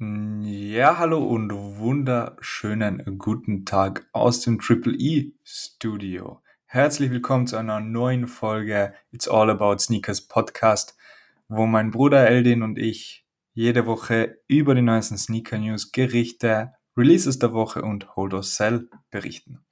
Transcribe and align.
Hm, 0.00 0.44
ja, 0.44 0.96
hallo 0.98 1.24
und 1.24 1.50
wunderschönen 1.52 3.18
guten 3.18 3.64
Tag 3.64 4.08
aus 4.12 4.42
dem 4.42 4.60
Triple 4.60 4.94
E 4.96 5.32
Studio. 5.42 6.40
Herzlich 6.66 7.10
willkommen 7.10 7.48
zu 7.48 7.56
einer 7.56 7.80
neuen 7.80 8.28
Folge 8.28 8.94
It's 9.10 9.26
All 9.26 9.50
About 9.50 9.78
Sneakers 9.78 10.20
Podcast, 10.20 10.96
wo 11.48 11.66
mein 11.66 11.90
Bruder 11.90 12.28
Eldin 12.28 12.62
und 12.62 12.78
ich 12.78 13.26
jede 13.54 13.86
Woche 13.86 14.38
über 14.46 14.76
die 14.76 14.82
neuesten 14.82 15.18
Sneaker 15.18 15.58
News, 15.58 15.90
Gerichte, 15.90 16.74
Releases 16.96 17.40
der 17.40 17.52
Woche 17.52 17.82
und 17.82 18.14
Hold 18.14 18.34
or 18.34 18.44
Sell 18.44 18.88
berichten. 19.10 19.64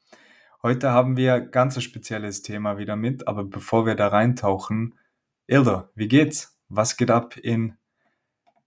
Heute 0.61 0.91
haben 0.91 1.17
wir 1.17 1.39
ganz 1.39 1.77
ein 1.77 1.83
spezielles 1.83 2.43
Thema 2.43 2.79
wieder 2.79 2.97
mit, 2.97 3.29
aber 3.29 3.45
bevor 3.45 3.87
wir 3.87 3.95
da 3.95 4.09
reintauchen, 4.09 4.99
Ilda, 5.47 5.89
wie 5.95 6.09
geht's? 6.09 6.59
Was 6.69 6.97
geht 6.97 7.13
ab 7.13 7.37
in 7.37 7.77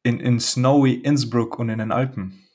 in, 0.03 0.19
in 0.19 0.39
snowy 0.39 0.93
Innsbruck 0.93 1.59
und 1.59 1.69
in 1.69 1.79
den 1.79 1.91
Alpen. 1.91 2.47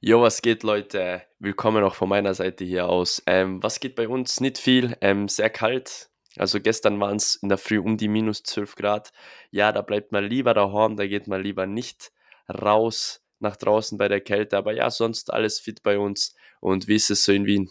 Jo, 0.00 0.20
was 0.20 0.42
geht, 0.42 0.62
Leute? 0.62 1.22
Willkommen 1.38 1.82
auch 1.82 1.94
von 1.94 2.10
meiner 2.10 2.34
Seite 2.34 2.64
hier 2.64 2.88
aus. 2.88 3.22
Ähm, 3.26 3.62
was 3.62 3.80
geht 3.80 3.94
bei 3.94 4.06
uns? 4.06 4.40
Nicht 4.40 4.58
viel, 4.58 4.96
ähm, 5.00 5.28
sehr 5.28 5.48
kalt. 5.48 6.10
Also 6.36 6.60
gestern 6.60 7.00
waren 7.00 7.16
es 7.16 7.36
in 7.36 7.48
der 7.48 7.58
Früh 7.58 7.78
um 7.78 7.96
die 7.96 8.08
minus 8.08 8.42
12 8.42 8.74
Grad. 8.74 9.12
Ja, 9.50 9.72
da 9.72 9.80
bleibt 9.80 10.12
man 10.12 10.24
lieber 10.24 10.52
daheim, 10.52 10.96
da 10.96 11.06
geht 11.06 11.26
man 11.26 11.42
lieber 11.42 11.66
nicht 11.66 12.12
raus 12.52 13.22
nach 13.38 13.56
draußen 13.56 13.96
bei 13.96 14.08
der 14.08 14.20
Kälte. 14.20 14.58
Aber 14.58 14.74
ja, 14.74 14.90
sonst 14.90 15.32
alles 15.32 15.60
fit 15.60 15.82
bei 15.82 15.98
uns. 15.98 16.34
Und 16.60 16.86
wie 16.86 16.96
ist 16.96 17.10
es 17.10 17.24
so 17.24 17.32
in 17.32 17.46
Wien? 17.46 17.70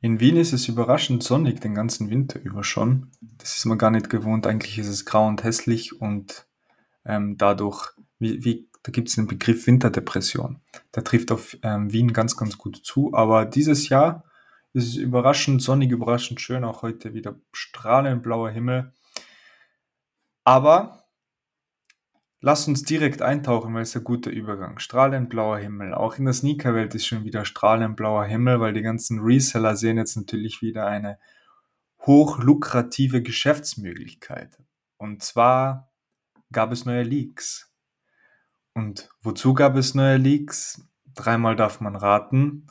In 0.00 0.20
Wien 0.20 0.36
ist 0.36 0.52
es 0.52 0.68
überraschend 0.68 1.22
sonnig 1.22 1.60
den 1.60 1.74
ganzen 1.74 2.10
Winter 2.10 2.40
über 2.40 2.62
schon. 2.62 3.10
Das 3.20 3.56
ist 3.56 3.64
man 3.64 3.76
gar 3.76 3.90
nicht 3.90 4.08
gewohnt. 4.08 4.46
Eigentlich 4.46 4.78
ist 4.78 4.88
es 4.88 5.04
grau 5.04 5.26
und 5.26 5.42
hässlich 5.42 6.00
und 6.00 6.46
ähm, 7.10 7.36
dadurch, 7.36 7.90
wie, 8.18 8.44
wie, 8.44 8.68
da 8.82 8.92
gibt 8.92 9.08
es 9.08 9.16
den 9.16 9.26
Begriff 9.26 9.66
Winterdepression. 9.66 10.60
Der 10.94 11.04
trifft 11.04 11.32
auf 11.32 11.56
ähm, 11.62 11.92
Wien 11.92 12.12
ganz, 12.12 12.36
ganz 12.36 12.56
gut 12.58 12.76
zu. 12.76 13.12
Aber 13.14 13.44
dieses 13.44 13.88
Jahr 13.88 14.24
ist 14.72 14.88
es 14.88 14.96
überraschend 14.96 15.62
sonnig, 15.62 15.90
überraschend 15.90 16.40
schön. 16.40 16.64
Auch 16.64 16.82
heute 16.82 17.14
wieder 17.14 17.34
strahlend 17.52 18.22
blauer 18.22 18.50
Himmel. 18.50 18.92
Aber 20.44 21.00
Lass 22.42 22.66
uns 22.66 22.84
direkt 22.84 23.20
eintauchen, 23.20 23.74
weil 23.74 23.82
es 23.82 23.94
ein 23.94 24.02
guter 24.02 24.30
Übergang. 24.30 24.78
Strahlend 24.78 25.28
blauer 25.28 25.58
Himmel. 25.58 25.92
Auch 25.92 26.16
in 26.16 26.24
der 26.24 26.32
Sneakerwelt 26.32 26.94
ist 26.94 27.06
schon 27.06 27.24
wieder 27.24 27.44
strahlend 27.44 27.96
blauer 27.96 28.24
Himmel, 28.24 28.60
weil 28.60 28.72
die 28.72 28.80
ganzen 28.80 29.20
Reseller 29.20 29.76
sehen 29.76 29.98
jetzt 29.98 30.16
natürlich 30.16 30.62
wieder 30.62 30.86
eine 30.86 31.18
hochlukrative 32.06 33.22
Geschäftsmöglichkeit. 33.22 34.58
Und 34.96 35.22
zwar 35.22 35.89
gab 36.52 36.72
es 36.72 36.84
neue 36.84 37.02
Leaks. 37.02 37.72
Und 38.74 39.08
wozu 39.22 39.54
gab 39.54 39.76
es 39.76 39.94
neue 39.94 40.16
Leaks? 40.16 40.82
Dreimal 41.14 41.56
darf 41.56 41.80
man 41.80 41.96
raten. 41.96 42.66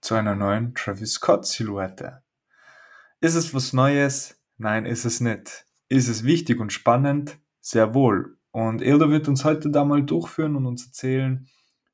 Zu 0.00 0.14
einer 0.14 0.36
neuen 0.36 0.74
Travis 0.74 1.14
Scott 1.14 1.46
Silhouette. 1.46 2.22
Ist 3.20 3.34
es 3.34 3.52
was 3.52 3.72
Neues? 3.72 4.40
Nein, 4.56 4.86
ist 4.86 5.04
es 5.04 5.20
nicht. 5.20 5.66
Ist 5.88 6.08
es 6.08 6.24
wichtig 6.24 6.60
und 6.60 6.72
spannend? 6.72 7.38
Sehr 7.60 7.94
wohl. 7.94 8.38
Und 8.50 8.80
Ildo 8.80 9.10
wird 9.10 9.28
uns 9.28 9.44
heute 9.44 9.70
da 9.70 9.84
mal 9.84 10.04
durchführen 10.04 10.56
und 10.56 10.66
uns 10.66 10.86
erzählen, 10.86 11.48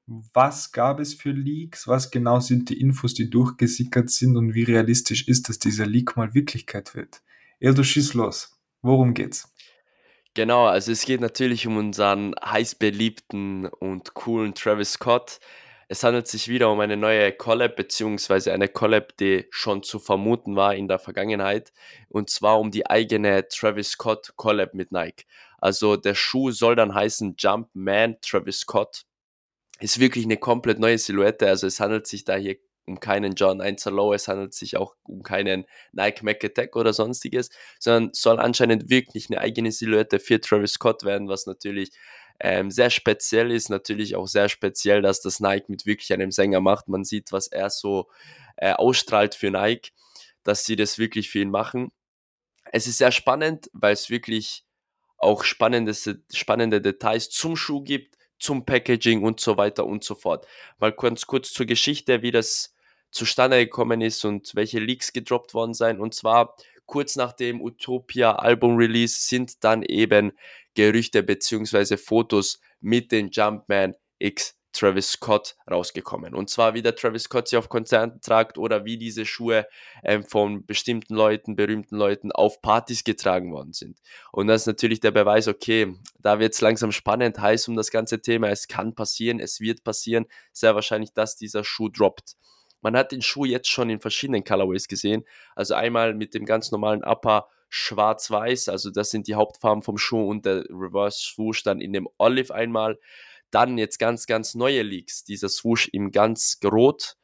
was 0.06 0.72
gab 0.72 1.00
es 1.00 1.14
für 1.14 1.30
Leaks, 1.30 1.88
was 1.88 2.10
genau 2.10 2.40
sind 2.40 2.68
die 2.68 2.78
Infos, 2.78 3.14
die 3.14 3.30
durchgesickert 3.30 4.10
sind 4.10 4.36
und 4.36 4.54
wie 4.54 4.64
realistisch 4.64 5.26
ist, 5.28 5.48
dass 5.48 5.58
dieser 5.58 5.86
Leak 5.86 6.16
mal 6.16 6.34
Wirklichkeit 6.34 6.94
wird. 6.94 7.22
Ildo, 7.58 7.82
schieß 7.82 8.12
los. 8.14 8.60
Worum 8.82 9.14
geht's? 9.14 9.53
Genau, 10.36 10.66
also 10.66 10.90
es 10.90 11.04
geht 11.04 11.20
natürlich 11.20 11.66
um 11.68 11.76
unseren 11.76 12.34
heiß 12.44 12.74
beliebten 12.74 13.66
und 13.66 14.14
coolen 14.14 14.54
Travis 14.54 14.94
Scott. 14.94 15.38
Es 15.86 16.02
handelt 16.02 16.26
sich 16.26 16.48
wieder 16.48 16.70
um 16.72 16.80
eine 16.80 16.96
neue 16.96 17.30
Collab, 17.32 17.76
beziehungsweise 17.76 18.52
eine 18.52 18.66
Collab, 18.68 19.16
die 19.18 19.46
schon 19.50 19.84
zu 19.84 20.00
vermuten 20.00 20.56
war 20.56 20.74
in 20.74 20.88
der 20.88 20.98
Vergangenheit. 20.98 21.72
Und 22.08 22.30
zwar 22.30 22.58
um 22.58 22.72
die 22.72 22.86
eigene 22.86 23.46
Travis 23.48 23.90
Scott 23.90 24.32
Collab 24.36 24.74
mit 24.74 24.90
Nike. 24.90 25.24
Also 25.58 25.96
der 25.96 26.14
Schuh 26.16 26.50
soll 26.50 26.74
dann 26.74 26.94
heißen 26.94 27.36
Jumpman 27.38 28.16
Travis 28.20 28.60
Scott. 28.60 29.04
Ist 29.80 30.00
wirklich 30.00 30.24
eine 30.24 30.36
komplett 30.36 30.80
neue 30.80 30.98
Silhouette. 30.98 31.46
Also 31.48 31.66
es 31.68 31.80
handelt 31.80 32.06
sich 32.08 32.24
da 32.24 32.36
hier 32.36 32.56
um 32.86 33.00
keinen 33.00 33.34
John 33.34 33.60
1 33.60 33.86
Low, 33.86 34.12
es 34.12 34.28
handelt 34.28 34.54
sich 34.54 34.76
auch 34.76 34.94
um 35.04 35.22
keinen 35.22 35.64
Nike 35.92 36.22
Mac 36.22 36.44
Attack 36.44 36.76
oder 36.76 36.92
sonstiges, 36.92 37.50
sondern 37.78 38.10
soll 38.12 38.38
anscheinend 38.38 38.90
wirklich 38.90 39.30
eine 39.30 39.40
eigene 39.40 39.72
Silhouette 39.72 40.20
für 40.20 40.40
Travis 40.40 40.72
Scott 40.72 41.04
werden, 41.04 41.28
was 41.28 41.46
natürlich 41.46 41.90
ähm, 42.40 42.70
sehr 42.70 42.90
speziell 42.90 43.50
ist. 43.50 43.70
Natürlich 43.70 44.16
auch 44.16 44.26
sehr 44.26 44.48
speziell, 44.48 45.02
dass 45.02 45.20
das 45.20 45.40
Nike 45.40 45.68
mit 45.68 45.86
wirklich 45.86 46.12
einem 46.12 46.30
Sänger 46.30 46.60
macht. 46.60 46.88
Man 46.88 47.04
sieht, 47.04 47.32
was 47.32 47.46
er 47.46 47.70
so 47.70 48.08
äh, 48.56 48.72
ausstrahlt 48.72 49.34
für 49.34 49.50
Nike, 49.50 49.92
dass 50.42 50.64
sie 50.64 50.76
das 50.76 50.98
wirklich 50.98 51.30
für 51.30 51.40
ihn 51.40 51.50
machen. 51.50 51.90
Es 52.72 52.86
ist 52.86 52.98
sehr 52.98 53.12
spannend, 53.12 53.70
weil 53.72 53.92
es 53.92 54.10
wirklich 54.10 54.64
auch 55.16 55.44
spannende, 55.44 55.94
spannende 56.32 56.80
Details 56.80 57.30
zum 57.30 57.56
Schuh 57.56 57.82
gibt, 57.82 58.16
zum 58.38 58.66
Packaging 58.66 59.22
und 59.22 59.40
so 59.40 59.56
weiter 59.56 59.86
und 59.86 60.04
so 60.04 60.14
fort. 60.14 60.46
Mal 60.78 60.92
kurz, 60.92 61.26
kurz 61.26 61.52
zur 61.52 61.66
Geschichte, 61.66 62.20
wie 62.22 62.30
das 62.30 62.73
zustande 63.14 63.58
gekommen 63.64 64.00
ist 64.00 64.24
und 64.24 64.54
welche 64.54 64.80
Leaks 64.80 65.12
gedroppt 65.12 65.54
worden 65.54 65.72
sind. 65.72 66.00
Und 66.00 66.14
zwar 66.14 66.56
kurz 66.84 67.16
nach 67.16 67.32
dem 67.32 67.62
Utopia 67.62 68.32
Album 68.32 68.76
Release 68.76 69.16
sind 69.20 69.62
dann 69.64 69.82
eben 69.82 70.32
Gerüchte 70.74 71.22
bzw. 71.22 71.96
Fotos 71.96 72.60
mit 72.80 73.12
den 73.12 73.30
Jumpman 73.30 73.94
X 74.18 74.56
Travis 74.72 75.12
Scott 75.12 75.54
rausgekommen. 75.70 76.34
Und 76.34 76.50
zwar 76.50 76.74
wie 76.74 76.82
der 76.82 76.96
Travis 76.96 77.22
Scott 77.22 77.46
sie 77.46 77.56
auf 77.56 77.68
Konzerten 77.68 78.20
tragt 78.20 78.58
oder 78.58 78.84
wie 78.84 78.98
diese 78.98 79.24
Schuhe 79.24 79.68
ähm, 80.02 80.24
von 80.24 80.66
bestimmten 80.66 81.14
Leuten, 81.14 81.54
berühmten 81.54 81.96
Leuten 81.96 82.32
auf 82.32 82.60
Partys 82.60 83.04
getragen 83.04 83.52
worden 83.52 83.72
sind. 83.72 84.00
Und 84.32 84.48
das 84.48 84.62
ist 84.62 84.66
natürlich 84.66 84.98
der 84.98 85.12
Beweis, 85.12 85.46
okay, 85.46 85.94
da 86.18 86.40
wird 86.40 86.54
es 86.54 86.60
langsam 86.60 86.90
spannend, 86.90 87.38
heiß 87.38 87.68
um 87.68 87.76
das 87.76 87.92
ganze 87.92 88.20
Thema. 88.20 88.48
Es 88.48 88.66
kann 88.66 88.96
passieren, 88.96 89.38
es 89.38 89.60
wird 89.60 89.84
passieren. 89.84 90.26
Sehr 90.52 90.74
wahrscheinlich, 90.74 91.12
dass 91.12 91.36
dieser 91.36 91.62
Schuh 91.62 91.88
droppt. 91.88 92.34
Man 92.84 92.96
hat 92.96 93.12
den 93.12 93.22
Schuh 93.22 93.46
jetzt 93.46 93.68
schon 93.68 93.88
in 93.88 93.98
verschiedenen 93.98 94.44
Colorways 94.44 94.88
gesehen. 94.88 95.24
Also 95.56 95.74
einmal 95.74 96.14
mit 96.14 96.34
dem 96.34 96.44
ganz 96.44 96.70
normalen 96.70 97.02
Upper 97.02 97.48
schwarz-weiß, 97.70 98.68
also 98.68 98.90
das 98.90 99.10
sind 99.10 99.26
die 99.26 99.34
Hauptfarben 99.34 99.82
vom 99.82 99.98
Schuh 99.98 100.28
und 100.28 100.44
der 100.46 100.64
Reverse 100.68 101.18
Swoosh 101.18 101.64
dann 101.64 101.80
in 101.80 101.92
dem 101.94 102.06
Olive 102.18 102.54
einmal. 102.54 103.00
Dann 103.50 103.78
jetzt 103.78 103.98
ganz, 103.98 104.26
ganz 104.26 104.54
neue 104.54 104.82
Leaks. 104.82 105.24
Dieser 105.24 105.48
Swoosh 105.48 105.88
im 105.88 106.12
ganz 106.12 106.60
rot 106.62 107.16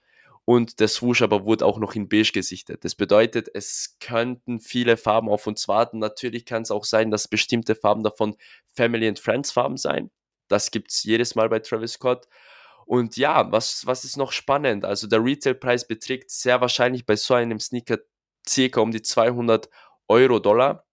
und 0.46 0.80
der 0.80 0.88
Swoosh 0.88 1.20
aber 1.20 1.44
wurde 1.44 1.66
auch 1.66 1.78
noch 1.78 1.94
in 1.94 2.08
beige 2.08 2.32
gesichtet. 2.32 2.84
Das 2.84 2.94
bedeutet, 2.94 3.50
es 3.52 3.98
könnten 4.00 4.60
viele 4.60 4.96
Farben 4.96 5.28
auf 5.28 5.46
uns 5.46 5.68
warten. 5.68 5.98
Natürlich 5.98 6.46
kann 6.46 6.62
es 6.62 6.70
auch 6.70 6.84
sein, 6.84 7.10
dass 7.10 7.28
bestimmte 7.28 7.74
Farben 7.74 8.02
davon 8.02 8.34
Family 8.74 9.06
and 9.06 9.18
Friends 9.18 9.52
Farben 9.52 9.76
sein. 9.76 10.10
Das 10.48 10.70
gibt 10.70 10.90
es 10.90 11.04
jedes 11.04 11.34
Mal 11.34 11.50
bei 11.50 11.58
Travis 11.58 11.92
Scott. 11.92 12.26
Und 12.90 13.16
ja, 13.16 13.52
was, 13.52 13.86
was 13.86 14.02
ist 14.02 14.16
noch 14.16 14.32
spannend? 14.32 14.84
Also 14.84 15.06
der 15.06 15.22
Retailpreis 15.22 15.86
beträgt 15.86 16.28
sehr 16.28 16.60
wahrscheinlich 16.60 17.06
bei 17.06 17.14
so 17.14 17.34
einem 17.34 17.60
Sneaker 17.60 17.98
circa 18.44 18.80
um 18.80 18.90
die 18.90 19.00
200 19.00 19.70
Euro, 20.08 20.40
Dollar. 20.40 20.84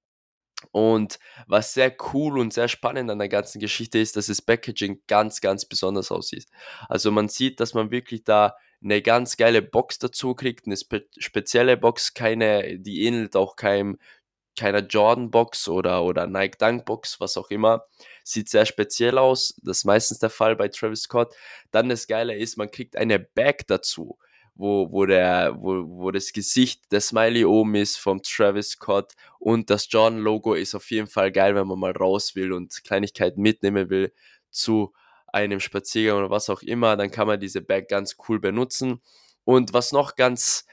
Und 0.69 1.17
was 1.47 1.73
sehr 1.73 1.95
cool 2.13 2.37
und 2.37 2.53
sehr 2.53 2.67
spannend 2.67 3.09
an 3.09 3.17
der 3.17 3.29
ganzen 3.29 3.59
Geschichte 3.59 3.97
ist, 3.97 4.15
dass 4.15 4.27
das 4.27 4.43
Packaging 4.43 5.01
ganz, 5.07 5.41
ganz 5.41 5.65
besonders 5.65 6.11
aussieht. 6.11 6.45
Also 6.87 7.09
man 7.09 7.29
sieht, 7.29 7.59
dass 7.59 7.73
man 7.73 7.89
wirklich 7.89 8.23
da 8.23 8.55
eine 8.83 9.01
ganz 9.01 9.35
geile 9.35 9.63
Box 9.63 9.97
dazu 9.97 10.35
kriegt, 10.35 10.67
eine 10.67 10.77
spe 10.77 11.07
spezielle 11.17 11.77
Box, 11.77 12.13
keine, 12.13 12.77
die 12.77 13.05
ähnelt 13.05 13.35
auch 13.35 13.55
keinem 13.55 13.97
keiner 14.57 14.79
Jordan-Box 14.79 15.69
oder, 15.69 16.03
oder 16.03 16.28
Nike 16.28 16.57
Dunk-Box, 16.57 17.19
was 17.19 17.38
auch 17.38 17.50
immer. 17.50 17.85
Sieht 18.23 18.50
sehr 18.50 18.66
speziell 18.66 19.18
aus. 19.18 19.56
Das 19.63 19.79
ist 19.79 19.85
meistens 19.85 20.19
der 20.19 20.29
Fall 20.29 20.56
bei 20.56 20.68
Travis 20.68 21.04
Scott. 21.04 21.33
Dann 21.71 21.89
das 21.89 22.07
Geile 22.07 22.36
ist, 22.36 22.57
man 22.57 22.71
kriegt 22.71 22.98
eine 22.98 23.19
Bag 23.19 23.68
dazu, 23.68 24.18
wo, 24.56 24.92
wo, 24.92 25.06
der, 25.06 25.56
wo, 25.57 25.83
wo 25.88 26.12
das 26.12 26.33
Gesicht 26.33 26.92
der 26.92 27.01
Smiley 27.01 27.45
oben 27.45 27.75
ist 27.75 27.98
vom 27.98 28.21
Travis 28.24 28.71
Scott 28.71 29.13
und 29.39 29.69
das 29.69 29.88
Jordan-Logo 29.89 30.56
ist 30.56 30.75
auf 30.75 30.89
jeden 30.92 31.07
Fall 31.07 31.31
geil, 31.31 31.56
wenn 31.56 31.68
man 31.68 31.80
mal 31.80 31.92
raus 31.92 32.36
will 32.36 32.51
und 32.51 32.83
Kleinigkeiten 32.83 33.42
mitnehmen 33.42 33.89
will 33.89 34.12
zu 34.50 34.94
einem 35.27 35.60
Spaziergang 35.60 36.18
oder 36.18 36.30
was 36.30 36.50
auch 36.50 36.62
immer. 36.62 36.98
Dann 36.98 37.12
kann 37.12 37.27
man 37.27 37.39
diese 37.39 37.62
Bag 37.62 37.88
ganz 37.88 38.18
cool 38.27 38.39
benutzen. 38.39 39.01
Und 39.44 39.74
was 39.74 39.92
noch 39.92 40.15
ganz 40.15 40.65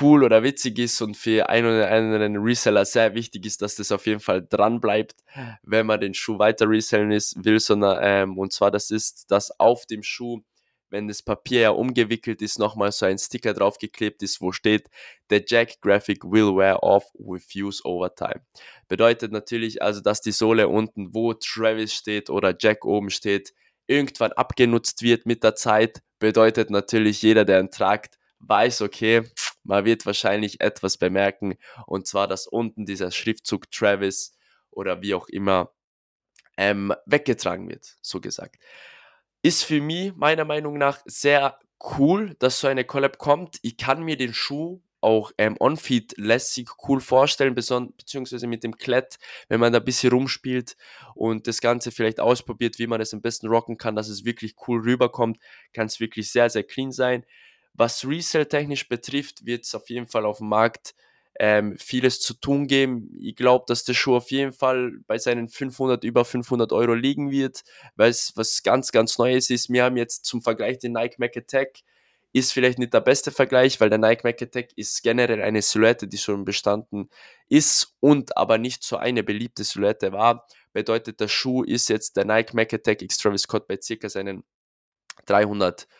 cool 0.00 0.22
oder 0.22 0.42
witzig 0.42 0.78
ist 0.78 1.00
und 1.02 1.16
für 1.16 1.48
einen 1.48 1.66
oder 1.66 1.90
anderen 1.90 2.36
Reseller 2.36 2.84
sehr 2.84 3.14
wichtig 3.14 3.44
ist, 3.46 3.62
dass 3.62 3.76
das 3.76 3.90
auf 3.92 4.06
jeden 4.06 4.20
Fall 4.20 4.46
dran 4.48 4.80
bleibt, 4.80 5.16
wenn 5.62 5.86
man 5.86 6.00
den 6.00 6.14
Schuh 6.14 6.38
weiter 6.38 6.68
resellen 6.68 7.10
ist, 7.10 7.44
will, 7.44 7.58
sondern 7.58 7.98
ähm, 8.02 8.38
und 8.38 8.52
zwar 8.52 8.70
das 8.70 8.90
ist, 8.90 9.30
dass 9.30 9.58
auf 9.58 9.86
dem 9.86 10.02
Schuh, 10.02 10.42
wenn 10.90 11.08
das 11.08 11.22
Papier 11.22 11.60
ja 11.60 11.70
umgewickelt 11.70 12.40
ist, 12.42 12.58
nochmal 12.58 12.92
so 12.92 13.06
ein 13.06 13.18
Sticker 13.18 13.52
draufgeklebt 13.52 14.22
ist, 14.22 14.40
wo 14.40 14.52
steht, 14.52 14.88
the 15.28 15.42
Jack 15.44 15.80
Graphic 15.80 16.24
will 16.24 16.54
wear 16.56 16.82
off 16.82 17.04
with 17.14 17.46
use 17.54 17.82
over 17.84 18.14
time. 18.14 18.40
Bedeutet 18.88 19.32
natürlich 19.32 19.82
also, 19.82 20.00
dass 20.00 20.20
die 20.20 20.32
Sohle 20.32 20.68
unten, 20.68 21.14
wo 21.14 21.34
Travis 21.34 21.94
steht 21.94 22.30
oder 22.30 22.54
Jack 22.58 22.84
oben 22.84 23.10
steht, 23.10 23.54
irgendwann 23.86 24.32
abgenutzt 24.32 25.02
wird 25.02 25.26
mit 25.26 25.42
der 25.42 25.56
Zeit, 25.56 26.02
bedeutet 26.20 26.70
natürlich 26.70 27.22
jeder, 27.22 27.44
der 27.44 27.60
ihn 27.60 27.70
tragt, 27.70 28.18
weiß, 28.40 28.82
okay, 28.82 29.22
man 29.62 29.84
wird 29.84 30.06
wahrscheinlich 30.06 30.60
etwas 30.60 30.96
bemerken 30.96 31.56
und 31.86 32.06
zwar, 32.06 32.26
dass 32.28 32.46
unten 32.46 32.86
dieser 32.86 33.10
Schriftzug 33.10 33.70
Travis 33.70 34.36
oder 34.70 35.02
wie 35.02 35.14
auch 35.14 35.28
immer 35.28 35.72
ähm, 36.56 36.94
weggetragen 37.06 37.68
wird, 37.68 37.96
so 38.02 38.20
gesagt. 38.20 38.56
Ist 39.42 39.64
für 39.64 39.80
mich 39.80 40.14
meiner 40.14 40.44
Meinung 40.44 40.76
nach 40.76 41.00
sehr 41.06 41.58
cool, 41.98 42.34
dass 42.38 42.60
so 42.60 42.68
eine 42.68 42.84
Collab 42.84 43.18
kommt. 43.18 43.58
Ich 43.62 43.76
kann 43.76 44.02
mir 44.02 44.16
den 44.16 44.34
Schuh 44.34 44.82
auch 45.00 45.32
ähm, 45.38 45.56
on-feed 45.58 46.14
lässig 46.18 46.68
cool 46.86 47.00
vorstellen, 47.00 47.54
beziehungsweise 47.54 48.46
mit 48.46 48.62
dem 48.62 48.76
Klett, 48.76 49.18
wenn 49.48 49.60
man 49.60 49.72
da 49.72 49.78
ein 49.78 49.84
bisschen 49.84 50.12
rumspielt 50.12 50.76
und 51.14 51.46
das 51.46 51.60
Ganze 51.60 51.90
vielleicht 51.90 52.20
ausprobiert, 52.20 52.78
wie 52.78 52.86
man 52.86 53.00
es 53.00 53.14
am 53.14 53.22
besten 53.22 53.48
rocken 53.48 53.78
kann, 53.78 53.96
dass 53.96 54.08
es 54.08 54.24
wirklich 54.24 54.56
cool 54.68 54.80
rüberkommt, 54.80 55.38
kann 55.72 55.86
es 55.86 56.00
wirklich 56.00 56.30
sehr, 56.30 56.50
sehr 56.50 56.64
clean 56.64 56.92
sein. 56.92 57.24
Was 57.80 58.06
Resale-technisch 58.06 58.90
betrifft, 58.90 59.46
wird 59.46 59.64
es 59.64 59.74
auf 59.74 59.88
jeden 59.88 60.06
Fall 60.06 60.26
auf 60.26 60.36
dem 60.36 60.50
Markt 60.50 60.94
ähm, 61.38 61.78
vieles 61.78 62.20
zu 62.20 62.34
tun 62.34 62.66
geben. 62.66 63.16
Ich 63.18 63.36
glaube, 63.36 63.64
dass 63.68 63.84
der 63.84 63.94
Schuh 63.94 64.16
auf 64.16 64.30
jeden 64.30 64.52
Fall 64.52 64.98
bei 65.06 65.16
seinen 65.16 65.48
500, 65.48 66.04
über 66.04 66.26
500 66.26 66.74
Euro 66.74 66.92
liegen 66.92 67.30
wird, 67.30 67.64
weil 67.96 68.10
es 68.10 68.34
was 68.36 68.62
ganz, 68.62 68.92
ganz 68.92 69.16
Neues 69.16 69.48
ist. 69.48 69.70
Wir 69.70 69.84
haben 69.84 69.96
jetzt 69.96 70.26
zum 70.26 70.42
Vergleich 70.42 70.78
den 70.78 70.92
Nike 70.92 71.14
Mac 71.16 71.34
Attack. 71.38 71.78
Ist 72.34 72.52
vielleicht 72.52 72.78
nicht 72.78 72.92
der 72.92 73.00
beste 73.00 73.30
Vergleich, 73.30 73.80
weil 73.80 73.88
der 73.88 73.98
Nike 73.98 74.24
Mac 74.24 74.42
Attack 74.42 74.76
ist 74.76 75.02
generell 75.02 75.40
eine 75.40 75.62
Silhouette, 75.62 76.06
die 76.06 76.18
schon 76.18 76.44
bestanden 76.44 77.08
ist 77.48 77.96
und 78.00 78.36
aber 78.36 78.58
nicht 78.58 78.84
so 78.84 78.98
eine 78.98 79.22
beliebte 79.22 79.64
Silhouette 79.64 80.12
war. 80.12 80.46
Bedeutet, 80.74 81.18
der 81.18 81.28
Schuh 81.28 81.62
ist 81.62 81.88
jetzt 81.88 82.18
der 82.18 82.26
Nike 82.26 82.54
Mac 82.54 82.74
Attack 82.74 83.00
X 83.00 83.16
Travis 83.16 83.44
Scott 83.44 83.66
bei 83.66 83.78
circa 83.80 84.10
seinen 84.10 84.44
350 85.24 85.88
Euro 85.88 85.99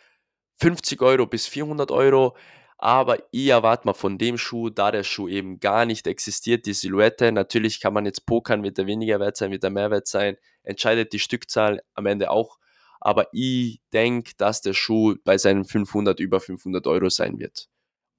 bis 1.29 1.47
400 1.47 1.91
Euro. 1.91 2.35
Aber 2.77 3.19
ich 3.29 3.47
erwarte 3.47 3.85
mal 3.85 3.93
von 3.93 4.17
dem 4.17 4.39
Schuh, 4.39 4.71
da 4.71 4.91
der 4.91 5.03
Schuh 5.03 5.27
eben 5.27 5.59
gar 5.59 5.85
nicht 5.85 6.07
existiert, 6.07 6.65
die 6.65 6.73
Silhouette. 6.73 7.31
Natürlich 7.31 7.79
kann 7.79 7.93
man 7.93 8.07
jetzt 8.07 8.25
pokern, 8.25 8.63
wird 8.63 8.79
er 8.79 8.87
weniger 8.87 9.19
wert 9.19 9.37
sein, 9.37 9.51
wird 9.51 9.63
er 9.63 9.69
mehr 9.69 9.91
wert 9.91 10.07
sein. 10.07 10.35
Entscheidet 10.63 11.13
die 11.13 11.19
Stückzahl 11.19 11.83
am 11.93 12.07
Ende 12.07 12.31
auch. 12.31 12.57
Aber 12.99 13.27
ich 13.33 13.81
denke, 13.93 14.31
dass 14.37 14.61
der 14.61 14.73
Schuh 14.73 15.15
bei 15.23 15.37
seinen 15.37 15.63
500 15.63 16.19
über 16.19 16.39
500 16.39 16.87
Euro 16.87 17.09
sein 17.09 17.37
wird. 17.37 17.67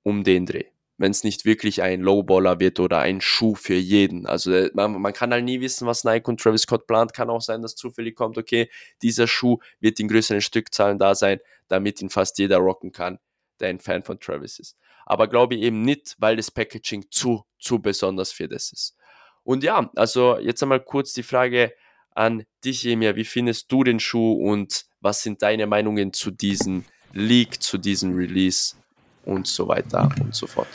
Um 0.05 0.23
den 0.23 0.47
Dreh. 0.47 0.67
Wenn 0.97 1.11
es 1.11 1.25
nicht 1.25 1.44
wirklich 1.44 1.83
ein 1.83 2.00
Lowballer 2.00 2.61
wird 2.61 2.79
oder 2.79 3.00
ein 3.00 3.21
Schuh 3.21 3.56
für 3.56 3.75
jeden. 3.75 4.27
Also 4.27 4.53
äh, 4.53 4.71
man, 4.75 5.00
man 5.00 5.12
kann 5.12 5.33
halt 5.33 5.44
nie 5.44 5.61
wissen, 5.61 5.89
was 5.89 6.05
Nike 6.05 6.29
und 6.29 6.41
Travis 6.41 6.62
Scott 6.62 6.87
plant. 6.87 7.15
Kann 7.15 7.31
auch 7.31 7.41
sein, 7.41 7.62
dass 7.62 7.75
zufällig 7.75 8.15
kommt, 8.15 8.39
okay, 8.39 8.71
dieser 9.03 9.27
Schuh 9.27 9.59
wird 9.81 9.99
in 9.99 10.06
größeren 10.06 10.41
Stückzahlen 10.41 11.00
da 11.00 11.17
sein, 11.17 11.41
damit 11.73 12.01
ihn 12.03 12.11
fast 12.11 12.39
jeder 12.39 12.59
rocken 12.59 12.93
kann 12.93 13.19
der 13.63 13.71
ein 13.71 13.79
Fan 13.79 14.03
von 14.03 14.21
Travis 14.21 14.59
ist. 14.59 14.77
Aber 15.07 15.29
glaube 15.29 15.55
ich 15.55 15.63
eben 15.63 15.83
nicht, 15.83 16.17
weil 16.19 16.37
das 16.37 16.51
Packaging 16.51 17.07
zu, 17.11 17.45
zu 17.59 17.79
besonders 17.79 18.33
für 18.33 18.49
das 18.49 18.73
ist. 18.73 18.97
Und 19.45 19.65
ja, 19.65 19.91
also 19.97 20.39
jetzt 20.39 20.63
einmal 20.63 20.81
kurz 20.81 21.13
die 21.15 21.23
Frage 21.23 21.73
an 22.11 22.45
dich, 22.65 22.87
Emir. 22.87 23.17
Wie 23.17 23.25
findest 23.25 23.73
du 23.73 23.83
den 23.83 23.99
Schuh 23.99 24.35
und 24.35 24.85
was 25.01 25.23
sind 25.23 25.43
deine 25.43 25.67
Meinungen 25.67 26.13
zu 26.13 26.31
diesem 26.31 26.85
Leak, 27.13 27.63
zu 27.63 27.79
diesem 27.79 28.15
Release 28.15 28.77
und 29.25 29.47
so 29.47 29.67
weiter 29.67 30.11
und 30.21 30.35
so 30.35 30.47
fort? 30.47 30.69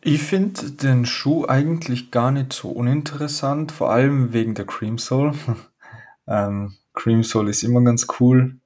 Ich 0.00 0.22
finde 0.22 0.70
den 0.70 1.04
Schuh 1.04 1.44
eigentlich 1.46 2.10
gar 2.10 2.30
nicht 2.30 2.52
so 2.52 2.70
uninteressant, 2.70 3.72
vor 3.72 3.90
allem 3.90 4.32
wegen 4.32 4.54
der 4.54 4.64
Cream 4.64 4.96
Soul. 4.96 5.34
ähm, 6.28 6.76
Cream 6.94 7.24
Soul 7.24 7.48
ist 7.48 7.64
immer 7.64 7.82
ganz 7.82 8.06
cool. 8.20 8.60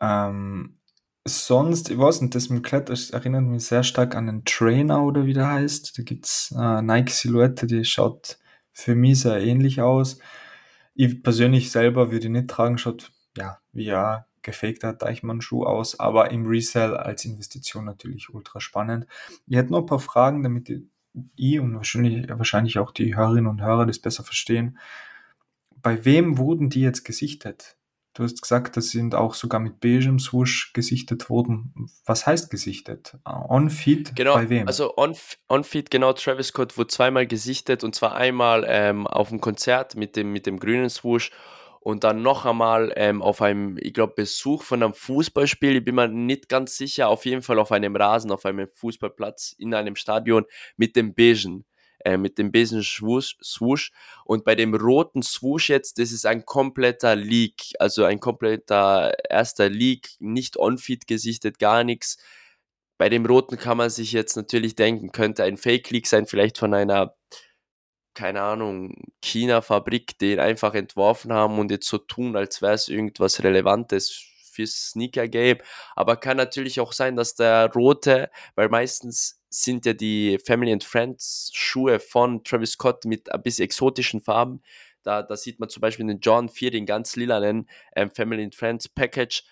Ähm, 0.00 0.78
sonst, 1.24 1.90
ich 1.90 1.98
weiß 1.98 2.20
nicht, 2.20 2.34
das 2.34 2.48
mit 2.48 2.64
Kletter 2.64 2.94
erinnert 3.12 3.44
mich 3.44 3.64
sehr 3.64 3.82
stark 3.82 4.14
an 4.14 4.26
den 4.26 4.44
Trainer 4.44 5.02
oder 5.02 5.26
wie 5.26 5.32
der 5.32 5.48
heißt. 5.48 5.98
Da 5.98 6.02
gibt's 6.02 6.54
äh, 6.56 6.82
Nike-Silhouette, 6.82 7.66
die 7.66 7.84
schaut 7.84 8.38
für 8.72 8.94
mich 8.94 9.20
sehr 9.20 9.40
ähnlich 9.40 9.80
aus. 9.80 10.18
Ich 10.94 11.22
persönlich 11.22 11.70
selber 11.70 12.10
würde 12.10 12.28
nicht 12.28 12.48
tragen, 12.48 12.78
schaut 12.78 13.12
ja 13.36 13.58
wie 13.72 13.84
ja 13.84 14.26
gefakter 14.42 14.92
Deichmann-Schuh 14.92 15.64
aus, 15.64 15.98
aber 16.00 16.30
im 16.30 16.46
Resell 16.46 16.96
als 16.96 17.24
Investition 17.24 17.84
natürlich 17.84 18.32
ultra 18.32 18.60
spannend. 18.60 19.06
Ich 19.46 19.56
hätte 19.56 19.72
noch 19.72 19.80
ein 19.80 19.86
paar 19.86 19.98
Fragen, 19.98 20.42
damit 20.42 20.70
ich 21.36 21.60
und 21.60 21.74
wahrscheinlich, 21.74 22.28
wahrscheinlich 22.28 22.78
auch 22.78 22.92
die 22.92 23.16
Hörerinnen 23.16 23.46
und 23.46 23.62
Hörer 23.62 23.86
das 23.86 23.98
besser 23.98 24.22
verstehen. 24.22 24.78
Bei 25.82 26.04
wem 26.04 26.38
wurden 26.38 26.70
die 26.70 26.80
jetzt 26.80 27.04
gesichtet? 27.04 27.75
Du 28.16 28.22
hast 28.22 28.40
gesagt, 28.40 28.78
das 28.78 28.88
sind 28.88 29.14
auch 29.14 29.34
sogar 29.34 29.60
mit 29.60 29.78
beigem 29.80 30.18
Swoosh 30.18 30.72
gesichtet 30.72 31.28
worden. 31.28 31.90
Was 32.06 32.26
heißt 32.26 32.50
gesichtet? 32.50 33.18
On-Feed 33.26 34.16
genau, 34.16 34.34
bei 34.36 34.48
wem? 34.48 34.66
Also 34.66 34.96
On-Feed, 34.96 35.38
on 35.48 35.62
genau, 35.90 36.14
Travis 36.14 36.48
Scott 36.48 36.78
wurde 36.78 36.88
zweimal 36.88 37.26
gesichtet 37.26 37.84
und 37.84 37.94
zwar 37.94 38.14
einmal 38.14 38.64
ähm, 38.66 39.06
auf 39.06 39.28
dem 39.28 39.42
Konzert 39.42 39.96
mit 39.96 40.16
dem, 40.16 40.32
mit 40.32 40.46
dem 40.46 40.58
grünen 40.58 40.88
Swoosh 40.88 41.30
und 41.80 42.04
dann 42.04 42.22
noch 42.22 42.46
einmal 42.46 42.90
ähm, 42.96 43.20
auf 43.20 43.42
einem, 43.42 43.76
ich 43.78 43.92
glaube, 43.92 44.14
Besuch 44.16 44.62
von 44.62 44.82
einem 44.82 44.94
Fußballspiel. 44.94 45.76
Ich 45.76 45.84
bin 45.84 45.94
mir 45.94 46.08
nicht 46.08 46.48
ganz 46.48 46.78
sicher, 46.78 47.08
auf 47.08 47.26
jeden 47.26 47.42
Fall 47.42 47.58
auf 47.58 47.70
einem 47.70 47.96
Rasen, 47.96 48.30
auf 48.30 48.46
einem 48.46 48.66
Fußballplatz 48.66 49.54
in 49.58 49.74
einem 49.74 49.94
Stadion 49.94 50.46
mit 50.78 50.96
dem 50.96 51.14
beigen 51.14 51.66
äh, 52.06 52.18
mit 52.18 52.38
dem 52.38 52.52
besen 52.52 52.84
Swoosh, 52.84 53.36
Swoosh. 53.42 53.90
Und 54.24 54.44
bei 54.44 54.54
dem 54.54 54.74
roten 54.74 55.22
Swoosh 55.22 55.70
jetzt, 55.70 55.98
das 55.98 56.12
ist 56.12 56.24
ein 56.24 56.46
kompletter 56.46 57.16
Leak, 57.16 57.72
also 57.80 58.04
ein 58.04 58.20
kompletter 58.20 59.12
erster 59.28 59.68
Leak, 59.68 60.10
nicht 60.20 60.56
on-feed 60.56 61.08
gesichtet, 61.08 61.58
gar 61.58 61.82
nichts. 61.82 62.18
Bei 62.96 63.08
dem 63.08 63.26
roten 63.26 63.58
kann 63.58 63.76
man 63.76 63.90
sich 63.90 64.12
jetzt 64.12 64.36
natürlich 64.36 64.76
denken, 64.76 65.10
könnte 65.10 65.42
ein 65.42 65.56
Fake-Leak 65.56 66.06
sein, 66.06 66.26
vielleicht 66.26 66.58
von 66.58 66.74
einer, 66.74 67.16
keine 68.14 68.42
Ahnung, 68.42 68.94
China-Fabrik, 69.22 70.16
den 70.18 70.38
einfach 70.38 70.74
entworfen 70.74 71.32
haben 71.32 71.58
und 71.58 71.72
jetzt 71.72 71.88
so 71.88 71.98
tun, 71.98 72.36
als 72.36 72.62
wäre 72.62 72.74
es 72.74 72.88
irgendwas 72.88 73.42
Relevantes 73.42 74.24
fürs 74.52 74.90
Sneaker-Game. 74.90 75.58
Aber 75.96 76.16
kann 76.16 76.36
natürlich 76.36 76.78
auch 76.80 76.92
sein, 76.92 77.16
dass 77.16 77.34
der 77.34 77.70
rote, 77.72 78.30
weil 78.54 78.68
meistens 78.68 79.35
sind 79.62 79.86
ja 79.86 79.94
die 79.94 80.38
Family 80.44 80.70
and 80.70 80.84
Friends 80.84 81.50
Schuhe 81.54 81.98
von 81.98 82.44
Travis 82.44 82.72
Scott 82.72 83.06
mit 83.06 83.32
ein 83.32 83.42
bisschen 83.42 83.64
exotischen 83.64 84.20
Farben. 84.20 84.62
Da, 85.02 85.22
da 85.22 85.34
sieht 85.34 85.58
man 85.60 85.70
zum 85.70 85.80
Beispiel 85.80 86.06
den 86.06 86.20
John 86.20 86.50
4, 86.50 86.72
den 86.72 86.84
ganz 86.84 87.16
lilanen 87.16 87.66
ähm, 87.94 88.10
Family 88.10 88.44
and 88.44 88.54
Friends 88.54 88.86
Package. 88.86 89.44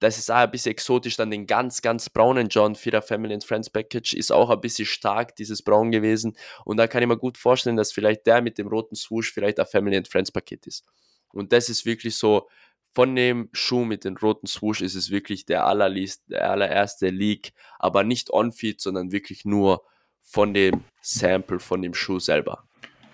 Das 0.00 0.18
ist 0.18 0.30
auch 0.30 0.36
ein 0.36 0.50
bisschen 0.50 0.72
exotisch. 0.72 1.16
Dann 1.16 1.30
den 1.30 1.46
ganz, 1.46 1.80
ganz 1.80 2.10
braunen 2.10 2.48
John 2.48 2.74
4er 2.74 3.00
Family 3.00 3.32
and 3.32 3.44
Friends 3.44 3.70
Package 3.70 4.12
ist 4.12 4.30
auch 4.30 4.50
ein 4.50 4.60
bisschen 4.60 4.84
stark, 4.84 5.34
dieses 5.36 5.62
Braun 5.62 5.92
gewesen. 5.92 6.36
Und 6.66 6.76
da 6.76 6.86
kann 6.86 7.02
ich 7.02 7.08
mir 7.08 7.16
gut 7.16 7.38
vorstellen, 7.38 7.76
dass 7.76 7.90
vielleicht 7.90 8.26
der 8.26 8.42
mit 8.42 8.58
dem 8.58 8.68
roten 8.68 8.96
Swoosh 8.96 9.32
vielleicht 9.32 9.58
ein 9.58 9.66
Family 9.66 9.96
and 9.96 10.08
Friends 10.08 10.30
Paket 10.30 10.66
ist. 10.66 10.84
Und 11.32 11.52
das 11.52 11.70
ist 11.70 11.86
wirklich 11.86 12.16
so 12.16 12.48
von 12.94 13.14
dem 13.14 13.48
Schuh 13.52 13.84
mit 13.84 14.04
dem 14.04 14.16
roten 14.16 14.46
Swoosh 14.46 14.80
ist 14.80 14.94
es 14.94 15.10
wirklich 15.10 15.46
der, 15.46 15.66
allerliest, 15.66 16.24
der 16.28 16.50
allererste 16.50 17.10
Leak, 17.10 17.52
aber 17.78 18.04
nicht 18.04 18.30
on-feed, 18.30 18.80
sondern 18.80 19.12
wirklich 19.12 19.44
nur 19.44 19.82
von 20.22 20.52
dem 20.54 20.84
Sample, 21.00 21.60
von 21.60 21.82
dem 21.82 21.94
Schuh 21.94 22.18
selber. 22.18 22.64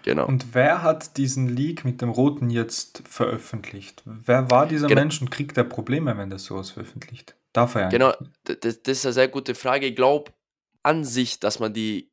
Genau. 0.05 0.27
Und 0.27 0.55
wer 0.55 0.83
hat 0.83 1.17
diesen 1.17 1.49
Leak 1.49 1.85
mit 1.85 2.03
dem 2.03 2.11
roten 2.11 2.51
jetzt 2.51 3.03
veröffentlicht? 3.09 4.03
Wer 4.05 4.51
war 4.51 4.67
dieser 4.67 4.87
genau. 4.87 5.01
Mensch 5.01 5.21
und 5.21 5.31
kriegt 5.31 5.57
er 5.57 5.65
Probleme, 5.65 6.17
wenn 6.19 6.29
der 6.29 6.39
sowas 6.39 6.71
veröffentlicht? 6.73 7.35
Darf 7.55 7.75
er 7.75 7.89
Genau, 7.89 8.13
das, 8.45 8.83
das 8.83 8.99
ist 8.99 9.07
eine 9.07 9.13
sehr 9.15 9.29
gute 9.29 9.55
Frage. 9.55 9.87
Ich 9.87 9.97
glaube 9.97 10.33
an 10.83 11.05
sich, 11.05 11.41
dass 11.41 11.59
man 11.59 11.73
die 11.73 12.11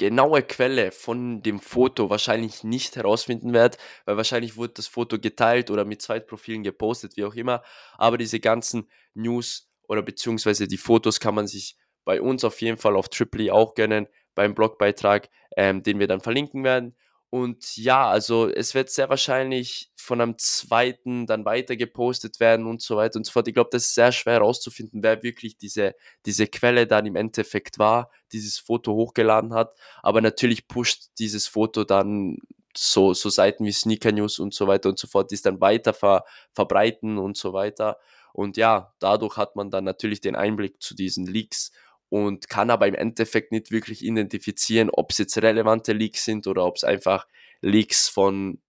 genaue 0.00 0.42
Quelle 0.42 0.92
von 0.92 1.42
dem 1.42 1.60
Foto 1.60 2.08
wahrscheinlich 2.08 2.64
nicht 2.64 2.96
herausfinden 2.96 3.52
werde, 3.52 3.76
weil 4.06 4.16
wahrscheinlich 4.16 4.56
wurde 4.56 4.72
das 4.76 4.86
Foto 4.86 5.18
geteilt 5.18 5.70
oder 5.70 5.84
mit 5.84 6.00
Zweitprofilen 6.00 6.62
gepostet, 6.62 7.18
wie 7.18 7.24
auch 7.26 7.34
immer. 7.34 7.62
Aber 7.98 8.16
diese 8.16 8.40
ganzen 8.40 8.88
News 9.12 9.70
oder 9.88 10.00
beziehungsweise 10.00 10.66
die 10.66 10.78
Fotos 10.78 11.20
kann 11.20 11.34
man 11.34 11.46
sich 11.46 11.76
bei 12.06 12.22
uns 12.22 12.44
auf 12.44 12.62
jeden 12.62 12.78
Fall 12.78 12.96
auf 12.96 13.10
Triply 13.10 13.50
auch 13.50 13.74
gönnen, 13.74 14.08
beim 14.34 14.54
Blogbeitrag, 14.54 15.28
ähm, 15.54 15.82
den 15.82 15.98
wir 15.98 16.06
dann 16.06 16.22
verlinken 16.22 16.64
werden. 16.64 16.96
Und 17.30 17.76
ja, 17.76 18.10
also 18.10 18.48
es 18.48 18.74
wird 18.74 18.90
sehr 18.90 19.08
wahrscheinlich 19.08 19.92
von 19.96 20.20
einem 20.20 20.36
zweiten 20.38 21.26
dann 21.26 21.44
weiter 21.44 21.76
gepostet 21.76 22.40
werden 22.40 22.66
und 22.66 22.82
so 22.82 22.96
weiter 22.96 23.18
und 23.18 23.24
so 23.24 23.30
fort. 23.30 23.46
Ich 23.46 23.54
glaube, 23.54 23.70
das 23.72 23.84
ist 23.84 23.94
sehr 23.94 24.10
schwer 24.10 24.34
herauszufinden, 24.34 25.04
wer 25.04 25.22
wirklich 25.22 25.56
diese, 25.56 25.94
diese 26.26 26.48
Quelle 26.48 26.88
dann 26.88 27.06
im 27.06 27.14
Endeffekt 27.14 27.78
war, 27.78 28.10
dieses 28.32 28.58
Foto 28.58 28.94
hochgeladen 28.94 29.54
hat. 29.54 29.76
Aber 30.02 30.20
natürlich 30.20 30.66
pusht 30.66 31.10
dieses 31.20 31.46
Foto 31.46 31.84
dann 31.84 32.38
so, 32.76 33.14
so 33.14 33.28
Seiten 33.28 33.64
wie 33.64 33.72
Sneaker 33.72 34.10
News 34.10 34.40
und 34.40 34.52
so 34.52 34.66
weiter 34.66 34.88
und 34.88 34.98
so 34.98 35.06
fort, 35.06 35.30
die 35.30 35.36
es 35.36 35.42
dann 35.42 35.60
weiter 35.60 35.94
ver, 35.94 36.24
verbreiten 36.52 37.18
und 37.18 37.36
so 37.36 37.52
weiter. 37.52 37.98
Und 38.32 38.56
ja, 38.56 38.92
dadurch 38.98 39.36
hat 39.36 39.54
man 39.54 39.70
dann 39.70 39.84
natürlich 39.84 40.20
den 40.20 40.34
Einblick 40.34 40.82
zu 40.82 40.94
diesen 40.96 41.26
Leaks 41.26 41.70
und 42.10 42.48
kann 42.48 42.70
aber 42.70 42.86
im 42.86 42.94
Endeffekt 42.94 43.52
nicht 43.52 43.70
wirklich 43.70 44.04
identifizieren, 44.04 44.90
ob 44.90 45.12
es 45.12 45.18
jetzt 45.18 45.38
relevante 45.38 45.92
Leaks 45.92 46.24
sind 46.24 46.46
oder 46.46 46.66
ob 46.66 46.76
es 46.76 46.84
einfach 46.84 47.26
Leaks 47.62 48.08
von 48.08 48.60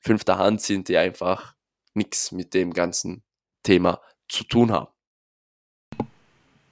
fünfter 0.00 0.38
Hand 0.38 0.62
sind, 0.62 0.88
die 0.88 0.96
einfach 0.96 1.54
nichts 1.94 2.32
mit 2.32 2.54
dem 2.54 2.72
ganzen 2.72 3.22
Thema 3.62 4.00
zu 4.28 4.44
tun 4.44 4.72
haben. 4.72 4.88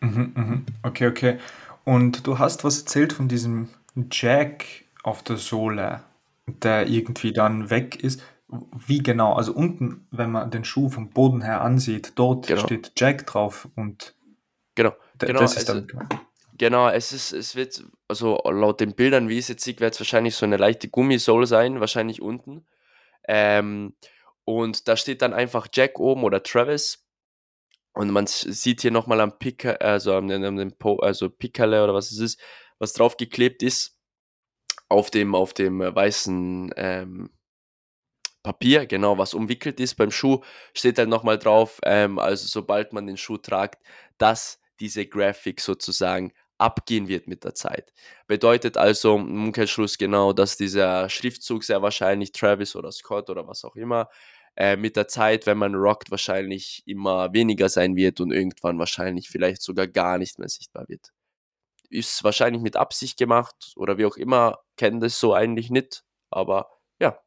Mhm, 0.01 0.33
mhm. 0.35 0.67
Okay, 0.83 1.09
okay. 1.09 1.39
Und 1.85 2.27
du 2.27 2.39
hast 2.39 2.65
was 2.65 2.81
erzählt 2.81 3.13
von 3.13 3.29
diesem 3.29 3.69
Jack 4.11 4.67
auf 5.03 5.23
der 5.23 5.37
Sohle, 5.37 6.03
der 6.47 6.87
irgendwie 6.89 7.33
dann 7.33 7.71
weg 7.71 7.97
ist. 8.03 8.23
Wie 8.87 9.03
genau? 9.03 9.35
Also 9.35 9.53
unten, 9.53 10.07
wenn 10.11 10.31
man 10.31 10.51
den 10.51 10.65
Schuh 10.65 10.89
vom 10.89 11.11
Boden 11.11 11.43
her 11.43 11.63
ansieht, 11.63 12.13
dort 12.15 12.47
Genau. 12.47 12.61
steht 12.61 12.93
Jack 12.97 13.27
drauf 13.27 13.69
und 13.75 14.15
Genau, 14.77 14.93
d- 15.15 15.27
genau, 15.27 15.41
das 15.41 15.57
ist 15.57 15.69
also 15.71 15.81
damit. 15.81 16.09
Genau, 16.57 16.89
es 16.89 17.13
ist, 17.13 17.33
es 17.33 17.57
wird, 17.57 17.83
also 18.07 18.41
laut 18.45 18.79
den 18.81 18.95
Bildern, 18.95 19.29
wie 19.29 19.35
ich 19.35 19.41
es 19.41 19.49
jetzt 19.49 19.65
sehe, 19.65 19.79
wird 19.81 19.95
es 19.95 20.01
wahrscheinlich 20.01 20.37
so 20.37 20.47
eine 20.47 20.57
leichte 20.57 20.89
Gummisohle 20.89 21.47
sein, 21.47 21.81
wahrscheinlich 21.81 22.23
unten. 22.23 22.65
Ähm, 23.27 23.97
und 24.45 24.87
da 24.87 24.97
steht 24.97 25.21
dann 25.23 25.35
einfach 25.35 25.67
Jack 25.73 25.99
oben 25.99 26.23
oder 26.23 26.43
Travis. 26.43 27.05
Und 27.93 28.11
man 28.11 28.27
sieht 28.27 28.83
hier 28.83 28.91
nochmal 28.93 29.21
am 29.21 29.39
Picker, 29.39 29.81
also 29.81 30.15
am, 30.15 30.31
am, 30.31 30.57
dem 30.57 30.73
Po- 30.79 30.99
also 30.99 31.29
Pickerle 31.29 31.83
oder 31.83 31.95
was 31.95 32.13
es 32.13 32.19
ist, 32.19 32.41
was 32.79 32.93
draufgeklebt 32.93 33.63
ist 33.63 33.99
auf 34.89 35.11
dem, 35.11 35.35
auf 35.35 35.55
dem 35.55 35.81
weißen 35.81 36.73
ähm, 36.77 37.31
Papier, 38.43 38.87
genau, 38.87 39.17
was 39.17 39.33
umwickelt 39.33 39.81
ist 39.81 39.95
beim 39.95 40.11
Schuh, 40.11 40.41
steht 40.75 40.99
dann 40.99 41.09
nochmal 41.09 41.39
drauf, 41.39 41.81
ähm, 41.85 42.19
also 42.19 42.47
sobald 42.47 42.93
man 42.93 43.07
den 43.07 43.17
Schuh 43.17 43.39
tragt, 43.39 43.83
dass 44.19 44.61
diese 44.81 45.07
Graphic 45.07 45.61
sozusagen 45.61 46.33
abgehen 46.59 47.09
wird 47.09 47.27
mit 47.27 47.45
der 47.45 47.55
Zeit. 47.55 47.93
Bedeutet 48.27 48.77
also 48.77 49.17
im 49.17 49.47
Umkehrschluss 49.47 49.99
genau, 49.99 50.33
dass 50.33 50.57
dieser 50.57 51.09
Schriftzug 51.09 51.65
sehr 51.65 51.83
wahrscheinlich 51.83 52.33
Travis 52.33 52.77
oder 52.77 52.93
Scott 52.93 53.29
oder 53.31 53.47
was 53.49 53.65
auch 53.65 53.77
immer 53.77 54.09
äh, 54.57 54.77
mit 54.77 54.97
der 54.97 55.09
Zeit, 55.09 55.47
wenn 55.47 55.59
man 55.59 55.75
rockt, 55.75 56.11
wahrscheinlich 56.11 56.83
immer 56.87 57.33
weniger 57.33 57.69
sein 57.69 57.97
wird 57.97 58.21
und 58.21 58.33
irgendwann 58.33 58.79
wahrscheinlich 58.79 59.29
vielleicht 59.29 59.63
sogar 59.63 59.89
gar 59.89 60.19
nicht 60.19 60.39
mehr 60.39 60.49
sichtbar 60.49 60.89
wird. 60.89 61.11
Ist 61.91 62.25
wahrscheinlich 62.25 62.63
mit 62.63 62.77
Absicht 62.77 63.19
gemacht 63.19 63.73
oder 63.77 63.99
wie 63.99 64.07
auch 64.07 64.17
immer, 64.17 64.61
kennen 64.77 65.01
das 65.01 65.19
so 65.21 65.35
eigentlich 65.35 65.71
nicht, 65.71 66.05
aber 66.31 66.69
ja, 67.01 67.21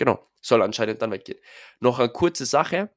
Genau, 0.00 0.26
soll 0.40 0.62
anscheinend 0.62 1.02
dann 1.02 1.10
weggehen. 1.10 1.38
Noch 1.78 1.98
eine 1.98 2.08
kurze 2.08 2.46
Sache 2.46 2.88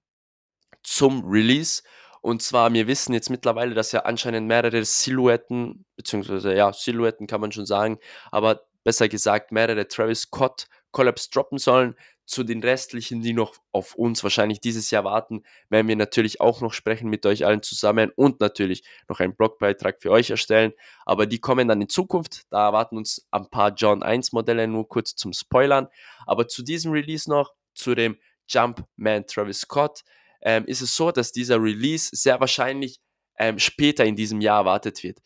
zum 0.83 1.25
Release. 1.25 1.83
Und 2.23 2.41
zwar, 2.41 2.71
wir 2.71 2.87
wissen 2.87 3.11
jetzt 3.11 3.29
mittlerweile, 3.29 3.75
dass 3.75 3.91
ja 3.91 4.03
anscheinend 4.03 4.47
mehrere 4.47 4.85
Silhouetten, 4.85 5.83
beziehungsweise 5.97 6.55
ja, 6.55 6.71
Silhouetten 6.71 7.27
kann 7.27 7.41
man 7.41 7.51
schon 7.51 7.65
sagen, 7.65 7.99
aber 8.31 8.61
besser 8.85 9.09
gesagt, 9.09 9.51
mehrere 9.51 9.89
Travis 9.89 10.21
Scott 10.21 10.67
Collabs 10.91 11.29
droppen 11.29 11.57
sollen. 11.57 11.95
Zu 12.25 12.45
den 12.45 12.63
restlichen, 12.63 13.19
die 13.19 13.33
noch 13.33 13.55
auf 13.73 13.95
uns 13.95 14.23
wahrscheinlich 14.23 14.61
dieses 14.61 14.89
Jahr 14.89 15.03
warten, 15.03 15.43
werden 15.67 15.89
wir 15.89 15.97
natürlich 15.97 16.39
auch 16.39 16.61
noch 16.61 16.71
sprechen 16.71 17.09
mit 17.09 17.25
euch 17.25 17.45
allen 17.45 17.61
zusammen 17.61 18.09
und 18.15 18.39
natürlich 18.39 18.85
noch 19.09 19.19
einen 19.19 19.35
Blogbeitrag 19.35 20.01
für 20.01 20.09
euch 20.09 20.29
erstellen. 20.29 20.71
Aber 21.05 21.25
die 21.25 21.39
kommen 21.39 21.67
dann 21.67 21.81
in 21.81 21.89
Zukunft. 21.89 22.43
Da 22.51 22.67
erwarten 22.67 22.95
uns 22.95 23.27
ein 23.31 23.49
paar 23.49 23.73
John 23.75 24.01
1 24.01 24.31
Modelle, 24.31 24.65
nur 24.69 24.87
kurz 24.87 25.17
zum 25.17 25.33
Spoilern. 25.33 25.89
Aber 26.25 26.47
zu 26.47 26.63
diesem 26.63 26.93
Release 26.93 27.29
noch, 27.29 27.51
zu 27.73 27.95
dem 27.95 28.17
Jumpman 28.47 29.27
Travis 29.27 29.59
Scott, 29.59 30.03
ähm, 30.43 30.65
ist 30.65 30.81
es 30.81 30.95
so, 30.95 31.12
dass 31.12 31.31
dieser 31.31 31.62
Release 31.62 32.09
sehr 32.13 32.39
wahrscheinlich 32.39 33.00
ähm, 33.38 33.59
später 33.59 34.05
in 34.05 34.15
diesem 34.15 34.41
Jahr 34.41 34.59
erwartet 34.59 35.03
wird. 35.03 35.19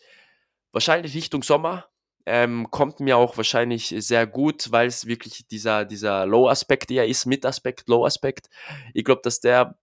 Wahrscheinlich 0.72 1.14
Richtung 1.16 1.44
Sommer. 1.44 1.88
Ähm, 2.30 2.68
kommt 2.72 3.00
mir 3.00 3.16
auch 3.16 3.38
wahrscheinlich 3.38 3.96
sehr 4.00 4.28
gut, 4.28 4.72
weil 4.72 4.88
es 4.88 5.06
wirklich 5.06 5.48
dieser, 5.48 5.86
dieser 5.86 6.26
Low-Aspekt 6.26 6.92
eher 6.92 7.08
ist, 7.08 7.26
Mid-Aspekt, 7.26 7.88
Low-Aspekt. 7.88 8.50
Ich 8.94 9.06
glaube, 9.06 9.22
dass 9.24 9.40
der 9.40 9.78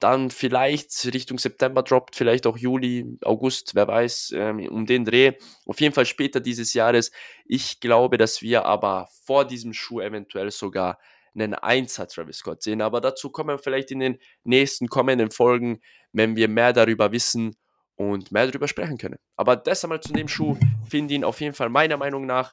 dann 0.00 0.30
vielleicht 0.30 0.90
Richtung 1.12 1.38
September 1.38 1.82
droppt, 1.82 2.16
vielleicht 2.16 2.46
auch 2.46 2.56
Juli, 2.56 3.18
August, 3.22 3.74
wer 3.74 3.88
weiß, 3.88 4.32
ähm, 4.34 4.66
um 4.68 4.86
den 4.86 5.04
Dreh. 5.04 5.32
Auf 5.66 5.80
jeden 5.80 5.94
Fall 5.94 6.06
später 6.06 6.40
dieses 6.40 6.74
Jahres. 6.74 7.10
Ich 7.44 7.80
glaube, 7.80 8.16
dass 8.16 8.42
wir 8.42 8.64
aber 8.64 9.08
vor 9.24 9.44
diesem 9.44 9.72
Schuh 9.72 10.00
eventuell 10.00 10.50
sogar 10.50 10.98
einen 11.34 11.54
1er 11.54 12.06
Travis 12.06 12.38
Scott 12.38 12.62
sehen. 12.62 12.82
Aber 12.82 13.00
dazu 13.00 13.30
kommen 13.30 13.50
wir 13.50 13.58
vielleicht 13.58 13.90
in 13.90 14.00
den 14.00 14.18
nächsten 14.44 14.88
kommenden 14.88 15.30
Folgen, 15.30 15.80
wenn 16.12 16.36
wir 16.36 16.48
mehr 16.48 16.72
darüber 16.72 17.12
wissen 17.12 17.56
und 17.96 18.32
mehr 18.32 18.46
darüber 18.46 18.68
sprechen 18.68 18.98
können. 18.98 19.18
Aber 19.36 19.56
das 19.56 19.84
einmal 19.84 20.00
zu 20.00 20.12
dem 20.12 20.28
Schuh, 20.28 20.56
finde 20.88 21.14
ihn 21.14 21.24
auf 21.24 21.40
jeden 21.40 21.54
Fall 21.54 21.68
meiner 21.68 21.96
Meinung 21.96 22.26
nach 22.26 22.52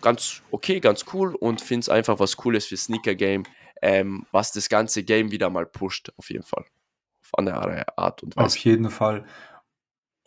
ganz 0.00 0.42
okay, 0.50 0.80
ganz 0.80 1.04
cool 1.12 1.34
und 1.34 1.60
finde 1.60 1.80
es 1.80 1.88
einfach 1.88 2.18
was 2.18 2.36
Cooles 2.36 2.66
für 2.66 2.76
Sneaker 2.76 3.14
Game, 3.14 3.44
ähm, 3.82 4.26
was 4.30 4.52
das 4.52 4.68
ganze 4.68 5.02
Game 5.02 5.30
wieder 5.30 5.50
mal 5.50 5.66
pusht, 5.66 6.12
auf 6.16 6.30
jeden 6.30 6.44
Fall. 6.44 6.64
Auf 7.22 7.38
andere 7.38 7.98
Art 7.98 8.22
und 8.22 8.36
Auf 8.36 8.44
Weise. 8.44 8.58
jeden 8.60 8.90
Fall. 8.90 9.24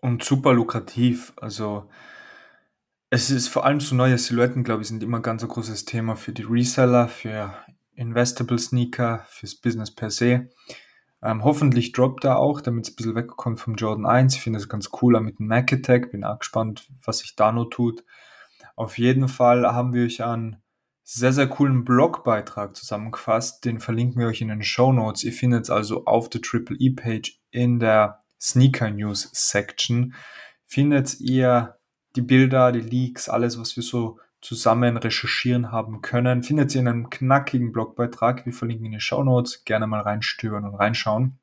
Und 0.01 0.23
super 0.23 0.53
lukrativ. 0.53 1.33
Also 1.37 1.89
es 3.13 3.29
ist 3.29 3.47
vor 3.47 3.63
allem 3.63 3.79
so 3.79 3.93
neue 3.93 4.17
Silhouetten, 4.17 4.63
glaube 4.63 4.81
ich, 4.81 4.87
sind 4.87 5.03
immer 5.03 5.19
ganz 5.19 5.43
ein 5.43 5.47
großes 5.47 5.85
Thema 5.85 6.15
für 6.15 6.31
die 6.31 6.47
Reseller, 6.49 7.07
für 7.07 7.53
Investable 7.93 8.57
Sneaker, 8.57 9.27
fürs 9.29 9.53
Business 9.53 9.93
per 9.93 10.09
se. 10.09 10.49
Ähm, 11.21 11.43
hoffentlich 11.43 11.91
droppt 11.91 12.23
er 12.23 12.39
auch, 12.39 12.59
damit 12.59 12.87
es 12.87 12.91
ein 12.91 12.95
bisschen 12.95 13.13
wegkommt 13.13 13.59
vom 13.59 13.75
Jordan 13.75 14.07
1. 14.07 14.33
Ich 14.33 14.41
finde 14.41 14.57
das 14.57 14.67
ganz 14.67 14.89
cool, 14.99 15.21
mit 15.21 15.37
dem 15.37 15.45
Mac 15.45 15.71
Attack. 15.71 16.11
Bin 16.11 16.23
auch 16.23 16.39
gespannt, 16.39 16.89
was 17.05 17.19
sich 17.19 17.35
da 17.35 17.51
noch 17.51 17.65
tut. 17.65 18.03
Auf 18.75 18.97
jeden 18.97 19.27
Fall 19.27 19.63
haben 19.71 19.93
wir 19.93 20.05
euch 20.05 20.23
einen 20.23 20.63
sehr, 21.03 21.33
sehr 21.33 21.47
coolen 21.47 21.83
Blogbeitrag 21.83 22.75
zusammengefasst. 22.75 23.63
Den 23.63 23.79
verlinken 23.79 24.19
wir 24.19 24.27
euch 24.27 24.41
in 24.41 24.47
den 24.47 24.63
Show 24.63 24.91
Notes. 24.91 25.23
Ihr 25.23 25.33
findet 25.33 25.65
es 25.65 25.69
also 25.69 26.05
auf 26.05 26.29
der 26.29 26.41
Triple 26.41 26.77
E 26.79 26.89
Page 26.89 27.39
in 27.51 27.79
der 27.79 28.23
Sneaker 28.41 28.89
News 28.89 29.29
Section. 29.33 30.15
Findet 30.65 31.19
ihr 31.19 31.75
die 32.15 32.21
Bilder, 32.21 32.71
die 32.71 32.81
Leaks, 32.81 33.29
alles, 33.29 33.59
was 33.59 33.75
wir 33.75 33.83
so 33.83 34.19
zusammen 34.41 34.97
recherchieren 34.97 35.71
haben 35.71 36.01
können, 36.01 36.43
findet 36.43 36.75
ihr 36.75 36.81
in 36.81 36.87
einem 36.87 37.09
knackigen 37.09 37.71
Blogbeitrag. 37.71 38.45
Wir 38.45 38.53
verlinken 38.53 38.85
in 38.85 38.91
den 38.91 39.01
Show 39.01 39.23
Notes. 39.23 39.63
Gerne 39.63 39.87
mal 39.87 40.01
reinstöbern 40.01 40.65
und 40.65 40.75
reinschauen. 40.75 41.39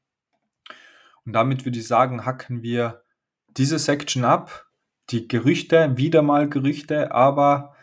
Und 1.25 1.33
damit 1.33 1.65
würde 1.65 1.79
ich 1.79 1.87
sagen, 1.87 2.25
hacken 2.27 2.62
wir 2.62 3.03
diese 3.49 3.79
Section 3.79 4.25
ab. 4.25 4.67
Die 5.11 5.29
Gerüchte, 5.29 5.97
wieder 5.97 6.23
mal 6.23 6.49
Gerüchte, 6.49 7.12
aber 7.12 7.75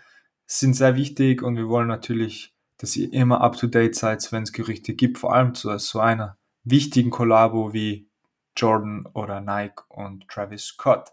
sind 0.45 0.75
sehr 0.75 0.95
wichtig 0.95 1.41
und 1.43 1.57
wir 1.57 1.67
wollen 1.67 1.87
natürlich, 1.87 2.55
dass 2.77 2.95
ihr 2.95 3.11
immer 3.11 3.41
up 3.41 3.57
to 3.57 3.67
date 3.67 3.95
seid, 3.95 4.31
wenn 4.31 4.43
es 4.43 4.53
Gerüchte 4.53 4.93
gibt, 4.93 5.17
vor 5.17 5.33
allem 5.33 5.53
zu 5.53 5.77
so 5.77 5.99
einer 5.99 6.37
wichtigen 6.63 7.09
Kollabo 7.09 7.73
wie 7.73 8.09
Jordan 8.55 9.05
oder 9.13 9.41
Nike 9.41 9.83
und 9.89 10.27
Travis 10.29 10.65
Scott. 10.65 11.11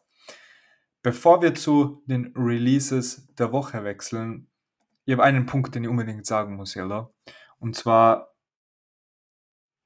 Bevor 1.04 1.42
wir 1.42 1.54
zu 1.54 2.02
den 2.06 2.32
Releases 2.34 3.28
der 3.34 3.52
Woche 3.52 3.84
wechseln, 3.84 4.48
ich 5.04 5.12
habe 5.12 5.22
einen 5.22 5.44
Punkt, 5.44 5.74
den 5.74 5.84
ich 5.84 5.90
unbedingt 5.90 6.24
sagen 6.24 6.56
muss, 6.56 6.74
Jella. 6.74 7.10
Und 7.58 7.76
zwar, 7.76 8.34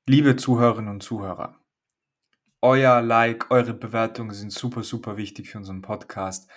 liebe 0.07 0.37
Zuhörerinnen 0.37 0.93
und 0.93 1.03
Zuhörer, 1.03 1.57
euer 2.63 3.03
Like, 3.03 3.51
eure 3.51 3.75
Bewertungen 3.75 4.31
sind 4.31 4.53
super, 4.53 4.85
super 4.85 5.17
wichtig 5.17 5.51
für 5.51 5.59
unseren 5.59 5.83
Podcast. 5.83 6.49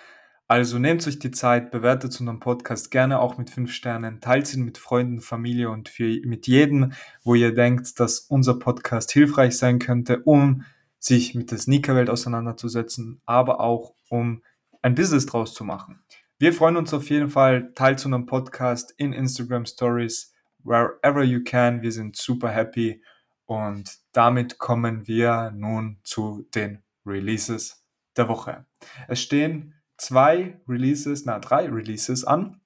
Also 0.46 0.78
nehmt 0.78 1.04
euch 1.08 1.18
die 1.18 1.32
Zeit, 1.32 1.72
bewertet 1.72 2.20
unseren 2.20 2.38
Podcast 2.38 2.92
gerne 2.92 3.18
auch 3.18 3.38
mit 3.38 3.50
5 3.50 3.72
Sternen, 3.72 4.20
teilt 4.20 4.54
ihn 4.54 4.62
mit 4.64 4.78
Freunden, 4.78 5.20
Familie 5.20 5.70
und 5.70 5.88
für, 5.88 6.04
mit 6.24 6.46
jedem, 6.46 6.92
wo 7.24 7.34
ihr 7.34 7.52
denkt, 7.52 7.98
dass 7.98 8.20
unser 8.20 8.60
Podcast 8.60 9.10
hilfreich 9.10 9.58
sein 9.58 9.80
könnte, 9.80 10.22
um 10.22 10.64
sich 11.00 11.34
mit 11.34 11.50
der 11.50 11.58
Sneakerwelt 11.58 12.08
auseinanderzusetzen, 12.08 13.20
aber 13.26 13.58
auch 13.58 13.96
um 14.08 14.42
ein 14.82 14.94
Business 14.94 15.26
draus 15.26 15.54
zu 15.54 15.64
machen. 15.64 16.04
Wir 16.38 16.52
freuen 16.52 16.76
uns 16.76 16.92
auf 16.92 17.08
jeden 17.08 17.30
Fall, 17.30 17.72
teilt 17.74 18.04
unseren 18.04 18.26
Podcast 18.26 18.92
in 18.96 19.12
Instagram 19.12 19.64
Stories, 19.64 20.34
wherever 20.64 21.22
you 21.22 21.42
can. 21.44 21.82
Wir 21.82 21.92
sind 21.92 22.16
super 22.16 22.48
happy 22.50 23.02
und 23.46 23.98
damit 24.12 24.58
kommen 24.58 25.06
wir 25.06 25.52
nun 25.54 25.98
zu 26.02 26.48
den 26.54 26.82
Releases 27.06 27.84
der 28.16 28.28
Woche. 28.28 28.66
Es 29.08 29.20
stehen 29.22 29.74
zwei 29.96 30.60
Releases, 30.68 31.24
na 31.24 31.38
drei 31.38 31.68
Releases 31.68 32.24
an. 32.24 32.60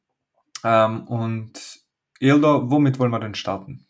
Ähm, 0.65 1.07
und 1.07 1.81
Ildo, 2.19 2.71
womit 2.71 2.99
wollen 2.99 3.13
wir 3.13 3.21
denn 3.21 3.35
starten? 3.35 3.87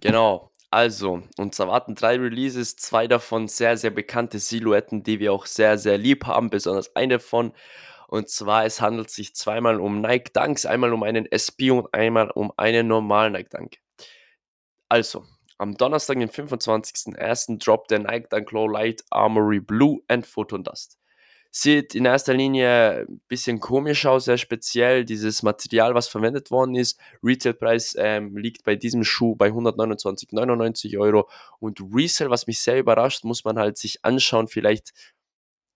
Genau, 0.00 0.52
also 0.70 1.22
uns 1.38 1.58
erwarten 1.58 1.94
drei 1.94 2.16
Releases, 2.16 2.76
zwei 2.76 3.06
davon 3.06 3.48
sehr, 3.48 3.76
sehr 3.76 3.90
bekannte 3.90 4.38
Silhouetten, 4.38 5.02
die 5.02 5.20
wir 5.20 5.32
auch 5.32 5.46
sehr, 5.46 5.78
sehr 5.78 5.98
lieb 5.98 6.26
haben, 6.26 6.50
besonders 6.50 6.94
eine 6.96 7.14
davon. 7.14 7.52
Und 8.08 8.28
zwar, 8.28 8.64
es 8.64 8.80
handelt 8.80 9.10
sich 9.10 9.34
zweimal 9.34 9.80
um 9.80 10.00
Nike 10.00 10.32
Dunks, 10.32 10.66
einmal 10.66 10.92
um 10.92 11.02
einen 11.02 11.26
SB 11.30 11.70
und 11.70 11.92
einmal 11.92 12.30
um 12.30 12.52
einen 12.56 12.86
normalen 12.86 13.32
Nike 13.32 13.50
Dunk. 13.50 13.78
Also, 14.88 15.24
am 15.58 15.76
Donnerstag, 15.76 16.18
den 16.18 16.30
25.01. 16.30 17.58
droppt 17.64 17.90
der 17.90 18.00
Nike 18.00 18.28
Dunk 18.28 18.52
Low 18.52 18.68
Light 18.68 19.02
Armory 19.10 19.60
Blue 19.60 20.00
and 20.08 20.26
Photon 20.26 20.62
Dust. 20.62 20.98
Sieht 21.58 21.94
in 21.94 22.04
erster 22.04 22.34
Linie 22.34 23.06
ein 23.08 23.22
bisschen 23.28 23.60
komisch 23.60 24.04
aus, 24.04 24.26
sehr 24.26 24.36
speziell. 24.36 25.06
Dieses 25.06 25.42
Material, 25.42 25.94
was 25.94 26.06
verwendet 26.06 26.50
worden 26.50 26.74
ist. 26.74 27.00
Retailpreis 27.22 27.96
ähm, 27.98 28.36
liegt 28.36 28.62
bei 28.64 28.76
diesem 28.76 29.04
Schuh 29.04 29.34
bei 29.36 29.48
129,99 29.48 30.98
Euro. 30.98 31.30
Und 31.58 31.80
Resale, 31.80 32.28
was 32.28 32.46
mich 32.46 32.60
sehr 32.60 32.78
überrascht, 32.78 33.24
muss 33.24 33.42
man 33.44 33.58
halt 33.58 33.78
sich 33.78 34.04
anschauen, 34.04 34.48
vielleicht 34.48 34.92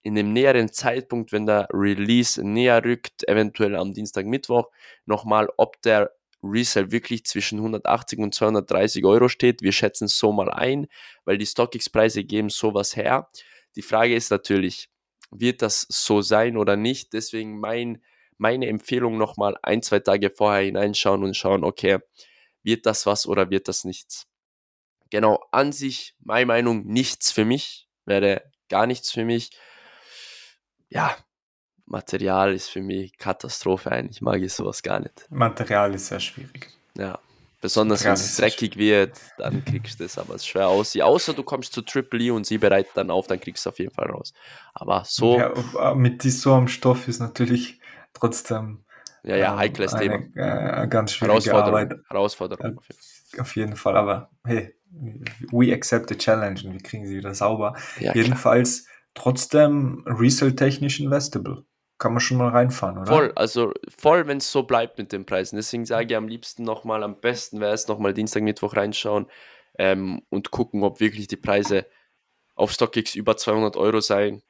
in 0.03 0.15
dem 0.15 0.35
näheren 0.35 0.71
Zeitpunkt, 0.71 1.33
wenn 1.33 1.47
der 1.47 1.67
Release 1.73 2.47
näher 2.47 2.85
rückt, 2.85 3.27
eventuell 3.27 3.75
am 3.75 3.95
Dienstag, 3.95 4.27
Mittwoch, 4.27 4.69
nochmal, 5.07 5.49
ob 5.57 5.81
der 5.81 6.13
Resale 6.43 6.93
wirklich 6.93 7.25
zwischen 7.25 7.57
180 7.57 8.19
und 8.19 8.35
230 8.35 9.07
Euro 9.07 9.31
steht. 9.31 9.63
Wir 9.63 9.73
schätzen 9.73 10.05
es 10.05 10.19
so 10.19 10.31
mal 10.31 10.51
ein, 10.51 10.89
weil 11.25 11.39
die 11.39 11.47
StockX-Preise 11.47 12.23
geben 12.25 12.51
sowas 12.51 12.97
her. 12.97 13.31
Die 13.77 13.83
Frage 13.83 14.15
ist 14.15 14.31
natürlich, 14.31 14.91
wird 15.31 15.63
das 15.63 15.87
so 15.89 16.23
sein 16.23 16.57
oder 16.57 16.77
nicht. 16.77 17.13
Deswegen 17.13 17.61
mein, 17.61 18.03
meine 18.39 18.67
Empfehlung 18.69 19.19
nochmal 19.19 19.57
ein, 19.63 19.83
zwei 19.83 20.01
Tage 20.01 20.31
vorher 20.31 20.65
hineinschauen 20.65 21.23
und 21.23 21.37
schauen, 21.37 21.65
okay, 21.65 21.99
wird 22.63 22.87
das 22.87 23.07
was 23.07 23.27
oder 23.27 23.51
wird 23.51 23.69
das 23.69 23.85
nichts. 23.85 24.27
Genau, 25.11 25.45
an 25.51 25.73
sich, 25.73 26.15
meine 26.21 26.47
Meinung, 26.47 26.87
nichts 26.87 27.33
für 27.33 27.45
mich, 27.45 27.89
wäre 28.05 28.51
gar 28.69 28.87
nichts 28.87 29.11
für 29.11 29.25
mich. 29.25 29.51
Ja, 30.89 31.17
Material 31.87 32.55
ist 32.55 32.69
für 32.69 32.83
mich 32.83 33.17
Katastrophe 33.19 33.91
eigentlich, 33.91 34.21
mag 34.21 34.41
ich 34.41 34.53
sowas 34.53 34.83
gar 34.83 35.01
nicht. 35.01 35.27
Material 35.31 35.95
ist 35.95 36.07
sehr 36.07 36.21
schwierig. 36.21 36.71
Ja, 36.97 37.19
Besonders 37.61 38.05
wenn 38.05 38.13
es 38.13 38.37
dreckig 38.37 38.77
wird, 38.79 39.13
dann 39.37 39.63
kriegst 39.65 40.01
du 40.01 40.05
es 40.05 40.17
aber 40.17 40.39
schwer 40.39 40.69
aus. 40.69 40.97
Außer 40.97 41.35
du 41.35 41.43
kommst 41.43 41.75
zu 41.75 41.83
Triple 41.83 42.21
E 42.23 42.31
und 42.31 42.47
sie 42.47 42.57
bereitet 42.57 42.93
dann 42.95 43.11
auf, 43.11 43.27
dann 43.27 43.39
kriegst 43.39 43.67
du 43.67 43.69
es 43.69 43.75
auf 43.75 43.79
jeden 43.79 43.93
Fall 43.93 44.11
raus. 44.11 44.33
Aber 44.73 45.03
so. 45.07 45.39
Ja, 45.39 45.95
mit 45.95 46.23
so 46.23 46.55
einem 46.55 46.69
Stoff 46.69 47.07
ist 47.07 47.21
natürlich 47.21 47.81
trotzdem. 48.15 48.85
Ja, 49.23 49.37
ja, 49.37 49.53
ähm, 49.53 49.59
heikles 49.59 49.93
eine, 49.93 50.31
Thema. 50.33 50.83
Äh, 50.83 50.89
ganz 50.89 51.13
schwierige 51.13 51.51
Herausforderung. 51.51 51.81
Arbeit. 51.81 51.99
Herausforderung. 52.09 52.79
Auf, 52.79 53.41
auf 53.41 53.57
jeden 53.57 53.77
Fall, 53.77 53.97
aber 53.97 54.31
hey, 54.45 54.75
we 55.53 55.75
accept 55.75 56.09
the 56.09 56.17
challenge 56.17 56.63
und 56.65 56.73
wir 56.73 56.81
kriegen 56.81 57.07
sie 57.07 57.19
wieder 57.19 57.35
sauber. 57.35 57.75
Ja, 57.99 58.15
Jedenfalls 58.15 58.85
klar. 58.85 58.95
trotzdem 59.15 60.03
resale-technisch 60.07 61.01
investable 61.01 61.65
kann 62.01 62.15
man 62.15 62.21
schon 62.21 62.39
mal 62.39 62.49
reinfahren, 62.49 62.99
oder? 62.99 63.07
Voll, 63.07 63.33
also 63.37 63.73
voll, 63.97 64.27
wenn 64.27 64.39
es 64.39 64.51
so 64.51 64.63
bleibt 64.63 64.97
mit 64.97 65.13
den 65.13 65.27
Preisen. 65.27 65.57
Deswegen 65.57 65.85
sage 65.85 66.07
ich 66.07 66.17
am 66.17 66.29
liebsten 66.29 66.65
nochmal, 66.65 67.05
am 67.05 67.21
besten 67.21 67.61
wäre 67.61 67.75
es 67.75 67.87
nochmal 67.89 68.15
Dienstag, 68.15 68.43
Mittwoch 68.43 68.75
reinschauen 68.75 69.27
ähm, 69.79 70.23
und 70.31 70.51
gucken, 70.51 70.83
ob 70.83 70.99
wirklich 70.99 71.29
die 71.29 71.37
Preise 71.37 71.87
auf 72.55 72.73
StockX 72.73 73.15
über 73.15 73.37
200 73.37 73.77
Euro 73.77 74.01
sein 74.01 74.43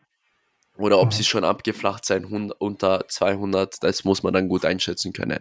oder 0.78 1.00
ob 1.00 1.06
mhm. 1.06 1.10
sie 1.10 1.24
schon 1.24 1.42
abgeflacht 1.42 2.04
sein 2.04 2.24
unter 2.24 3.08
200. 3.08 3.82
Das 3.82 4.04
muss 4.04 4.22
man 4.22 4.32
dann 4.32 4.48
gut 4.48 4.64
einschätzen 4.64 5.12
können, 5.12 5.40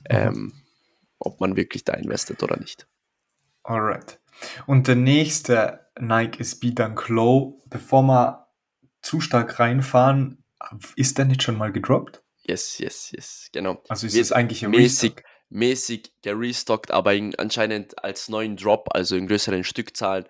mhm. 0.00 0.04
ähm, 0.10 0.52
ob 1.18 1.40
man 1.40 1.56
wirklich 1.56 1.82
da 1.82 1.94
investiert 1.94 2.42
oder 2.42 2.58
nicht. 2.58 2.86
Alright. 3.62 4.20
Und 4.66 4.86
der 4.86 4.96
nächste 4.96 5.86
Nike 5.98 6.40
SB 6.40 6.72
Dunk 6.72 7.08
Low, 7.08 7.62
bevor 7.70 8.02
wir 8.02 8.48
zu 9.00 9.22
stark 9.22 9.58
reinfahren, 9.58 10.44
ist 10.96 11.18
der 11.18 11.24
nicht 11.24 11.42
schon 11.42 11.56
mal 11.56 11.72
gedroppt? 11.72 12.22
Yes, 12.42 12.78
yes, 12.78 13.12
yes, 13.12 13.48
genau. 13.52 13.82
Also 13.88 14.06
ist 14.06 14.16
es 14.16 14.32
eigentlich 14.32 14.62
mäßig, 14.66 15.10
Restock? 15.10 15.24
mäßig 15.50 16.12
gerestockt, 16.22 16.90
aber 16.90 17.14
in, 17.14 17.34
anscheinend 17.38 18.02
als 18.02 18.28
neuen 18.28 18.56
Drop, 18.56 18.88
also 18.94 19.16
in 19.16 19.26
größeren 19.26 19.64
Stückzahlen. 19.64 20.24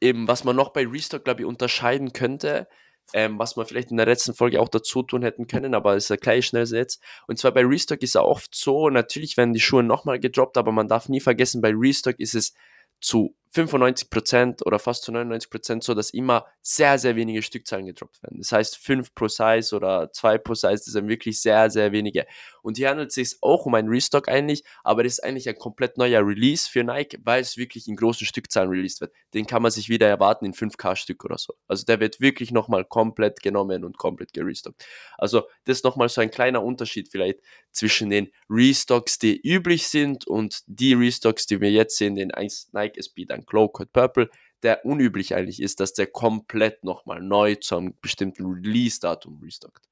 Eben, 0.00 0.26
was 0.26 0.44
man 0.44 0.56
noch 0.56 0.72
bei 0.72 0.86
Restock, 0.86 1.24
glaube 1.24 1.42
ich, 1.42 1.46
unterscheiden 1.46 2.12
könnte, 2.12 2.68
ähm, 3.12 3.38
was 3.38 3.56
man 3.56 3.66
vielleicht 3.66 3.90
in 3.90 3.96
der 3.96 4.06
letzten 4.06 4.34
Folge 4.34 4.60
auch 4.60 4.68
dazu 4.68 5.02
tun 5.02 5.22
hätten 5.22 5.46
können, 5.46 5.74
aber 5.74 5.96
ist 5.96 6.10
erkläre 6.10 6.38
ich 6.38 6.46
schnell 6.46 6.66
jetzt. 6.66 7.02
Und 7.26 7.38
zwar 7.38 7.52
bei 7.52 7.64
Restock 7.64 8.02
ist 8.02 8.14
er 8.14 8.24
oft 8.24 8.54
so, 8.54 8.88
natürlich 8.88 9.36
werden 9.36 9.52
die 9.52 9.60
Schuhe 9.60 9.82
nochmal 9.82 10.20
gedroppt, 10.20 10.56
aber 10.56 10.72
man 10.72 10.88
darf 10.88 11.08
nie 11.08 11.20
vergessen, 11.20 11.60
bei 11.60 11.72
Restock 11.74 12.18
ist 12.18 12.34
es 12.34 12.54
zu 13.00 13.36
95% 13.54 14.62
oder 14.64 14.78
fast 14.78 15.02
zu 15.02 15.12
99% 15.12 15.82
so, 15.82 15.94
dass 15.94 16.10
immer 16.10 16.46
sehr, 16.62 16.98
sehr 16.98 17.16
wenige 17.16 17.42
Stückzahlen 17.42 17.86
gedroppt 17.86 18.22
werden. 18.22 18.38
Das 18.38 18.52
heißt, 18.52 18.76
5 18.76 19.14
pro 19.14 19.28
Size 19.28 19.74
oder 19.74 20.12
2 20.12 20.38
pro 20.38 20.54
Size, 20.54 20.74
das 20.74 20.84
sind 20.84 21.08
wirklich 21.08 21.40
sehr, 21.40 21.70
sehr 21.70 21.90
wenige. 21.92 22.26
Und 22.62 22.76
hier 22.76 22.90
handelt 22.90 23.08
es 23.08 23.14
sich 23.14 23.36
auch 23.40 23.66
um 23.66 23.74
einen 23.74 23.88
Restock 23.88 24.28
eigentlich, 24.28 24.62
aber 24.84 25.02
das 25.02 25.14
ist 25.14 25.24
eigentlich 25.24 25.48
ein 25.48 25.56
komplett 25.56 25.96
neuer 25.98 26.24
Release 26.24 26.68
für 26.68 26.84
Nike, 26.84 27.18
weil 27.24 27.40
es 27.40 27.56
wirklich 27.56 27.88
in 27.88 27.96
großen 27.96 28.26
Stückzahlen 28.26 28.70
released 28.70 29.00
wird. 29.00 29.12
Den 29.34 29.46
kann 29.46 29.62
man 29.62 29.70
sich 29.70 29.88
wieder 29.88 30.08
erwarten 30.08 30.44
in 30.44 30.54
5K-Stück 30.54 31.24
oder 31.24 31.38
so. 31.38 31.54
Also 31.66 31.84
der 31.84 32.00
wird 32.00 32.20
wirklich 32.20 32.52
nochmal 32.52 32.84
komplett 32.84 33.42
genommen 33.42 33.84
und 33.84 33.98
komplett 33.98 34.32
gerestockt. 34.32 34.84
Also 35.18 35.42
das 35.64 35.78
ist 35.78 35.84
nochmal 35.84 36.08
so 36.08 36.20
ein 36.20 36.30
kleiner 36.30 36.62
Unterschied 36.62 37.08
vielleicht 37.10 37.40
zwischen 37.72 38.10
den 38.10 38.30
Restocks, 38.48 39.18
die 39.18 39.40
üblich 39.40 39.88
sind 39.88 40.26
und 40.26 40.62
die 40.66 40.94
Restocks, 40.94 41.46
die 41.46 41.60
wir 41.60 41.70
jetzt 41.70 41.96
sehen, 41.96 42.14
den 42.14 42.32
Nike 42.72 42.98
SB 42.98 43.24
dann 43.40 43.46
Glow 43.46 43.68
Code 43.68 43.90
Purple, 43.92 44.30
der 44.62 44.84
unüblich 44.84 45.34
eigentlich 45.34 45.60
ist, 45.60 45.80
dass 45.80 45.94
der 45.94 46.06
komplett 46.06 46.84
nochmal 46.84 47.20
neu 47.20 47.54
zu 47.56 47.76
einem 47.76 47.94
bestimmten 48.00 48.46
Release-Datum 48.46 49.40
restockt. 49.42 49.86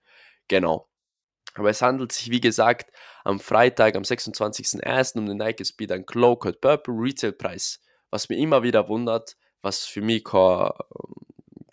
Genau. 0.49 0.89
Aber 1.55 1.71
es 1.71 1.83
handelt 1.83 2.13
sich, 2.13 2.31
wie 2.31 2.41
gesagt, 2.41 2.93
am 3.25 3.41
Freitag, 3.41 3.97
am 3.97 4.03
26.01. 4.03 5.19
um 5.19 5.27
den 5.27 5.39
Nike 5.39 5.65
Speed 5.65 5.93
ein 5.93 6.07
Glow 6.07 6.37
Code 6.37 6.59
Purple 6.61 6.95
Retail-Preis. 6.95 7.81
Was 8.11 8.29
mir 8.29 8.37
immer 8.37 8.63
wieder 8.63 8.89
wundert, 8.89 9.37
was 9.63 9.85
für 9.85 10.01
mich 10.01 10.25
keine, 10.25 10.73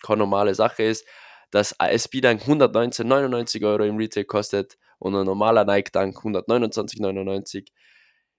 keine 0.02 0.18
normale 0.18 0.54
Sache 0.54 0.82
ist, 0.82 1.06
dass 1.50 1.72
SB 1.72 2.20
Dunk 2.20 2.42
119,99 2.42 3.66
Euro 3.66 3.84
im 3.84 3.96
Retail 3.96 4.24
kostet 4.24 4.76
und 4.98 5.14
ein 5.14 5.24
normaler 5.24 5.64
Nike 5.64 5.92
Dunk 5.92 6.18
129,99. 6.18 7.68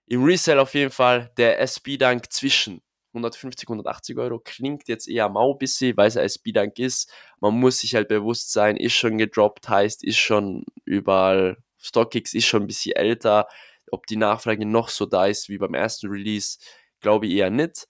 Im 0.08 0.24
Resale 0.24 0.62
auf 0.62 0.74
jeden 0.74 0.92
Fall 0.92 1.32
der 1.38 1.60
SB 1.62 1.98
Dunk 1.98 2.32
zwischen 2.32 2.82
150, 3.18 3.68
180 3.68 4.18
Euro 4.18 4.40
klingt 4.40 4.88
jetzt 4.88 5.08
eher 5.08 5.30
mau 5.30 5.54
bisschen, 5.54 5.98
weil 5.98 6.08
es 6.08 6.18
ein 6.18 6.30
Speedank 6.30 6.80
ist. 6.80 7.12
Man 7.40 7.54
muss 7.60 7.80
sich 7.80 7.96
halt 7.96 8.08
bewusst 8.08 8.52
sein, 8.52 8.78
ist 8.78 8.94
schon 8.94 9.18
gedroppt, 9.18 9.70
heißt, 9.70 10.04
ist 10.04 10.18
schon 10.18 10.66
überall, 10.86 11.58
StockX 11.78 12.34
ist 12.34 12.46
schon 12.46 12.64
ein 12.64 12.68
bisschen 12.68 12.96
älter. 12.96 13.48
Ob 13.92 14.06
die 14.08 14.18
Nachfrage 14.18 14.66
noch 14.66 14.90
so 14.90 15.06
da 15.06 15.28
ist 15.28 15.50
wie 15.50 15.58
beim 15.58 15.74
ersten 15.74 16.08
Release, 16.08 16.60
glaube 17.00 17.28
ich 17.28 17.34
eher 17.34 17.50
nicht. 17.50 17.88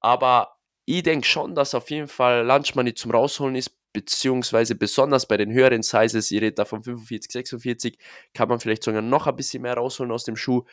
Aber 0.00 0.56
ich 0.86 1.02
denke 1.02 1.26
schon, 1.26 1.54
dass 1.54 1.74
auf 1.74 1.90
jeden 1.90 2.08
Fall 2.08 2.44
Lunch 2.46 2.74
Money 2.74 2.94
zum 2.94 3.10
Rausholen 3.10 3.56
ist, 3.56 3.72
beziehungsweise 3.92 4.74
besonders 4.74 5.26
bei 5.26 5.36
den 5.36 5.52
höheren 5.52 5.82
Sizes, 5.82 6.30
ihr 6.30 6.42
redet 6.42 6.58
da 6.58 6.64
von 6.64 6.82
45, 6.82 7.30
46, 7.32 7.98
kann 8.34 8.48
man 8.48 8.60
vielleicht 8.60 8.82
sogar 8.82 9.02
noch 9.02 9.26
ein 9.26 9.36
bisschen 9.36 9.62
mehr 9.62 9.74
rausholen 9.74 10.12
aus 10.12 10.24
dem 10.24 10.36
Schuh. 10.36 10.64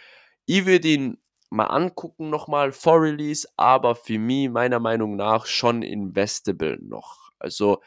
Ich 0.45 0.65
würde 0.65 0.87
ihn 0.87 1.17
mal 1.51 1.65
angucken 1.65 2.29
nochmal 2.29 2.71
vor 2.71 3.01
Release, 3.01 3.47
aber 3.57 3.93
für 3.93 4.17
mich 4.17 4.49
meiner 4.49 4.79
Meinung 4.79 5.15
nach 5.17 5.45
schon 5.45 5.83
investable 5.83 6.79
noch. 6.81 7.31
Also 7.39 7.81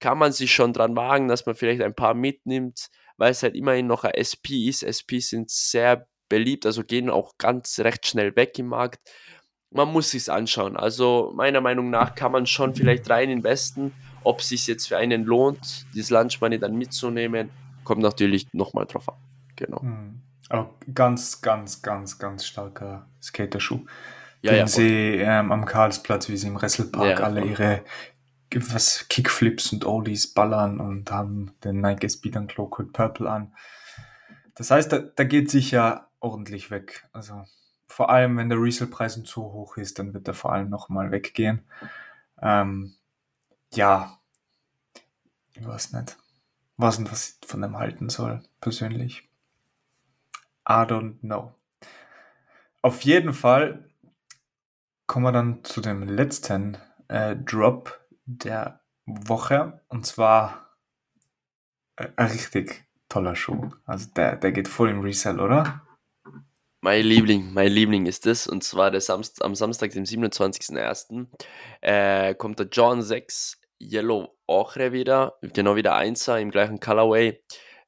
kann 0.00 0.18
man 0.18 0.32
sich 0.32 0.52
schon 0.52 0.72
dran 0.72 0.96
wagen, 0.96 1.28
dass 1.28 1.46
man 1.46 1.54
vielleicht 1.54 1.80
ein 1.80 1.94
paar 1.94 2.14
mitnimmt, 2.14 2.88
weil 3.16 3.30
es 3.30 3.42
halt 3.42 3.54
immerhin 3.54 3.86
noch 3.86 4.04
ein 4.04 4.14
SP 4.18 4.68
ist. 4.68 4.82
SP 4.82 5.22
sind 5.22 5.50
sehr 5.50 6.06
beliebt, 6.28 6.66
also 6.66 6.82
gehen 6.82 7.08
auch 7.08 7.38
ganz 7.38 7.78
recht 7.78 8.06
schnell 8.06 8.34
weg 8.34 8.58
im 8.58 8.66
Markt. 8.66 9.00
Man 9.70 9.92
muss 9.92 10.10
sich's 10.10 10.28
anschauen. 10.28 10.76
Also 10.76 11.32
meiner 11.34 11.60
Meinung 11.60 11.90
nach 11.90 12.14
kann 12.14 12.32
man 12.32 12.46
schon 12.46 12.74
vielleicht 12.74 13.08
rein 13.08 13.30
investen. 13.30 13.92
Ob 14.24 14.40
es 14.40 14.48
sich 14.48 14.66
jetzt 14.66 14.88
für 14.88 14.96
einen 14.96 15.24
lohnt, 15.24 15.86
dieses 15.94 16.10
Lunch 16.10 16.40
Money 16.40 16.58
dann 16.58 16.76
mitzunehmen, 16.76 17.50
kommt 17.84 18.02
natürlich 18.02 18.52
nochmal 18.52 18.86
drauf 18.86 19.08
an. 19.08 19.18
Genau. 19.56 19.80
Hm. 19.82 20.23
Auch 20.50 20.68
ganz, 20.92 21.40
ganz, 21.40 21.82
ganz, 21.82 22.18
ganz 22.18 22.44
starker 22.44 23.06
Skaterschuh. 23.22 23.84
Ja, 24.42 24.52
den 24.52 24.58
ja, 24.60 24.66
sie 24.66 25.16
ähm, 25.16 25.52
am 25.52 25.64
Karlsplatz, 25.64 26.28
wie 26.28 26.36
sie 26.36 26.48
im 26.48 26.56
Wrestelpark 26.60 27.18
Ja, 27.18 27.24
alle 27.24 27.40
voll. 27.40 27.50
ihre 27.50 27.82
was, 28.54 29.08
Kickflips 29.08 29.72
und 29.72 29.84
Ollies 29.84 30.32
ballern 30.32 30.80
und 30.80 31.10
haben 31.10 31.52
den 31.64 31.80
Nike 31.80 32.08
Speed 32.08 32.36
and 32.36 32.54
Code 32.54 32.90
Purple 32.92 33.28
an. 33.28 33.54
Das 34.54 34.70
heißt, 34.70 34.92
da, 34.92 34.98
da 34.98 35.24
geht 35.24 35.50
sich 35.50 35.70
ja 35.70 36.08
ordentlich 36.20 36.70
weg. 36.70 37.08
Also 37.12 37.44
vor 37.88 38.10
allem, 38.10 38.36
wenn 38.36 38.48
der 38.48 38.60
Resale-Preis 38.60 39.22
zu 39.24 39.42
hoch 39.42 39.76
ist, 39.76 39.98
dann 39.98 40.14
wird 40.14 40.28
er 40.28 40.34
vor 40.34 40.52
allem 40.52 40.68
nochmal 40.68 41.10
weggehen. 41.10 41.64
Ähm, 42.40 42.94
ja, 43.72 44.18
ich 45.54 45.66
weiß 45.66 45.92
nicht, 45.92 46.16
was 46.76 47.04
was 47.10 47.38
ich 47.40 47.48
von 47.48 47.62
dem 47.62 47.76
halten 47.76 48.08
soll, 48.08 48.42
persönlich. 48.60 49.28
I 50.68 50.84
don't 50.84 51.20
know. 51.20 51.54
Auf 52.82 53.02
jeden 53.02 53.32
Fall 53.32 53.88
kommen 55.06 55.26
wir 55.26 55.32
dann 55.32 55.64
zu 55.64 55.80
dem 55.80 56.02
letzten 56.02 56.78
äh, 57.08 57.36
Drop 57.36 58.00
der 58.24 58.80
Woche. 59.06 59.80
Und 59.88 60.06
zwar 60.06 60.76
äh, 61.96 62.08
ein 62.16 62.28
richtig 62.28 62.84
toller 63.08 63.36
Schuh. 63.36 63.70
Also 63.84 64.08
der, 64.16 64.36
der 64.36 64.52
geht 64.52 64.68
voll 64.68 64.90
im 64.90 65.00
Resell, 65.00 65.40
oder? 65.40 65.82
Mein 66.80 67.04
Liebling, 67.06 67.52
mein 67.54 67.72
Liebling 67.72 68.06
ist 68.06 68.26
es. 68.26 68.46
Und 68.46 68.64
zwar 68.64 68.90
der 68.90 69.00
Samst 69.00 69.42
am 69.42 69.54
Samstag, 69.54 69.92
dem 69.92 70.04
27.01. 70.04 71.26
Äh, 71.80 72.34
kommt 72.34 72.58
der 72.58 72.68
John 72.70 73.02
6 73.02 73.60
Yellow 73.80 74.36
Ochre 74.46 74.92
wieder, 74.92 75.38
genau 75.40 75.76
wie 75.76 75.82
der 75.82 75.94
Einser 75.94 76.38
im 76.40 76.50
gleichen 76.50 76.80
Colorway. 76.80 77.42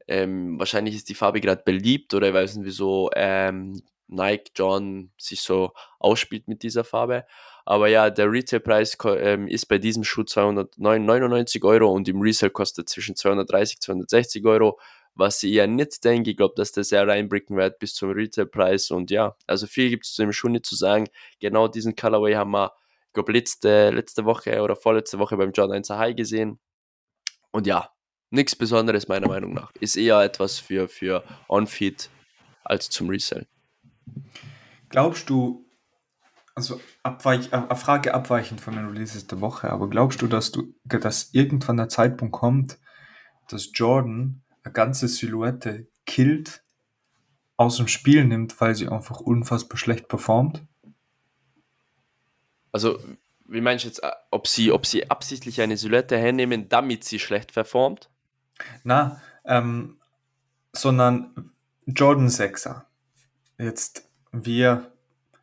Ähm, 0.09 0.59
wahrscheinlich 0.59 0.95
ist 0.95 1.09
die 1.09 1.15
Farbe 1.15 1.41
gerade 1.41 1.63
beliebt 1.65 2.15
oder 2.15 2.29
ich 2.29 2.35
weiß 2.35 2.57
nicht, 2.57 2.67
wieso 2.67 3.11
ähm, 3.15 3.83
Nike 4.09 4.53
John 4.55 5.11
sich 5.19 5.41
so 5.41 5.73
ausspielt 5.99 6.49
mit 6.49 6.63
dieser 6.63 6.85
Farbe. 6.85 7.25
Aber 7.65 7.89
ja, 7.89 8.11
der 8.11 8.31
Retailpreis 8.31 8.97
ähm, 9.05 9.49
ist 9.49 9.67
bei 9.67 9.79
diesem 9.79 10.05
Schuh 10.05 10.23
299 10.23 11.65
Euro 11.65 11.91
und 11.91 12.09
im 12.09 12.21
Resale 12.21 12.51
kostet 12.51 12.89
zwischen 12.89 13.17
230 13.17 13.79
und 13.79 13.83
260 13.83 14.45
Euro, 14.47 14.79
was 15.17 15.43
ich 15.43 15.55
eher 15.55 15.67
nicht 15.67 16.05
denke. 16.05 16.31
Ich 16.31 16.37
glaube, 16.37 16.55
dass 16.57 16.71
der 16.73 16.85
sehr 16.85 17.09
reinbricken 17.09 17.57
wird 17.57 17.81
bis 17.81 17.95
zum 17.95 18.11
Retailpreis. 18.13 18.93
Und 18.93 19.11
ja, 19.11 19.37
also 19.49 19.67
viel 19.67 19.91
gibt 19.91 20.07
es 20.07 20.15
zu 20.15 20.23
dem 20.23 20.33
Schuh 20.33 20.49
nicht 20.49 20.67
zu 20.67 20.77
sagen. 20.77 21.09
Genau 21.41 21.67
diesen 21.67 21.97
Colorway 21.97 22.35
haben 22.35 22.53
wir, 22.53 22.73
ich 23.09 23.13
glaube, 23.15 23.33
letzte, 23.33 23.91
letzte 23.91 24.25
Woche 24.25 24.63
oder 24.63 24.77
vorletzte 24.77 25.19
Woche 25.19 25.37
beim 25.37 25.51
John 25.53 25.73
1 25.73 25.91
High 25.91 26.15
gesehen. 26.15 26.61
Und 27.51 27.67
ja, 27.67 27.91
nichts 28.31 28.57
Besonderes 28.57 29.09
meiner 29.09 29.29
Meinung 29.29 29.55
nach. 29.55 29.73
Ist 29.81 29.97
eher 29.97 30.21
etwas 30.21 30.59
für, 30.59 30.89
für 30.89 31.25
On-Feed 31.49 32.11
als 32.65 32.91
zum 32.91 33.09
Resell. 33.09 33.47
Glaubst 34.89 35.31
du, 35.31 35.65
also 36.55 36.81
abweich, 37.03 37.53
eine 37.53 37.77
Frage 37.77 38.15
abweichend 38.15 38.61
von 38.61 38.75
den 38.75 38.87
Releases 38.87 39.27
der 39.27 39.41
Woche, 39.41 39.71
aber 39.71 39.89
glaubst 39.89 40.23
du, 40.23 40.27
dass 40.27 40.53
du, 40.53 40.75
dass 40.85 41.31
irgendwann 41.33 41.77
der 41.77 41.89
Zeitpunkt 41.89 42.33
kommt, 42.33 42.79
dass 43.49 43.71
Jordan 43.75 44.43
eine 44.65 44.73
ganze 44.73 45.09
Silhouette 45.09 45.87
killt, 46.07 46.63
aus 47.57 47.77
dem 47.79 47.89
Spiel 47.89 48.25
nimmt, 48.25 48.61
weil 48.61 48.75
sie 48.75 48.89
einfach 48.89 49.21
unfassbar 49.21 49.79
schlecht 49.79 50.09
performt? 50.09 50.63
Also, 52.73 52.99
wie 53.47 53.61
meinst 53.61 53.85
du 53.85 53.89
jetzt, 53.89 54.03
äh, 54.03 54.11
ob 54.31 54.47
sie, 54.47 54.73
ob 54.73 54.87
sie 54.87 55.11
absichtlich 55.11 55.61
eine 55.61 55.77
Silhouette 55.77 56.19
hernehmen, 56.19 56.69
damit 56.69 57.05
sie 57.05 57.19
schlecht 57.19 57.55
performt? 57.55 58.11
Na, 58.85 59.21
ähm, 59.45 59.99
sondern 60.73 61.53
Jordan 61.87 62.29
6er. 62.29 62.83
Jetzt 63.59 64.09
wir 64.33 64.91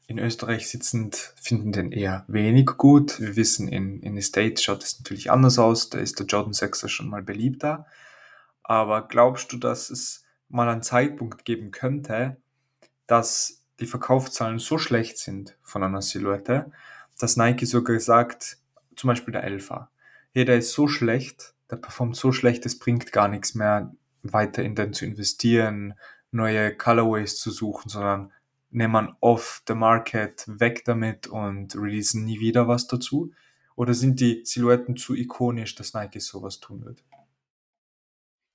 in 0.08 0.20
Österreich 0.20 0.70
sitzend 0.70 1.34
finden 1.42 1.72
den 1.72 1.92
eher 1.92 2.26
wenig 2.28 2.66
gut. 2.78 3.20
Wir 3.20 3.36
wissen, 3.36 3.68
in, 3.68 4.02
in 4.02 4.16
den 4.16 4.22
States 4.22 4.62
schaut 4.62 4.84
es 4.84 5.00
natürlich 5.00 5.32
anders 5.32 5.58
aus. 5.58 5.90
Da 5.90 6.00
ist 6.00 6.20
der 6.20 6.26
Jordan 6.26 6.54
6er 6.54 6.90
schon 6.90 7.10
mal 7.10 7.24
beliebter. 7.24 7.86
Aber 8.64 9.08
glaubst 9.08 9.52
du, 9.52 9.58
dass 9.58 9.90
es 9.90 10.26
mal 10.50 10.70
einen 10.70 10.84
Zeitpunkt 10.84 11.46
geben 11.46 11.72
könnte, 11.72 12.38
dass 13.08 13.64
die 13.80 13.88
Verkaufszahlen 13.88 14.60
so 14.60 14.78
schlecht 14.78 15.18
sind 15.18 15.58
von 15.64 15.84
einer 15.84 16.02
Silhouette, 16.02 16.72
dass 17.20 17.38
Nike 17.38 17.66
sogar 17.66 18.00
sagt, 18.00 18.58
zum 18.96 19.08
Beispiel 19.08 19.32
der 19.32 19.44
Elfer, 19.44 19.90
hey, 20.34 20.46
der 20.46 20.58
ist 20.58 20.72
so 20.72 20.88
schlecht, 20.88 21.53
der 21.74 21.82
performt 21.82 22.16
so 22.16 22.32
schlecht, 22.32 22.66
es 22.66 22.78
bringt 22.78 23.12
gar 23.12 23.28
nichts 23.28 23.56
mehr, 23.56 23.92
weiter 24.22 24.64
in 24.64 24.76
den 24.76 24.94
zu 24.94 25.06
investieren, 25.06 25.96
neue 26.32 26.76
Colorways 26.76 27.40
zu 27.40 27.52
suchen, 27.52 27.90
sondern 27.90 28.32
nehmen 28.70 28.94
man 28.94 29.16
off 29.20 29.64
the 29.68 29.74
market 29.74 30.46
weg 30.48 30.84
damit 30.86 31.28
und 31.28 31.76
releasen 31.76 32.26
nie 32.26 32.40
wieder 32.40 32.68
was 32.68 32.88
dazu? 32.88 33.32
Oder 33.76 33.96
sind 33.96 34.20
die 34.20 34.42
Silhouetten 34.46 34.98
zu 34.98 35.16
ikonisch, 35.16 35.74
dass 35.76 35.94
Nike 35.94 36.20
sowas 36.20 36.60
tun 36.60 36.86
wird? 36.86 37.04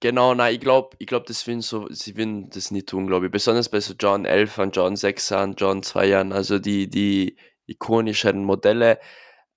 Genau, 0.01 0.33
nein, 0.33 0.55
ich 0.55 0.61
glaube, 0.61 0.97
ich 1.01 1.09
glaub, 1.09 1.27
das 1.27 1.45
will 1.49 1.61
so, 1.61 1.89
sie 1.91 2.17
würden 2.17 2.51
das 2.51 2.71
nicht 2.71 2.89
tun, 2.89 3.09
glaube 3.09 3.27
ich. 3.27 3.33
Besonders 3.33 3.69
bei 3.69 3.81
so 3.81 3.95
John 3.99 4.27
11 4.27 4.59
und 4.59 4.77
John 4.77 4.95
6 4.95 5.33
und 5.33 5.61
John 5.61 5.83
2 5.83 6.07
Jahren, 6.07 6.33
also 6.33 6.61
die, 6.61 6.89
die 6.89 7.37
ikonischeren 7.67 8.45
Modelle, 8.45 9.01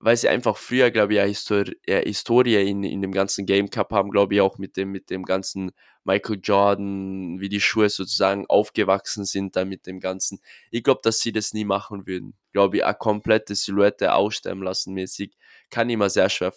weil 0.02 0.16
sie 0.16 0.28
einfach 0.28 0.56
früher, 0.56 0.90
glaube 0.90 1.14
ich, 1.14 1.20
eine 1.20 1.28
Histori 1.28 1.76
eine 1.88 2.00
Historie 2.00 2.56
in, 2.56 2.82
in 2.82 3.00
dem 3.02 3.12
ganzen 3.12 3.46
Game 3.46 3.70
Cup 3.70 3.92
haben, 3.92 4.10
glaube 4.10 4.34
ich, 4.34 4.40
auch 4.40 4.58
mit 4.58 4.76
dem, 4.76 4.90
mit 4.90 5.10
dem 5.10 5.24
ganzen 5.24 5.70
Michael 6.02 6.40
Jordan, 6.42 7.38
wie 7.38 7.48
die 7.48 7.60
Schuhe 7.60 7.88
sozusagen 7.88 8.44
aufgewachsen 8.48 9.24
sind, 9.24 9.54
da 9.54 9.64
mit 9.64 9.86
dem 9.86 10.00
Ganzen. 10.00 10.40
Ich 10.72 10.82
glaube, 10.82 11.02
dass 11.04 11.20
sie 11.20 11.30
das 11.30 11.54
nie 11.54 11.64
machen 11.64 12.04
würden. 12.08 12.34
Glaube 12.52 12.78
ich, 12.78 12.84
eine 12.84 12.96
komplette 12.96 13.54
Silhouette 13.54 14.12
aussterben 14.12 14.64
lassen 14.64 14.92
mäßig, 14.92 15.36
kann 15.70 15.88
ich 15.88 15.96
mir 15.96 16.10
sehr 16.10 16.28
schwer 16.28 16.52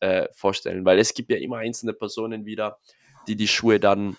äh, 0.00 0.26
vorstellen, 0.32 0.84
weil 0.84 0.98
es 0.98 1.14
gibt 1.14 1.30
ja 1.30 1.36
immer 1.36 1.58
einzelne 1.58 1.92
Personen 1.92 2.46
wieder, 2.46 2.80
die 3.28 3.36
die 3.36 3.46
Schuhe 3.46 3.78
dann, 3.78 4.16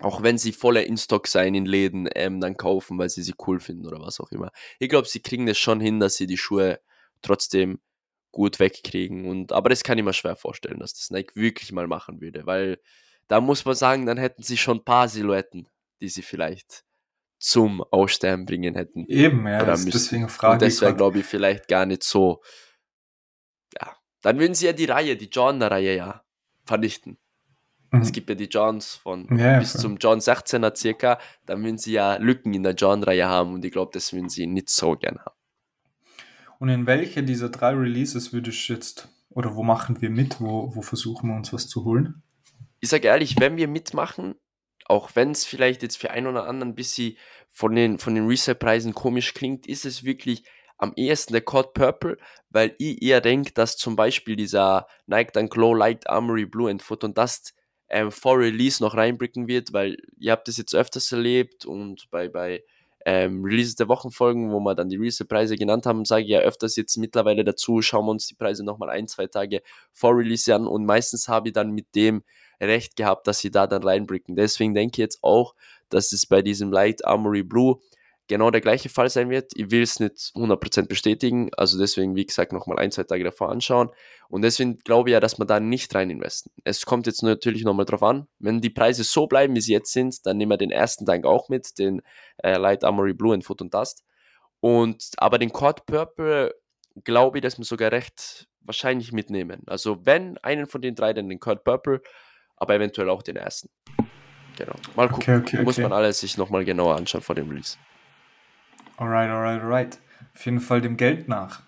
auch 0.00 0.22
wenn 0.22 0.36
sie 0.36 0.52
voller 0.52 0.84
In-Stock 0.84 1.26
sein 1.26 1.54
in 1.54 1.64
Läden, 1.64 2.06
ähm, 2.14 2.38
dann 2.38 2.58
kaufen, 2.58 2.98
weil 2.98 3.08
sie 3.08 3.22
sie 3.22 3.34
cool 3.46 3.60
finden 3.60 3.86
oder 3.86 3.98
was 4.00 4.20
auch 4.20 4.30
immer. 4.30 4.50
Ich 4.78 4.90
glaube, 4.90 5.08
sie 5.08 5.20
kriegen 5.20 5.46
das 5.46 5.56
schon 5.56 5.80
hin, 5.80 6.00
dass 6.00 6.16
sie 6.16 6.26
die 6.26 6.36
Schuhe 6.36 6.80
trotzdem 7.22 7.80
gut 8.34 8.60
wegkriegen. 8.60 9.26
Und, 9.26 9.52
aber 9.52 9.70
das 9.70 9.82
kann 9.82 9.96
ich 9.96 10.04
mir 10.04 10.12
schwer 10.12 10.36
vorstellen, 10.36 10.80
dass 10.80 10.92
das 10.92 11.10
Nike 11.10 11.34
wirklich 11.34 11.72
mal 11.72 11.86
machen 11.86 12.20
würde, 12.20 12.44
weil 12.44 12.78
da 13.28 13.40
muss 13.40 13.64
man 13.64 13.74
sagen, 13.74 14.04
dann 14.04 14.18
hätten 14.18 14.42
sie 14.42 14.58
schon 14.58 14.78
ein 14.78 14.84
paar 14.84 15.08
Silhouetten, 15.08 15.66
die 16.02 16.08
sie 16.08 16.22
vielleicht 16.22 16.84
zum 17.38 17.82
Aussterben 17.82 18.44
bringen 18.44 18.74
hätten. 18.74 19.06
Eben, 19.06 19.46
ja, 19.46 19.64
das 19.64 19.84
deswegen 19.86 20.28
frage 20.28 20.54
Und 20.54 20.62
das 20.62 20.80
wäre, 20.80 20.94
glaube 20.94 21.20
ich, 21.20 21.24
vielleicht 21.24 21.68
gar 21.68 21.86
nicht 21.86 22.02
so. 22.02 22.42
Ja, 23.80 23.96
dann 24.20 24.38
würden 24.38 24.54
sie 24.54 24.66
ja 24.66 24.72
die 24.72 24.86
Reihe, 24.86 25.16
die 25.16 25.28
John-Reihe 25.30 25.96
ja 25.96 26.24
vernichten. 26.64 27.18
Mhm. 27.90 28.02
Es 28.02 28.12
gibt 28.12 28.28
ja 28.28 28.34
die 28.34 28.46
Johns 28.46 28.94
von 28.94 29.28
ja, 29.38 29.58
bis 29.58 29.74
ja. 29.74 29.80
zum 29.80 29.96
John 29.98 30.18
16er 30.18 30.76
circa, 30.76 31.18
dann 31.46 31.62
würden 31.62 31.78
sie 31.78 31.92
ja 31.92 32.16
Lücken 32.16 32.52
in 32.54 32.62
der 32.62 32.74
John-Reihe 32.74 33.28
haben 33.28 33.54
und 33.54 33.64
ich 33.64 33.72
glaube, 33.72 33.92
das 33.92 34.12
würden 34.12 34.28
sie 34.28 34.46
nicht 34.46 34.68
so 34.70 34.96
gern 34.96 35.18
haben. 35.18 35.36
Und 36.58 36.68
in 36.68 36.86
welche 36.86 37.22
dieser 37.22 37.48
drei 37.48 37.70
Releases 37.70 38.32
würdest 38.32 38.68
du 38.68 38.74
jetzt, 38.74 39.08
oder 39.30 39.54
wo 39.54 39.62
machen 39.62 40.00
wir 40.00 40.10
mit, 40.10 40.40
wo, 40.40 40.74
wo 40.74 40.82
versuchen 40.82 41.28
wir 41.28 41.36
uns 41.36 41.52
was 41.52 41.68
zu 41.68 41.84
holen? 41.84 42.22
Ich 42.80 42.88
sage 42.88 43.08
ehrlich, 43.08 43.36
wenn 43.38 43.56
wir 43.56 43.68
mitmachen, 43.68 44.34
auch 44.86 45.10
wenn 45.14 45.30
es 45.30 45.44
vielleicht 45.44 45.82
jetzt 45.82 45.96
für 45.96 46.10
einen 46.10 46.26
oder 46.26 46.46
anderen 46.46 46.72
ein 46.72 46.74
bisschen 46.74 47.16
von 47.50 47.74
den, 47.74 47.98
von 47.98 48.14
den 48.14 48.26
Resale-Preisen 48.26 48.94
komisch 48.94 49.34
klingt, 49.34 49.66
ist 49.66 49.84
es 49.84 50.04
wirklich 50.04 50.44
am 50.76 50.92
ehesten 50.96 51.32
der 51.32 51.42
Code 51.42 51.70
Purple, 51.72 52.18
weil 52.50 52.74
ich 52.78 53.00
eher 53.02 53.20
denke, 53.20 53.52
dass 53.52 53.76
zum 53.76 53.96
Beispiel 53.96 54.36
dieser 54.36 54.86
Nike 55.06 55.32
Dunk 55.32 55.52
Glow 55.52 55.74
Light 55.74 56.08
Armory 56.08 56.46
Blue 56.46 56.70
and 56.70 56.82
Foot 56.82 57.04
und 57.04 57.16
Dust 57.16 57.54
ähm, 57.88 58.10
vor 58.10 58.38
Release 58.38 58.82
noch 58.82 58.94
reinblicken 58.96 59.46
wird, 59.48 59.72
weil 59.72 59.96
ihr 60.18 60.32
habt 60.32 60.48
das 60.48 60.56
jetzt 60.56 60.74
öfters 60.74 61.12
erlebt 61.12 61.64
und 61.64 62.10
bei, 62.10 62.28
bei 62.28 62.64
ähm, 63.04 63.44
Releases 63.44 63.74
der 63.76 63.88
Wochenfolgen, 63.88 64.50
wo 64.50 64.60
wir 64.60 64.74
dann 64.74 64.88
die 64.88 64.96
Release-Preise 64.96 65.56
genannt 65.56 65.86
haben, 65.86 66.04
sage 66.04 66.24
ich 66.24 66.30
ja 66.30 66.40
öfters 66.40 66.76
jetzt 66.76 66.96
mittlerweile 66.96 67.44
dazu, 67.44 67.82
schauen 67.82 68.06
wir 68.06 68.12
uns 68.12 68.26
die 68.26 68.34
Preise 68.34 68.64
nochmal 68.64 68.90
ein, 68.90 69.06
zwei 69.08 69.26
Tage 69.26 69.62
vor 69.92 70.16
Release 70.16 70.52
an 70.54 70.66
und 70.66 70.86
meistens 70.86 71.28
habe 71.28 71.48
ich 71.48 71.54
dann 71.54 71.72
mit 71.72 71.94
dem 71.94 72.22
recht 72.60 72.96
gehabt, 72.96 73.26
dass 73.26 73.40
sie 73.40 73.50
da 73.50 73.66
dann 73.66 73.82
reinblicken. 73.82 74.36
Deswegen 74.36 74.74
denke 74.74 74.94
ich 74.94 74.98
jetzt 74.98 75.18
auch, 75.22 75.54
dass 75.90 76.12
es 76.12 76.26
bei 76.26 76.40
diesem 76.40 76.72
Light 76.72 77.04
Armory 77.04 77.42
Blue 77.42 77.80
genau 78.28 78.50
der 78.50 78.60
gleiche 78.60 78.88
Fall 78.88 79.10
sein 79.10 79.30
wird. 79.30 79.52
Ich 79.54 79.70
will 79.70 79.82
es 79.82 80.00
nicht 80.00 80.32
100% 80.34 80.88
bestätigen, 80.88 81.50
also 81.56 81.78
deswegen, 81.78 82.16
wie 82.16 82.26
gesagt, 82.26 82.52
nochmal 82.52 82.78
ein, 82.78 82.90
zwei 82.90 83.04
Tage 83.04 83.24
davor 83.24 83.50
anschauen. 83.50 83.90
Und 84.28 84.42
deswegen 84.42 84.78
glaube 84.78 85.10
ich 85.10 85.12
ja, 85.12 85.20
dass 85.20 85.38
man 85.38 85.48
da 85.48 85.60
nicht 85.60 85.94
rein 85.94 86.10
investen. 86.10 86.50
Es 86.64 86.86
kommt 86.86 87.06
jetzt 87.06 87.22
natürlich 87.22 87.64
nochmal 87.64 87.86
drauf 87.86 88.02
an, 88.02 88.26
wenn 88.38 88.60
die 88.60 88.70
Preise 88.70 89.04
so 89.04 89.26
bleiben, 89.26 89.54
wie 89.54 89.60
sie 89.60 89.72
jetzt 89.72 89.92
sind, 89.92 90.24
dann 90.26 90.38
nehmen 90.38 90.52
wir 90.52 90.56
den 90.56 90.70
ersten 90.70 91.04
Tank 91.04 91.26
auch 91.26 91.48
mit, 91.48 91.78
den 91.78 92.00
äh, 92.42 92.56
Light 92.56 92.84
Armory 92.84 93.14
Blue 93.14 93.34
in 93.34 93.42
Foot 93.42 93.60
und 93.60 93.74
Dust. 93.74 94.04
Und, 94.60 95.10
aber 95.18 95.38
den 95.38 95.52
Cord 95.52 95.84
Purple 95.86 96.54
glaube 97.02 97.38
ich, 97.38 97.42
dass 97.42 97.58
wir 97.58 97.64
sogar 97.64 97.92
recht 97.92 98.48
wahrscheinlich 98.60 99.12
mitnehmen. 99.12 99.62
Also 99.66 100.06
wenn 100.06 100.38
einen 100.38 100.66
von 100.66 100.80
den 100.80 100.94
drei, 100.94 101.12
dann 101.12 101.28
den 101.28 101.40
Cord 101.40 101.64
Purple, 101.64 102.00
aber 102.56 102.74
eventuell 102.74 103.10
auch 103.10 103.22
den 103.22 103.36
ersten. 103.36 103.68
Genau. 104.56 104.74
Mal 104.96 105.08
gucken. 105.08 105.42
Okay, 105.42 105.56
okay, 105.56 105.62
Muss 105.64 105.78
man 105.78 105.92
alles 105.92 106.20
sich 106.20 106.38
nochmal 106.38 106.64
genauer 106.64 106.96
anschauen 106.96 107.20
vor 107.20 107.34
dem 107.34 107.48
Release. 107.48 107.76
Alright, 108.96 109.30
alright, 109.30 109.60
alright. 109.60 109.98
Auf 110.34 110.44
jeden 110.44 110.60
Fall 110.60 110.80
dem 110.80 110.96
Geld 110.96 111.28
nach. 111.28 111.62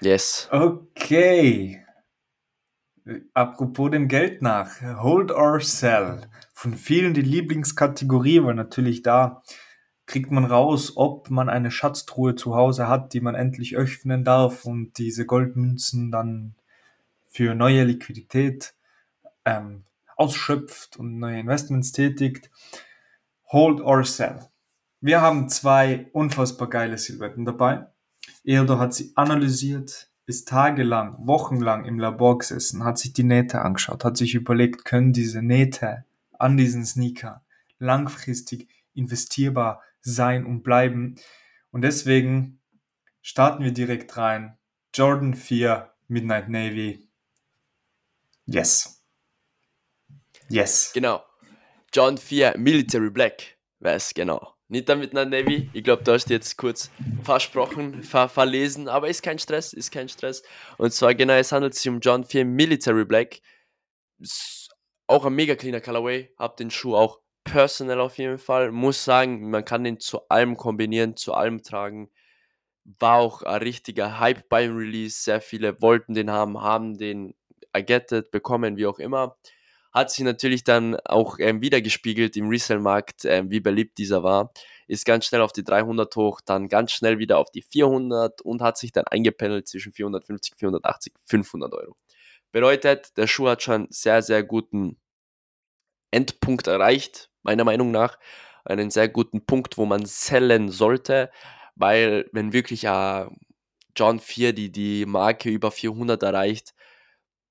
Yes. 0.00 0.48
Okay. 0.50 1.84
Apropos 3.34 3.90
dem 3.90 4.08
Geld 4.08 4.42
nach. 4.42 4.80
Hold 5.02 5.30
or 5.32 5.60
sell. 5.60 6.22
Von 6.52 6.74
vielen 6.74 7.14
die 7.14 7.22
Lieblingskategorie, 7.22 8.42
weil 8.42 8.54
natürlich 8.54 9.02
da 9.02 9.42
kriegt 10.06 10.30
man 10.30 10.44
raus, 10.44 10.92
ob 10.96 11.30
man 11.30 11.48
eine 11.48 11.70
Schatztruhe 11.70 12.34
zu 12.34 12.54
Hause 12.54 12.88
hat, 12.88 13.12
die 13.12 13.20
man 13.20 13.34
endlich 13.34 13.76
öffnen 13.76 14.24
darf 14.24 14.64
und 14.64 14.98
diese 14.98 15.26
Goldmünzen 15.26 16.10
dann 16.10 16.54
für 17.28 17.54
neue 17.54 17.84
Liquidität 17.84 18.74
ähm, 19.44 19.84
ausschöpft 20.16 20.96
und 20.96 21.18
neue 21.18 21.40
Investments 21.40 21.92
tätigt. 21.92 22.50
Hold 23.46 23.80
or 23.80 24.04
sell. 24.04 24.51
Wir 25.02 25.20
haben 25.20 25.48
zwei 25.48 26.08
unfassbar 26.12 26.70
geile 26.70 26.96
Silhouetten 26.96 27.44
dabei. 27.44 27.86
Eldor 28.44 28.78
hat 28.78 28.94
sie 28.94 29.12
analysiert, 29.16 30.08
ist 30.26 30.46
tagelang, 30.46 31.16
wochenlang 31.26 31.84
im 31.84 31.98
Labor 31.98 32.38
gesessen, 32.38 32.84
hat 32.84 32.98
sich 32.98 33.12
die 33.12 33.24
Nähte 33.24 33.62
angeschaut, 33.62 34.04
hat 34.04 34.16
sich 34.16 34.34
überlegt, 34.34 34.84
können 34.84 35.12
diese 35.12 35.42
Nähte 35.42 36.04
an 36.38 36.56
diesen 36.56 36.86
Sneaker 36.86 37.44
langfristig 37.78 38.68
investierbar 38.94 39.82
sein 40.00 40.46
und 40.46 40.62
bleiben. 40.62 41.16
Und 41.72 41.82
deswegen 41.82 42.60
starten 43.22 43.64
wir 43.64 43.72
direkt 43.72 44.16
rein. 44.16 44.56
Jordan 44.94 45.34
4 45.34 45.92
Midnight 46.06 46.48
Navy. 46.48 47.08
Yes. 48.46 49.02
Yes. 50.48 50.92
Genau. 50.94 51.24
John 51.92 52.16
4 52.16 52.56
Military 52.56 53.10
Black 53.10 53.58
es, 53.80 54.14
genau. 54.14 54.51
Nicht 54.72 54.88
damit 54.88 55.10
einer 55.10 55.26
Navy. 55.26 55.68
Ich 55.74 55.84
glaube, 55.84 56.02
du 56.02 56.12
hast 56.12 56.30
jetzt 56.30 56.56
kurz 56.56 56.90
versprochen, 57.22 58.02
ver 58.02 58.30
verlesen, 58.30 58.88
aber 58.88 59.06
ist 59.06 59.22
kein 59.22 59.38
Stress, 59.38 59.74
ist 59.74 59.92
kein 59.92 60.08
Stress. 60.08 60.42
Und 60.78 60.94
zwar 60.94 61.14
genau, 61.14 61.34
es 61.34 61.52
handelt 61.52 61.74
sich 61.74 61.86
um 61.90 62.00
John 62.00 62.24
4 62.24 62.46
Military 62.46 63.04
Black. 63.04 63.42
Ist 64.18 64.70
auch 65.08 65.26
ein 65.26 65.34
mega 65.34 65.56
cleaner 65.56 65.82
Colorway. 65.82 66.32
Hab 66.38 66.56
den 66.56 66.70
Schuh 66.70 66.96
auch 66.96 67.20
personal 67.44 68.00
auf 68.00 68.16
jeden 68.16 68.38
Fall. 68.38 68.72
Muss 68.72 69.04
sagen, 69.04 69.50
man 69.50 69.62
kann 69.66 69.84
den 69.84 70.00
zu 70.00 70.26
allem 70.30 70.56
kombinieren, 70.56 71.18
zu 71.18 71.34
allem 71.34 71.62
tragen. 71.62 72.10
War 72.98 73.16
auch 73.16 73.42
ein 73.42 73.60
richtiger 73.60 74.20
Hype 74.20 74.48
beim 74.48 74.74
Release. 74.74 75.22
Sehr 75.22 75.42
viele 75.42 75.82
wollten 75.82 76.14
den 76.14 76.30
haben, 76.30 76.62
haben 76.62 76.96
den 76.96 77.34
I 77.76 77.84
get 77.84 78.10
it, 78.10 78.30
bekommen, 78.30 78.78
wie 78.78 78.86
auch 78.86 78.98
immer. 78.98 79.36
Hat 79.92 80.10
sich 80.10 80.24
natürlich 80.24 80.64
dann 80.64 80.96
auch 81.00 81.38
ähm, 81.38 81.60
wiedergespiegelt 81.60 82.36
im 82.36 82.48
Resale-Markt, 82.48 83.24
ähm, 83.26 83.50
wie 83.50 83.60
beliebt 83.60 83.98
dieser 83.98 84.22
war. 84.22 84.52
Ist 84.86 85.04
ganz 85.04 85.26
schnell 85.26 85.42
auf 85.42 85.52
die 85.52 85.64
300 85.64 86.14
hoch, 86.16 86.40
dann 86.40 86.68
ganz 86.68 86.92
schnell 86.92 87.18
wieder 87.18 87.38
auf 87.38 87.50
die 87.50 87.62
400 87.62 88.40
und 88.40 88.62
hat 88.62 88.78
sich 88.78 88.92
dann 88.92 89.06
eingependelt 89.06 89.68
zwischen 89.68 89.92
450, 89.92 90.54
480, 90.56 91.12
500 91.26 91.74
Euro. 91.74 91.96
Bedeutet, 92.52 93.16
der 93.16 93.26
Schuh 93.26 93.48
hat 93.48 93.62
schon 93.62 93.86
sehr, 93.90 94.22
sehr 94.22 94.42
guten 94.42 94.98
Endpunkt 96.10 96.66
erreicht, 96.66 97.30
meiner 97.42 97.64
Meinung 97.64 97.90
nach. 97.90 98.18
Einen 98.64 98.90
sehr 98.90 99.08
guten 99.08 99.44
Punkt, 99.44 99.76
wo 99.76 99.86
man 99.86 100.06
sellen 100.06 100.68
sollte, 100.70 101.30
weil 101.74 102.28
wenn 102.32 102.52
wirklich 102.52 102.84
äh, 102.84 103.26
John 103.96 104.20
4 104.20 104.52
die, 104.52 104.70
die 104.70 105.04
Marke 105.06 105.50
über 105.50 105.70
400 105.70 106.22
erreicht, 106.22 106.74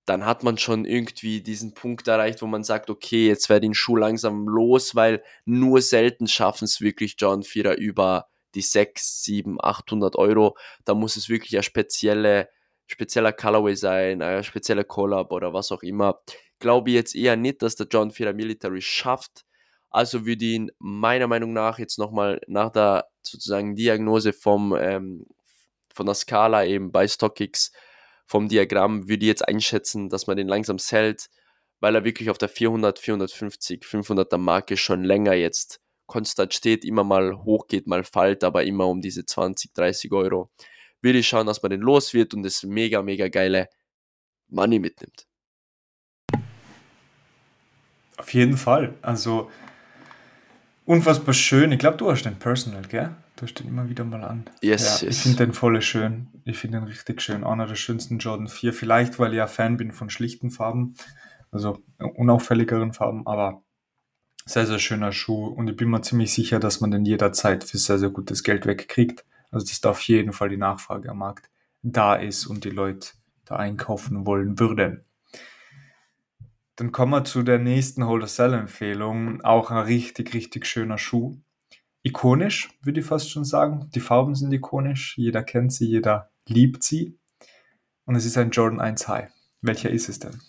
dann 0.06 0.26
hat 0.26 0.44
man 0.44 0.58
schon 0.58 0.86
irgendwie 0.86 1.42
diesen 1.42 1.74
Punkt 1.74 2.08
erreicht, 2.08 2.42
wo 2.42 2.48
man 2.48 2.64
sagt, 2.64 2.90
okay, 2.90 3.28
jetzt 3.28 3.50
werde 3.50 3.68
den 3.68 3.74
Schuh 3.74 3.96
langsam 3.96 4.48
los, 4.48 4.96
weil 4.96 5.24
nur 5.46 5.82
selten 5.82 6.28
schaffen 6.28 6.66
es 6.66 6.82
wirklich 6.82 7.16
John 7.20 7.44
4 7.44 7.78
über 7.78 8.28
die 8.56 8.62
6, 8.62 9.24
7, 9.24 9.58
800 9.62 10.16
Euro. 10.16 10.58
Da 10.86 10.94
muss 10.96 11.16
es 11.16 11.30
wirklich 11.30 11.56
ein 11.56 11.64
spezielle, 11.64 12.50
spezieller 12.88 13.32
Colorway 13.32 13.76
sein, 13.76 14.22
ein 14.22 14.44
spezieller 14.44 14.84
Collab 14.84 15.32
oder 15.32 15.54
was 15.54 15.72
auch 15.72 15.84
immer. 15.84 16.20
Glaube 16.60 16.90
ich 16.90 16.96
jetzt 16.96 17.16
eher 17.16 17.36
nicht, 17.36 17.62
dass 17.62 17.76
der 17.76 17.88
John 17.90 18.12
4 18.12 18.34
Military 18.34 18.82
schafft. 18.82 19.46
Also 19.90 20.26
würde 20.26 20.46
ihn 20.46 20.72
meiner 20.80 21.28
Meinung 21.28 21.54
nach 21.54 21.78
jetzt 21.78 22.00
nochmal 22.00 22.42
nach 22.48 22.72
der 22.72 23.08
sozusagen 23.22 23.76
Diagnose 23.76 24.34
vom, 24.34 24.76
ähm, 24.76 25.28
von 25.94 26.06
der 26.06 26.16
Skala 26.16 26.66
eben 26.66 26.92
bei 26.92 27.08
StockX 27.08 27.72
vom 28.32 28.48
Diagramm 28.48 29.10
würde 29.10 29.26
ich 29.26 29.28
jetzt 29.28 29.46
einschätzen, 29.46 30.08
dass 30.08 30.26
man 30.26 30.38
den 30.38 30.48
langsam 30.48 30.80
zählt, 30.80 31.30
weil 31.82 31.96
er 31.96 32.06
wirklich 32.06 32.30
auf 32.30 32.38
der 32.38 32.48
400, 32.48 32.98
450, 32.98 33.84
500er 33.84 34.38
Marke 34.38 34.78
schon 34.78 35.04
länger 35.04 35.34
jetzt 35.34 35.82
konstant 36.06 36.54
steht, 36.54 36.86
immer 36.86 37.04
mal 37.04 37.44
hochgeht, 37.44 37.88
mal 37.88 38.06
fällt, 38.06 38.46
aber 38.46 38.64
immer 38.64 38.88
um 38.88 39.02
diese 39.02 39.26
20, 39.26 39.74
30 39.74 40.14
Euro. 40.14 40.50
Würde 41.02 41.20
ich 41.20 41.28
schauen, 41.28 41.46
dass 41.46 41.62
man 41.62 41.72
den 41.72 41.82
los 41.82 42.14
wird 42.14 42.34
und 42.34 42.44
das 42.44 42.64
mega, 42.64 43.02
mega 43.02 43.28
geile 43.28 43.68
Money 44.48 44.80
mitnimmt. 44.80 45.28
Auf 48.16 48.34
jeden 48.34 48.56
Fall. 48.56 48.94
Also 49.02 49.52
unfassbar 50.86 51.34
schön. 51.34 51.74
Ich 51.74 51.80
glaube, 51.80 51.98
du 51.98 52.10
hast 52.10 52.24
den 52.24 52.40
Personal, 52.40 52.84
gell? 52.84 53.14
Du 53.42 53.48
hast 53.48 53.56
den 53.56 53.70
immer 53.70 53.90
wieder 53.90 54.04
mal 54.04 54.24
an. 54.24 54.46
Yes, 54.62 55.02
ja, 55.02 55.08
yes. 55.08 55.18
Ich 55.18 55.24
finde 55.24 55.48
den 55.48 55.54
voll 55.54 55.82
schön. 55.82 56.28
Ich 56.46 56.60
finde 56.60 56.78
den 56.78 56.88
richtig 56.88 57.24
schön. 57.24 57.44
Einer 57.44 57.66
der 57.66 57.74
schönsten 57.74 58.20
Jordan 58.20 58.48
4. 58.48 58.72
Vielleicht, 58.72 59.18
weil 59.18 59.32
ich 59.32 59.38
ja 59.38 59.48
Fan 59.48 59.78
bin 59.78 59.94
von 59.94 60.12
schlichten 60.12 60.52
Farben. 60.52 60.94
Also 61.50 61.80
unauffälligeren 61.98 62.94
Farben, 62.94 63.26
aber 63.26 63.64
sehr, 64.46 64.68
sehr 64.68 64.78
schöner 64.78 65.12
Schuh. 65.12 65.48
Und 65.48 65.68
ich 65.68 65.76
bin 65.76 65.90
mir 65.90 66.04
ziemlich 66.04 66.32
sicher, 66.32 66.60
dass 66.60 66.82
man 66.82 66.92
den 66.92 67.04
jederzeit 67.04 67.64
für 67.64 67.80
sehr, 67.80 67.98
sehr 67.98 68.12
gutes 68.12 68.44
Geld 68.44 68.68
wegkriegt. 68.68 69.26
Also, 69.50 69.66
dass 69.66 69.82
da 69.82 69.90
auf 69.90 70.02
jeden 70.02 70.34
Fall 70.34 70.50
die 70.50 70.58
Nachfrage 70.58 71.10
am 71.10 71.18
Markt 71.18 71.50
da 71.82 72.14
ist 72.14 72.46
und 72.46 72.64
die 72.64 72.70
Leute 72.70 73.08
da 73.46 73.56
einkaufen 73.56 74.28
wollen 74.28 74.60
würden. 74.60 75.04
Dann 76.76 76.92
kommen 76.92 77.12
wir 77.12 77.24
zu 77.24 77.42
der 77.42 77.58
nächsten 77.58 78.06
Hold-Sell-Empfehlung. 78.06 79.42
Auch 79.42 79.72
ein 79.72 79.80
richtig, 79.80 80.36
richtig 80.36 80.68
schöner 80.68 81.00
Schuh 81.00 81.40
ikonisch, 82.04 82.70
würde 82.82 83.00
ich 83.00 83.06
fast 83.06 83.30
schon 83.30 83.46
sagen. 83.46 83.90
Die 83.94 84.00
Farben 84.00 84.36
sind 84.36 84.52
ikonisch, 84.52 85.18
jeder 85.18 85.44
kennt 85.44 85.74
sie, 85.74 85.88
jeder 85.88 86.32
liebt 86.48 86.84
sie. 86.84 87.18
Und 88.06 88.16
es 88.16 88.26
ist 88.26 88.38
ein 88.38 88.52
Jordan 88.52 88.80
1 88.80 89.08
High. 89.08 89.32
Welcher 89.62 89.90
ist 89.90 90.10
es 90.10 90.20
denn? 90.20 90.42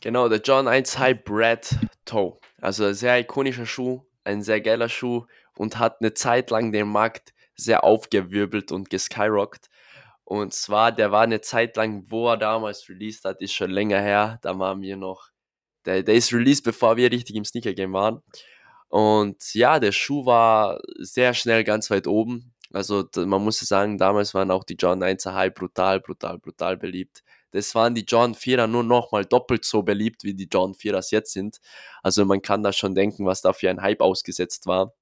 Genau, 0.00 0.28
der 0.28 0.40
Jordan 0.40 0.68
1 0.68 0.98
High 0.98 1.24
Bread 1.24 1.76
Toe. 2.04 2.38
Also 2.60 2.84
ein 2.84 2.94
sehr 2.94 3.18
ikonischer 3.18 3.66
Schuh, 3.66 4.02
ein 4.24 4.42
sehr 4.42 4.60
geiler 4.60 4.88
Schuh 4.88 5.26
und 5.56 5.78
hat 5.78 6.00
eine 6.00 6.14
Zeit 6.14 6.50
lang 6.50 6.70
den 6.72 6.88
Markt 6.88 7.34
sehr 7.56 7.82
aufgewirbelt 7.82 8.70
und 8.70 8.90
geskyrockt. 8.90 9.68
Und 10.24 10.52
zwar, 10.52 10.92
der 10.92 11.10
war 11.10 11.22
eine 11.22 11.40
Zeit 11.40 11.76
lang, 11.76 12.04
wo 12.08 12.28
er 12.28 12.36
damals 12.36 12.88
released 12.88 13.24
hat, 13.24 13.40
ist 13.40 13.54
schon 13.54 13.70
länger 13.70 14.00
her. 14.00 14.38
Da 14.42 14.58
waren 14.58 14.82
wir 14.82 14.96
noch, 14.96 15.30
der, 15.84 16.02
der 16.02 16.14
ist 16.14 16.32
released, 16.32 16.64
bevor 16.64 16.96
wir 16.96 17.10
richtig 17.10 17.34
im 17.34 17.44
Sneaker 17.44 17.74
Game 17.74 17.92
waren. 17.92 18.22
Und 18.88 19.54
ja, 19.54 19.78
der 19.80 19.92
Schuh 19.92 20.24
war 20.26 20.80
sehr 20.98 21.34
schnell 21.34 21.64
ganz 21.64 21.90
weit 21.90 22.06
oben. 22.06 22.54
Also 22.72 23.04
man 23.16 23.42
muss 23.42 23.60
sagen, 23.60 23.98
damals 23.98 24.34
waren 24.34 24.50
auch 24.50 24.64
die 24.64 24.76
John 24.78 25.02
1er 25.02 25.34
High 25.34 25.54
brutal, 25.54 26.00
brutal, 26.00 26.38
brutal 26.38 26.76
beliebt. 26.76 27.22
Das 27.50 27.74
waren 27.74 27.94
die 27.94 28.04
John 28.06 28.34
4er 28.34 28.66
nur 28.66 28.84
nochmal 28.84 29.24
doppelt 29.24 29.64
so 29.64 29.82
beliebt, 29.82 30.24
wie 30.24 30.34
die 30.34 30.48
John 30.52 30.74
4ers 30.74 31.10
jetzt 31.12 31.32
sind. 31.32 31.60
Also 32.02 32.24
man 32.24 32.42
kann 32.42 32.62
da 32.62 32.72
schon 32.72 32.94
denken, 32.94 33.24
was 33.26 33.40
da 33.40 33.52
für 33.54 33.70
ein 33.70 33.80
Hype 33.80 34.02
ausgesetzt 34.02 34.66
war. 34.66 34.92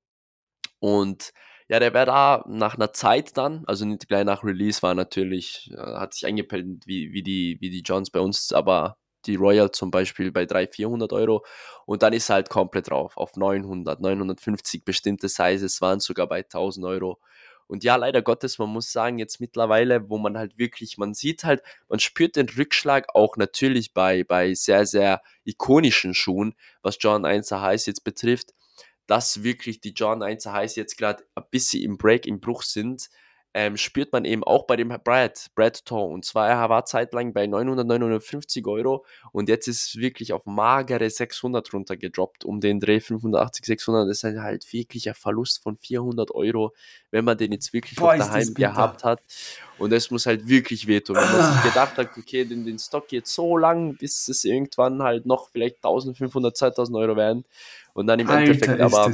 Und 0.79 1.33
ja, 1.69 1.81
der 1.81 1.95
wäre 1.95 2.07
da 2.07 2.45
nach 2.49 2.77
einer 2.77 2.93
Zeit 2.93 3.37
dann, 3.37 3.65
also 3.67 3.85
nicht 3.85 4.09
gleich 4.09 4.25
nach 4.25 4.45
Release, 4.45 4.83
war 4.83 4.95
natürlich, 4.95 5.71
äh, 5.73 5.77
hat 5.79 6.15
sich 6.15 6.27
eingepellt 6.27 6.87
wie, 6.87 7.13
wie, 7.13 7.23
die, 7.23 7.59
wie 7.61 7.71
die 7.71 7.83
Johns 7.83 8.11
bei 8.11 8.21
uns, 8.21 8.53
aber 8.53 8.99
die 9.27 9.37
Royal 9.37 9.71
zum 9.71 9.91
Beispiel 9.91 10.33
bei 10.33 10.47
300, 10.47 10.75
400 10.75 11.13
Euro 11.13 11.45
und 11.85 12.03
dann 12.03 12.13
ist 12.13 12.31
halt 12.31 12.51
komplett 12.51 12.91
drauf 12.91 13.17
auf 13.17 13.37
900, 13.37 14.01
950 14.01 14.85
bestimmte 14.85 15.29
Sizes 15.29 15.81
waren 15.81 16.01
sogar 16.01 16.27
bei 16.29 16.39
1000 16.39 16.87
Euro. 16.87 17.19
Und 17.69 17.83
ja, 17.83 17.97
leider 17.97 18.23
Gottes, 18.23 18.59
man 18.59 18.69
muss 18.69 18.93
sagen, 18.93 19.19
jetzt 19.19 19.41
mittlerweile, 19.41 20.09
wo 20.09 20.19
man 20.19 20.39
halt 20.39 20.57
wirklich, 20.57 20.99
man 20.99 21.15
sieht 21.15 21.43
halt, 21.43 21.63
man 21.89 21.99
spürt 21.99 22.37
den 22.37 22.49
Rückschlag 22.49 23.07
auch 23.15 23.37
natürlich 23.37 23.93
bei, 23.93 24.23
bei 24.23 24.55
sehr, 24.55 24.87
sehr 24.87 25.21
ikonischen 25.45 26.15
Schuhen, 26.15 26.55
was 26.83 26.97
John 27.01 27.25
1 27.25 27.51
Heiß 27.51 27.87
jetzt 27.87 28.05
betrifft, 28.05 28.55
dass 29.07 29.43
wirklich 29.43 29.81
die 29.81 29.95
John 29.95 30.23
1 30.23 30.47
Heiß 30.47 30.77
jetzt 30.77 30.97
gerade 30.97 31.25
ein 31.35 31.45
bisschen 31.51 31.83
im 31.83 31.99
Break, 31.99 32.27
im 32.27 32.41
Bruch 32.41 32.63
sind 32.63 33.09
ähm, 33.57 33.79
spürt 33.79 34.13
man 34.13 34.27
eben 34.27 34.45
auch 34.45 34.67
bei 34.67 34.77
dem 34.77 34.89
Brad, 35.03 35.47
Brad 35.55 35.87
Toe. 35.87 36.13
Und 36.13 36.27
zwar, 36.27 36.47
er 36.47 36.69
war 36.69 36.85
zeitlang 36.85 37.33
bei 37.33 37.47
900, 37.47 37.87
950 37.87 38.67
Euro 38.67 39.07
und 39.33 39.49
jetzt 39.49 39.67
ist 39.67 39.89
es 39.89 39.97
wirklich 39.97 40.35
auf 40.35 40.45
magere 40.45 41.09
600 41.09 41.73
runtergedroppt, 41.73 42.45
um 42.45 42.61
den 42.61 42.81
Dreh 42.81 43.01
580, 43.01 43.65
600. 43.65 44.11
Das 44.11 44.23
ist 44.23 44.39
halt 44.39 44.71
wirklich 44.75 45.09
ein 45.09 45.15
Verlust 45.15 45.63
von 45.63 45.79
400 45.79 46.33
Euro, 46.33 46.75
wenn 47.11 47.25
man 47.25 47.39
den 47.39 47.53
jetzt 47.53 47.73
wirklich 47.73 47.97
Boah, 47.97 48.19
daheim 48.19 48.53
gehabt 48.53 49.05
hat. 49.05 49.23
Und 49.79 49.91
das 49.91 50.11
muss 50.11 50.27
halt 50.27 50.49
wirklich 50.49 50.87
wehtun. 50.87 51.17
Wenn 51.17 51.33
man 51.33 51.53
sich 51.53 51.63
gedacht 51.65 51.99
hat, 51.99 52.17
okay, 52.17 52.45
den, 52.45 52.65
den 52.65 52.79
Stock 52.79 53.09
geht 53.09 53.27
so 53.27 53.57
lang, 53.59 53.97
bis 53.97 54.29
es 54.29 54.45
irgendwann 54.45 55.03
halt 55.03 55.27
noch 55.27 55.51
vielleicht 55.51 55.77
1500, 55.77 56.57
2000 56.57 56.97
Euro 56.97 57.17
werden. 57.17 57.45
Und 57.93 58.07
dann 58.07 58.21
im 58.21 58.29
Alter, 58.29 58.53
Endeffekt 58.53 58.81
aber 58.81 59.13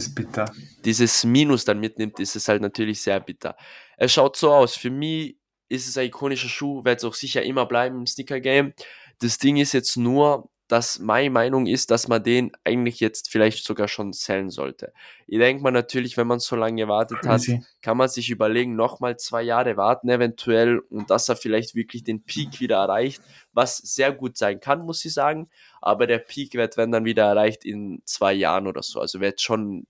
dieses 0.85 1.25
Minus 1.25 1.65
dann 1.65 1.81
mitnimmt, 1.81 2.19
ist 2.21 2.37
es 2.37 2.49
halt 2.49 2.63
natürlich 2.63 3.03
sehr 3.03 3.21
bitter. 3.21 3.57
Es 3.97 4.13
schaut 4.13 4.37
so 4.37 4.53
aus. 4.53 4.77
Für 4.77 4.91
mich 4.91 5.37
ist 5.69 5.89
es 5.89 5.97
ein 5.97 6.07
ikonischer 6.07 6.49
Schuh, 6.49 6.85
wird 6.85 6.99
es 6.99 7.05
auch 7.05 7.15
sicher 7.15 7.43
immer 7.43 7.67
bleiben 7.67 7.99
im 7.99 8.07
Sneaker-Game. 8.07 8.73
Das 9.21 9.39
Ding 9.39 9.57
ist 9.57 9.73
jetzt 9.73 9.97
nur, 9.97 10.49
dass 10.73 10.99
meine 11.01 11.29
Meinung 11.29 11.67
ist, 11.67 11.91
dass 11.91 12.09
man 12.09 12.23
den 12.23 12.51
eigentlich 12.65 12.99
jetzt 12.99 13.29
vielleicht 13.29 13.63
sogar 13.63 13.89
schon 13.89 14.15
zählen 14.15 14.49
sollte. 14.49 14.95
Ich 15.27 15.39
denke 15.39 15.63
mal 15.63 15.71
natürlich, 15.71 16.17
wenn 16.17 16.27
man 16.27 16.39
so 16.39 16.57
lange 16.57 16.81
gewartet 16.81 17.19
Crazy. 17.21 17.57
hat, 17.57 17.83
kann 17.83 17.99
man 17.99 18.09
sich 18.09 18.31
überlegen, 18.31 18.75
nochmal 18.75 19.19
zwei 19.19 19.43
Jahre 19.43 19.77
warten 19.77 20.09
eventuell 20.09 20.79
und 20.79 21.11
dass 21.11 21.29
er 21.29 21.37
vielleicht 21.37 21.75
wirklich 21.75 22.05
den 22.05 22.23
Peak 22.23 22.59
wieder 22.61 22.77
erreicht, 22.79 23.21
was 23.53 23.77
sehr 23.77 24.13
gut 24.13 24.39
sein 24.39 24.61
kann, 24.61 24.87
muss 24.87 25.05
ich 25.05 25.13
sagen. 25.13 25.51
Aber 25.83 26.07
der 26.07 26.21
Peak 26.21 26.55
wird, 26.55 26.79
wenn 26.79 26.91
dann 26.91 27.05
wieder 27.05 27.25
erreicht, 27.25 27.67
in 27.67 28.01
zwei 28.07 28.33
Jahren 28.33 28.67
oder 28.67 28.83
so. 28.83 28.99
Also 28.99 29.21
wird 29.21 29.43
schon 29.43 29.87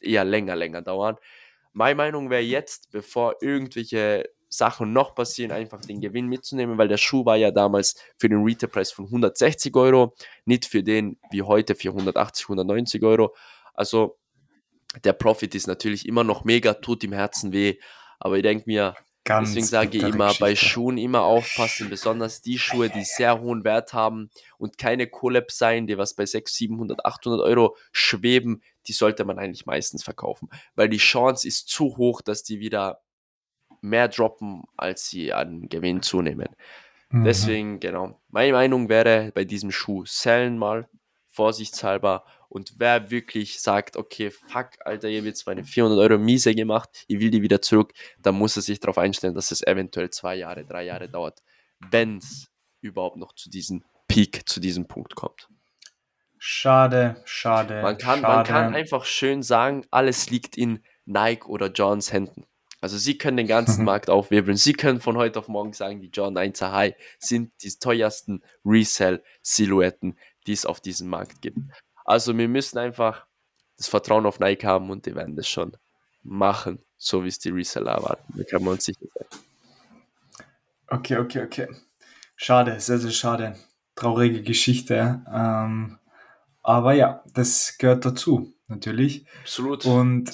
eher 0.00 0.24
länger, 0.24 0.56
länger 0.56 0.82
dauern. 0.82 1.16
Meine 1.72 1.94
Meinung 1.94 2.28
wäre 2.28 2.42
jetzt, 2.42 2.90
bevor 2.90 3.36
irgendwelche 3.40 4.28
Sachen 4.56 4.92
noch 4.92 5.14
passieren, 5.14 5.52
einfach 5.52 5.80
den 5.80 6.00
Gewinn 6.00 6.26
mitzunehmen, 6.26 6.78
weil 6.78 6.88
der 6.88 6.96
Schuh 6.96 7.24
war 7.24 7.36
ja 7.36 7.50
damals 7.50 7.96
für 8.18 8.28
den 8.28 8.42
Retailpreis 8.42 8.92
von 8.92 9.06
160 9.06 9.74
Euro, 9.76 10.14
nicht 10.44 10.66
für 10.66 10.82
den 10.82 11.18
wie 11.30 11.42
heute 11.42 11.74
für 11.74 11.88
180, 11.88 12.46
190 12.46 13.02
Euro. 13.02 13.34
Also 13.74 14.18
der 15.02 15.12
Profit 15.12 15.54
ist 15.54 15.66
natürlich 15.66 16.06
immer 16.06 16.24
noch 16.24 16.44
mega, 16.44 16.74
tut 16.74 17.02
im 17.04 17.12
Herzen 17.12 17.52
weh, 17.52 17.78
aber 18.18 18.36
ich 18.36 18.42
denke 18.42 18.64
mir, 18.66 18.94
Ganz 19.26 19.48
Deswegen 19.48 19.66
sage 19.66 19.96
ich 19.96 20.02
immer, 20.02 20.34
bei 20.34 20.50
Geschichte. 20.50 20.74
Schuhen 20.74 20.98
immer 20.98 21.22
aufpassen, 21.22 21.88
besonders 21.88 22.42
die 22.42 22.58
Schuhe, 22.58 22.90
die 22.90 23.04
sehr 23.04 23.40
hohen 23.40 23.64
Wert 23.64 23.94
haben 23.94 24.28
und 24.58 24.76
keine 24.76 25.06
Collabs 25.06 25.56
sein, 25.56 25.86
die 25.86 25.96
was 25.96 26.14
bei 26.14 26.26
600, 26.26 26.54
700, 26.54 27.06
800 27.06 27.40
Euro 27.40 27.74
schweben, 27.90 28.62
die 28.86 28.92
sollte 28.92 29.24
man 29.24 29.38
eigentlich 29.38 29.64
meistens 29.64 30.04
verkaufen, 30.04 30.50
weil 30.74 30.90
die 30.90 30.98
Chance 30.98 31.48
ist 31.48 31.68
zu 31.68 31.96
hoch, 31.96 32.20
dass 32.20 32.42
die 32.42 32.60
wieder 32.60 33.00
mehr 33.84 34.08
droppen, 34.08 34.64
als 34.76 35.08
sie 35.08 35.32
an 35.32 35.68
Gewinn 35.68 36.02
zunehmen. 36.02 36.48
Mhm. 37.10 37.24
Deswegen, 37.24 37.80
genau, 37.80 38.20
meine 38.28 38.52
Meinung 38.52 38.88
wäre 38.88 39.30
bei 39.34 39.44
diesem 39.44 39.70
Schuh, 39.70 40.04
sellen 40.06 40.58
mal, 40.58 40.88
vorsichtshalber 41.28 42.24
und 42.48 42.74
wer 42.78 43.10
wirklich 43.10 43.60
sagt, 43.60 43.96
okay, 43.96 44.30
fuck, 44.30 44.70
Alter, 44.84 45.08
ihr 45.08 45.18
habt 45.18 45.26
jetzt 45.26 45.46
meine 45.46 45.64
400 45.64 45.98
Euro 45.98 46.18
miese 46.18 46.54
gemacht, 46.54 47.04
ich 47.08 47.18
will 47.18 47.30
die 47.30 47.42
wieder 47.42 47.60
zurück, 47.60 47.92
dann 48.22 48.36
muss 48.36 48.56
er 48.56 48.62
sich 48.62 48.80
darauf 48.80 48.98
einstellen, 48.98 49.34
dass 49.34 49.50
es 49.50 49.62
eventuell 49.66 50.10
zwei 50.10 50.36
Jahre, 50.36 50.64
drei 50.64 50.84
Jahre 50.84 51.08
dauert, 51.08 51.42
wenn 51.90 52.18
es 52.18 52.48
überhaupt 52.80 53.16
noch 53.16 53.34
zu 53.34 53.50
diesem 53.50 53.84
Peak, 54.08 54.48
zu 54.48 54.60
diesem 54.60 54.86
Punkt 54.86 55.14
kommt. 55.16 55.48
Schade, 56.38 57.20
schade, 57.24 57.82
Man 57.82 57.98
kann, 57.98 58.20
schade. 58.20 58.36
man 58.36 58.44
kann 58.44 58.74
einfach 58.74 59.04
schön 59.04 59.42
sagen, 59.42 59.84
alles 59.90 60.30
liegt 60.30 60.56
in 60.56 60.84
Nike 61.06 61.46
oder 61.46 61.72
Johns 61.72 62.12
Händen. 62.12 62.46
Also 62.84 62.98
sie 62.98 63.16
können 63.16 63.38
den 63.38 63.46
ganzen. 63.46 63.84
Markt 63.94 64.10
aufwirbeln. 64.10 64.56
Sie 64.56 64.74
können 64.74 65.00
von 65.00 65.16
heute 65.16 65.38
auf 65.38 65.48
morgen 65.48 65.72
sagen, 65.72 66.00
die 66.00 66.10
John 66.12 66.36
1er 66.36 66.72
High 66.72 66.94
sind 67.18 67.52
die 67.62 67.70
teuersten 67.70 68.42
Resell-Silhouetten, 68.64 70.18
die 70.46 70.52
es 70.52 70.66
auf 70.66 70.80
diesem 70.80 71.08
Markt 71.08 71.40
gibt. 71.42 71.58
Also 72.04 72.36
wir 72.36 72.48
müssen 72.48 72.78
einfach 72.78 73.26
das 73.76 73.88
Vertrauen 73.88 74.26
auf 74.26 74.38
Nike 74.38 74.64
haben 74.64 74.90
und 74.90 75.06
die 75.06 75.14
werden 75.14 75.34
das 75.34 75.48
schon 75.48 75.76
machen, 76.22 76.78
so 76.96 77.24
wie 77.24 77.28
es 77.28 77.38
die 77.38 77.50
Reseller 77.50 77.92
erwarten. 77.92 78.34
Da 78.36 78.44
kann 78.44 78.62
man 78.62 78.74
uns 78.74 78.84
sicher 78.84 79.06
sein. 79.14 79.40
Okay, 80.88 81.16
okay, 81.16 81.42
okay. 81.42 81.68
Schade, 82.36 82.78
sehr, 82.80 82.98
sehr 82.98 83.10
schade. 83.10 83.56
Traurige 83.94 84.42
Geschichte. 84.42 85.22
Ähm, 85.32 85.98
aber 86.62 86.92
ja, 86.92 87.22
das 87.32 87.78
gehört 87.78 88.04
dazu, 88.04 88.54
natürlich. 88.68 89.26
Absolut. 89.42 89.84
Und 89.86 90.28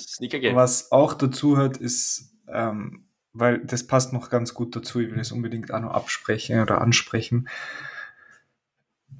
was 0.55 0.93
auch 0.93 1.15
dazu 1.15 1.57
hört, 1.57 1.77
ist, 1.77 2.31
ähm, 2.53 3.05
weil 3.33 3.65
das 3.65 3.87
passt 3.87 4.13
noch 4.13 4.31
ganz 4.31 4.55
gut 4.55 4.75
dazu, 4.75 5.01
ich 5.01 5.11
will 5.11 5.21
es 5.21 5.33
unbedingt 5.33 5.73
auch 5.73 5.81
noch 5.81 5.93
absprechen 5.93 6.61
oder 6.61 6.81
ansprechen. 6.81 7.49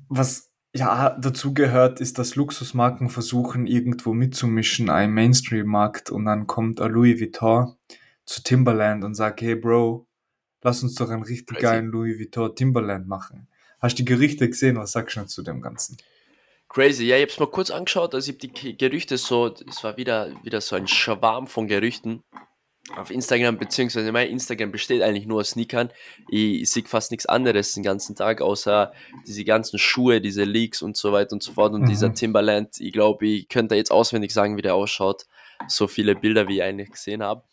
Was 0.09 0.51
ja 0.73 1.17
dazu 1.21 1.55
gehört, 1.55 2.01
ist, 2.01 2.19
dass 2.19 2.37
Luxusmarken 2.37 3.09
versuchen, 3.09 3.67
irgendwo 3.67 4.13
mitzumischen, 4.13 4.91
ein 4.91 5.13
Mainstream-Markt, 5.13 6.11
und 6.11 6.25
dann 6.25 6.47
kommt 6.47 6.81
ein 6.81 6.91
Louis 6.91 7.21
Vuitton 7.21 7.75
zu 8.25 8.43
Timberland 8.43 9.05
und 9.05 9.15
sagt, 9.15 9.41
hey 9.41 9.57
Bro, 9.57 10.07
lass 10.63 10.83
uns 10.83 10.95
doch 10.95 11.11
einen 11.11 11.23
richtig 11.23 11.57
Crazy. 11.57 11.63
geilen 11.63 11.87
Louis 11.87 12.19
Vuitton 12.19 12.55
Timberland 12.55 13.09
machen. 13.09 13.49
Hast 13.81 13.99
du 13.99 14.05
die 14.05 14.05
Gerichte 14.05 14.49
gesehen? 14.49 14.77
Was 14.77 14.93
sagst 14.93 15.17
du 15.17 15.27
zu 15.27 15.43
dem 15.43 15.61
Ganzen? 15.61 15.97
Crazy, 16.69 17.05
ja, 17.05 17.17
ich 17.17 17.23
habe 17.23 17.33
es 17.33 17.41
mal 17.41 17.51
kurz 17.51 17.71
angeschaut, 17.71 18.15
also 18.15 18.31
ich 18.31 18.37
habe 18.37 18.47
die 18.47 18.53
Ge- 18.53 18.73
Gerüchte 18.75 19.17
so, 19.19 19.53
es 19.69 19.83
war 19.83 19.97
wieder, 19.97 20.33
wieder 20.45 20.61
so 20.61 20.77
ein 20.77 20.87
Schwarm 20.87 21.49
von 21.49 21.67
Gerüchten 21.67 22.23
auf 22.97 23.11
Instagram, 23.11 23.57
beziehungsweise 23.59 24.11
mein 24.11 24.29
Instagram 24.31 24.73
besteht 24.73 25.03
eigentlich 25.03 25.27
nur 25.27 25.41
aus 25.41 25.51
Sneakern. 25.51 25.91
Ich, 26.29 26.63
ich 26.63 26.71
sehe 26.71 26.85
fast 26.85 27.11
nichts 27.11 27.27
anderes 27.27 27.73
den 27.75 27.83
ganzen 27.85 28.17
Tag, 28.17 28.41
außer 28.43 28.93
diese 29.27 29.45
ganzen 29.45 29.79
Schuhe, 29.79 30.21
diese 30.21 30.45
Leaks 30.45 30.83
und 30.83 30.97
so 30.97 31.13
weiter 31.13 31.33
und 31.35 31.43
so 31.43 31.53
fort 31.53 31.73
und 31.75 31.83
Mhm. 31.83 31.87
dieser 31.87 32.13
Timberland. 32.15 32.81
Ich 32.81 32.93
glaube, 32.93 33.27
ich 33.27 33.49
könnte 33.49 33.75
jetzt 33.77 33.93
auswendig 33.93 34.33
sagen, 34.33 34.57
wie 34.57 34.63
der 34.63 34.75
ausschaut. 34.75 35.27
So 35.69 35.87
viele 35.87 36.15
Bilder, 36.15 36.49
wie 36.49 36.57
ich 36.57 36.63
eigentlich 36.63 36.91
gesehen 36.91 37.23
habe. 37.23 37.45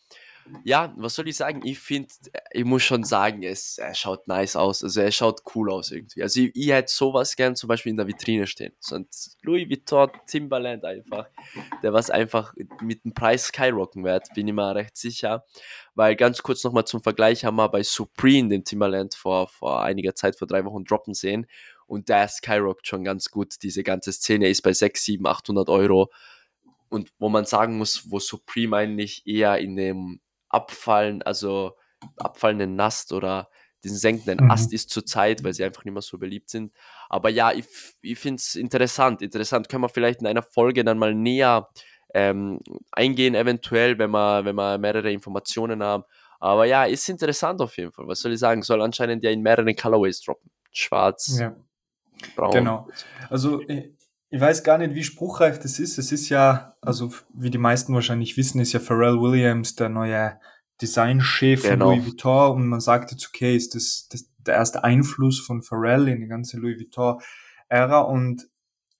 Ja, 0.64 0.92
was 0.96 1.14
soll 1.14 1.28
ich 1.28 1.36
sagen? 1.36 1.62
Ich 1.64 1.78
finde, 1.78 2.08
ich 2.50 2.64
muss 2.64 2.82
schon 2.82 3.04
sagen, 3.04 3.42
es, 3.42 3.78
er 3.78 3.94
schaut 3.94 4.26
nice 4.28 4.56
aus. 4.56 4.82
Also 4.82 5.00
er 5.00 5.10
schaut 5.10 5.42
cool 5.54 5.70
aus 5.70 5.90
irgendwie. 5.90 6.22
Also 6.22 6.40
ich, 6.40 6.50
ich 6.54 6.68
hätte 6.68 6.92
sowas 6.92 7.36
gern 7.36 7.56
zum 7.56 7.68
Beispiel 7.68 7.90
in 7.90 7.96
der 7.96 8.06
Vitrine 8.06 8.46
stehen. 8.46 8.72
So 8.78 8.96
ein 8.96 9.08
Louis 9.42 9.68
Vuitton 9.68 10.10
Timberland 10.26 10.84
einfach. 10.84 11.26
Der 11.82 11.92
was 11.92 12.10
einfach 12.10 12.54
mit 12.82 13.04
dem 13.04 13.14
Preis 13.14 13.46
skyrocken 13.46 14.04
wird, 14.04 14.28
bin 14.34 14.48
ich 14.48 14.54
mir 14.54 14.74
recht 14.74 14.96
sicher. 14.96 15.44
Weil 15.94 16.16
ganz 16.16 16.42
kurz 16.42 16.64
nochmal 16.64 16.84
zum 16.84 17.02
Vergleich 17.02 17.44
haben 17.44 17.56
wir 17.56 17.68
bei 17.68 17.82
Supreme 17.82 18.48
den 18.48 18.64
Timberland 18.64 19.14
vor, 19.14 19.48
vor 19.48 19.82
einiger 19.82 20.14
Zeit, 20.14 20.38
vor 20.38 20.48
drei 20.48 20.64
Wochen 20.64 20.84
droppen 20.84 21.14
sehen. 21.14 21.46
Und 21.86 22.08
der 22.08 22.28
skyrockt 22.28 22.86
schon 22.86 23.04
ganz 23.04 23.30
gut. 23.30 23.54
Diese 23.62 23.82
ganze 23.82 24.12
Szene 24.12 24.48
ist 24.48 24.62
bei 24.62 24.72
6, 24.72 25.04
7, 25.04 25.26
800 25.26 25.68
Euro. 25.70 26.10
Und 26.90 27.12
wo 27.18 27.28
man 27.28 27.44
sagen 27.44 27.78
muss, 27.78 28.10
wo 28.10 28.18
Supreme 28.18 28.76
eigentlich 28.76 29.26
eher 29.26 29.58
in 29.58 29.76
dem 29.76 30.20
Abfallen, 30.48 31.22
also 31.22 31.72
abfallenden 32.16 32.76
Nast 32.76 33.12
oder 33.12 33.48
diesen 33.84 33.96
senkenden 33.98 34.44
Mhm. 34.44 34.50
Ast 34.50 34.72
ist 34.72 34.90
zurzeit, 34.90 35.44
weil 35.44 35.54
sie 35.54 35.64
einfach 35.64 35.84
nicht 35.84 35.92
mehr 35.94 36.02
so 36.02 36.18
beliebt 36.18 36.50
sind. 36.50 36.72
Aber 37.08 37.28
ja, 37.28 37.52
ich, 37.52 37.66
ich 38.02 38.18
finde 38.18 38.40
es 38.40 38.54
interessant. 38.56 39.22
Interessant 39.22 39.68
können 39.68 39.84
wir 39.84 39.88
vielleicht 39.88 40.20
in 40.20 40.26
einer 40.26 40.42
Folge 40.42 40.84
dann 40.84 40.98
mal 40.98 41.14
näher 41.14 41.68
ähm, 42.14 42.60
eingehen, 42.90 43.34
eventuell, 43.34 43.98
wenn 43.98 44.10
wir, 44.10 44.44
wenn 44.44 44.56
wir 44.56 44.78
mehrere 44.78 45.12
Informationen 45.12 45.82
haben. 45.82 46.04
Aber 46.40 46.64
ja, 46.64 46.84
ist 46.84 47.08
interessant 47.08 47.60
auf 47.60 47.76
jeden 47.76 47.92
Fall. 47.92 48.06
Was 48.08 48.20
soll 48.20 48.32
ich 48.32 48.38
sagen? 48.38 48.62
Soll 48.62 48.80
anscheinend 48.82 49.22
ja 49.24 49.30
in 49.30 49.42
mehreren 49.42 49.74
Colorways 49.76 50.22
droppen. 50.22 50.50
Schwarz, 50.72 51.38
Ja. 51.40 51.56
braun. 52.36 52.52
Genau. 52.52 52.88
Also 53.28 53.60
ich, 54.30 54.40
weiß 54.40 54.62
gar 54.62 54.78
nicht, 54.78 54.94
wie 54.94 55.04
spruchreich 55.04 55.58
das 55.58 55.78
ist. 55.78 55.98
Es 55.98 56.12
ist 56.12 56.28
ja, 56.28 56.74
also 56.80 57.12
wie 57.34 57.50
die 57.50 57.58
meisten 57.58 57.94
wahrscheinlich 57.94 58.36
wissen, 58.36 58.60
ist 58.60 58.72
ja 58.72 58.80
Pharrell 58.80 59.20
Williams 59.20 59.74
der 59.74 59.88
neue 59.88 60.38
Designchef 60.80 61.62
von 61.62 61.70
Genau. 61.70 61.90
Louis 61.92 62.06
Vuitton 62.06 62.56
und 62.56 62.66
man 62.68 62.80
sagt 62.80 63.10
jetzt, 63.10 63.26
okay, 63.28 63.56
ist 63.56 63.74
das, 63.74 64.08
das 64.10 64.30
der 64.38 64.54
erste 64.54 64.84
Einfluss 64.84 65.40
von 65.40 65.62
Pharrell 65.62 66.08
in 66.08 66.20
die 66.20 66.26
ganze 66.26 66.58
Louis 66.58 66.78
Vuitton-Ära 66.78 68.00
und 68.00 68.48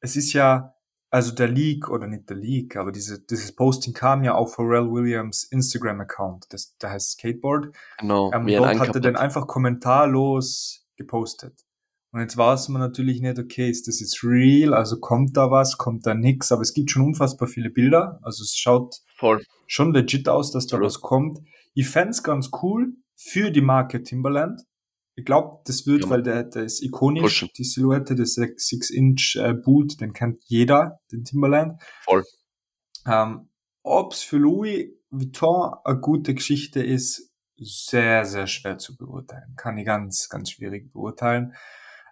es 0.00 0.16
ist 0.16 0.32
ja, 0.32 0.74
also 1.10 1.34
der 1.34 1.48
Leak, 1.48 1.88
oder 1.88 2.06
nicht 2.06 2.28
der 2.28 2.36
Leak, 2.36 2.76
aber 2.76 2.92
diese, 2.92 3.20
dieses 3.20 3.54
Posting 3.54 3.94
kam 3.94 4.24
ja 4.24 4.34
auf 4.34 4.54
Pharrell 4.54 4.90
Williams 4.90 5.44
Instagram-Account, 5.44 6.46
das, 6.50 6.76
der 6.78 6.90
heißt 6.90 7.12
Skateboard. 7.12 7.74
Genau, 7.98 8.30
Ähm, 8.32 8.46
dort 8.46 8.78
hat 8.78 8.88
er 8.88 8.96
Ankerpot. 8.96 9.16
einfach 9.16 9.46
kommentarlos 9.46 10.86
gepostet. 10.96 11.64
Und 12.10 12.20
jetzt 12.20 12.36
weiß 12.36 12.68
man 12.70 12.80
natürlich 12.80 13.20
nicht, 13.20 13.38
okay, 13.38 13.68
ist 13.68 13.86
das 13.86 14.00
jetzt 14.00 14.22
real? 14.24 14.72
Also 14.72 14.98
kommt 14.98 15.36
da 15.36 15.50
was, 15.50 15.76
kommt 15.76 16.06
da 16.06 16.14
nix? 16.14 16.50
Aber 16.52 16.62
es 16.62 16.72
gibt 16.72 16.90
schon 16.90 17.02
unfassbar 17.02 17.48
viele 17.48 17.70
Bilder. 17.70 18.18
Also 18.22 18.42
es 18.42 18.56
schaut 18.56 18.96
Voll. 19.16 19.44
schon 19.66 19.92
legit 19.92 20.28
aus, 20.28 20.50
dass 20.50 20.66
da 20.66 20.76
Absolut. 20.78 20.86
was 20.86 21.00
kommt. 21.02 21.38
Ich 21.74 21.88
fänd's 21.88 22.22
ganz 22.22 22.50
cool 22.62 22.94
für 23.14 23.50
die 23.50 23.60
Marke 23.60 24.02
Timberland. 24.02 24.62
Ich 25.16 25.24
glaube, 25.26 25.60
das 25.66 25.86
wird, 25.86 26.04
Ja, 26.04 26.10
weil 26.10 26.22
der, 26.22 26.44
der 26.44 26.62
ist 26.64 26.82
ikonisch, 26.82 27.22
Pushen. 27.22 27.48
die 27.58 27.64
Silhouette, 27.64 28.14
der 28.14 28.24
6-Inch 28.26 29.36
äh, 29.36 29.52
Boot, 29.52 30.00
den 30.00 30.12
kennt 30.12 30.38
jeder, 30.46 31.00
den 31.12 31.24
Timberland. 31.24 31.80
Voll. 32.04 32.24
Ähm, 33.06 33.48
ob's 33.82 34.22
für 34.22 34.36
Louis 34.38 34.86
Vuitton 35.10 35.74
eine 35.84 35.98
gute 36.00 36.34
Geschichte 36.34 36.82
ist, 36.82 37.30
sehr, 37.56 38.24
sehr 38.24 38.46
schwer 38.46 38.78
zu 38.78 38.96
beurteilen. 38.96 39.54
Kann 39.56 39.76
ich 39.78 39.86
ganz, 39.86 40.28
ganz 40.28 40.50
schwierig 40.52 40.92
beurteilen. 40.92 41.54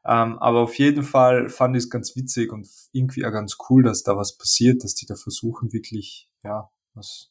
Ähm, 0.09 0.39
aber 0.39 0.61
auf 0.61 0.79
jeden 0.79 1.03
Fall 1.03 1.49
fand 1.49 1.77
ich 1.77 1.85
es 1.85 1.91
ganz 1.91 2.15
witzig 2.15 2.53
und 2.53 2.69
irgendwie 2.93 3.25
auch 3.27 3.33
ganz 3.33 3.57
cool, 3.69 3.83
dass 3.83 4.03
da 4.03 4.17
was 4.17 4.37
passiert, 4.37 4.85
dass 4.85 4.95
die 4.95 5.07
da 5.07 5.17
versuchen, 5.17 5.73
wirklich, 5.73 6.29
ja, 6.45 6.71
was 6.95 7.31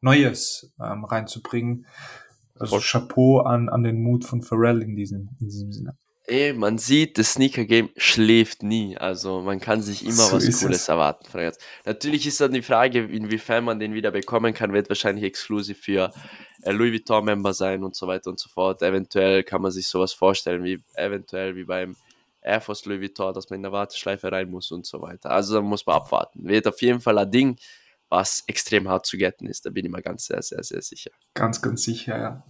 Neues 0.00 0.72
ähm, 0.80 1.04
reinzubringen. 1.04 1.86
Also 2.58 2.78
Voll. 2.78 2.82
Chapeau 2.82 3.40
an, 3.40 3.68
an 3.68 3.82
den 3.82 4.02
Mut 4.02 4.24
von 4.24 4.42
Pharrell 4.42 4.82
in 4.82 4.94
diesem, 4.94 5.30
in 5.40 5.48
diesem 5.48 5.72
Sinne. 5.72 5.96
Ey, 6.26 6.52
man 6.52 6.78
sieht, 6.78 7.18
das 7.18 7.32
Sneaker-Game 7.32 7.90
schläft 7.96 8.62
nie. 8.62 8.96
Also 8.96 9.40
man 9.40 9.58
kann 9.58 9.82
sich 9.82 10.04
immer 10.04 10.12
So 10.12 10.36
was 10.36 10.60
Cooles 10.60 10.82
es. 10.82 10.88
erwarten. 10.88 11.26
Natürlich 11.84 12.26
ist 12.28 12.40
dann 12.40 12.52
die 12.52 12.62
Frage, 12.62 13.00
inwiefern 13.00 13.64
man 13.64 13.80
den 13.80 13.92
wieder 13.92 14.12
bekommen 14.12 14.54
kann, 14.54 14.72
wird 14.72 14.88
wahrscheinlich 14.88 15.24
exklusiv 15.24 15.80
für 15.80 16.12
äh, 16.62 16.70
Louis 16.70 16.92
Vuitton-Member 16.92 17.52
sein 17.52 17.82
und 17.82 17.96
so 17.96 18.06
weiter 18.06 18.30
und 18.30 18.38
so 18.38 18.48
fort. 18.48 18.82
Eventuell 18.82 19.42
kann 19.42 19.62
man 19.62 19.72
sich 19.72 19.88
sowas 19.88 20.12
vorstellen, 20.12 20.62
wie 20.62 20.80
eventuell 20.94 21.56
wie 21.56 21.64
beim 21.64 21.96
Air 22.42 22.60
Force 22.60 22.84
Louis 22.84 23.00
Vuitton, 23.00 23.32
dass 23.32 23.48
man 23.50 23.58
in 23.58 23.62
der 23.62 23.72
Warteschleife 23.72 24.30
rein 24.30 24.50
muss 24.50 24.70
und 24.70 24.84
so 24.86 25.00
weiter. 25.00 25.30
Also 25.30 25.54
da 25.54 25.60
muss 25.60 25.86
man 25.86 25.96
abwarten. 25.96 26.44
Wird 26.46 26.66
auf 26.66 26.80
jeden 26.82 27.00
Fall 27.00 27.18
ein 27.18 27.30
Ding, 27.30 27.58
was 28.08 28.44
extrem 28.46 28.88
hart 28.88 29.06
zu 29.06 29.16
getten 29.16 29.46
ist. 29.46 29.64
Da 29.64 29.70
bin 29.70 29.86
ich 29.86 29.90
mir 29.90 30.02
ganz 30.02 30.26
sehr, 30.26 30.42
sehr, 30.42 30.62
sehr 30.62 30.82
sicher. 30.82 31.10
Ganz, 31.34 31.62
ganz 31.62 31.82
sicher, 31.82 32.18
ja. 32.18 32.42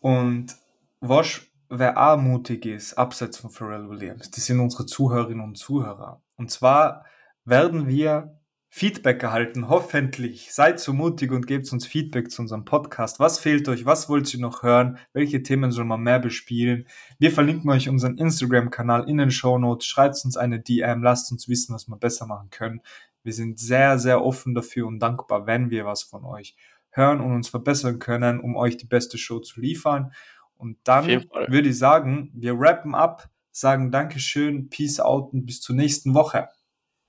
Und 0.00 0.54
was, 1.00 1.42
wer 1.68 1.98
auch 1.98 2.16
mutig 2.16 2.64
ist, 2.64 2.94
abseits 2.94 3.38
von 3.38 3.50
Pharrell 3.50 3.88
Williams, 3.88 4.30
das 4.30 4.46
sind 4.46 4.60
unsere 4.60 4.86
Zuhörerinnen 4.86 5.44
und 5.44 5.58
Zuhörer. 5.58 6.22
Und 6.36 6.50
zwar 6.50 7.04
werden 7.44 7.86
wir 7.86 8.35
Feedback 8.78 9.22
erhalten, 9.22 9.70
hoffentlich. 9.70 10.52
Seid 10.52 10.80
so 10.80 10.92
mutig 10.92 11.32
und 11.32 11.46
gebt 11.46 11.72
uns 11.72 11.86
Feedback 11.86 12.30
zu 12.30 12.42
unserem 12.42 12.66
Podcast. 12.66 13.18
Was 13.18 13.38
fehlt 13.38 13.66
euch? 13.70 13.86
Was 13.86 14.10
wollt 14.10 14.34
ihr 14.34 14.38
noch 14.38 14.62
hören? 14.62 14.98
Welche 15.14 15.42
Themen 15.42 15.72
soll 15.72 15.86
man 15.86 16.02
mehr 16.02 16.18
bespielen? 16.18 16.86
Wir 17.18 17.32
verlinken 17.32 17.70
euch 17.70 17.88
unseren 17.88 18.18
Instagram-Kanal 18.18 19.08
in 19.08 19.16
den 19.16 19.30
Show 19.30 19.56
Notes. 19.56 19.86
Schreibt 19.86 20.22
uns 20.26 20.36
eine 20.36 20.60
DM, 20.60 21.02
lasst 21.02 21.32
uns 21.32 21.48
wissen, 21.48 21.74
was 21.74 21.88
wir 21.88 21.96
besser 21.96 22.26
machen 22.26 22.50
können. 22.50 22.82
Wir 23.22 23.32
sind 23.32 23.58
sehr, 23.58 23.98
sehr 23.98 24.22
offen 24.22 24.54
dafür 24.54 24.86
und 24.86 24.98
dankbar, 24.98 25.46
wenn 25.46 25.70
wir 25.70 25.86
was 25.86 26.02
von 26.02 26.26
euch 26.26 26.54
hören 26.90 27.22
und 27.22 27.32
uns 27.32 27.48
verbessern 27.48 27.98
können, 27.98 28.40
um 28.40 28.56
euch 28.56 28.76
die 28.76 28.84
beste 28.84 29.16
Show 29.16 29.38
zu 29.38 29.58
liefern. 29.58 30.12
Und 30.58 30.76
dann 30.84 31.06
würde 31.06 31.70
ich 31.70 31.78
sagen, 31.78 32.30
wir 32.34 32.52
rappen 32.54 32.94
ab, 32.94 33.30
sagen 33.52 33.90
Dankeschön, 33.90 34.68
Peace 34.68 35.00
out 35.00 35.32
und 35.32 35.46
bis 35.46 35.62
zur 35.62 35.74
nächsten 35.74 36.12
Woche. 36.12 36.50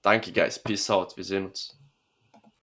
Danke, 0.08 0.32
guys. 0.32 0.58
Peace 0.58 0.90
out. 0.90 1.18
Wir 1.18 1.26
sehen 1.26 1.48
uns. 1.48 1.77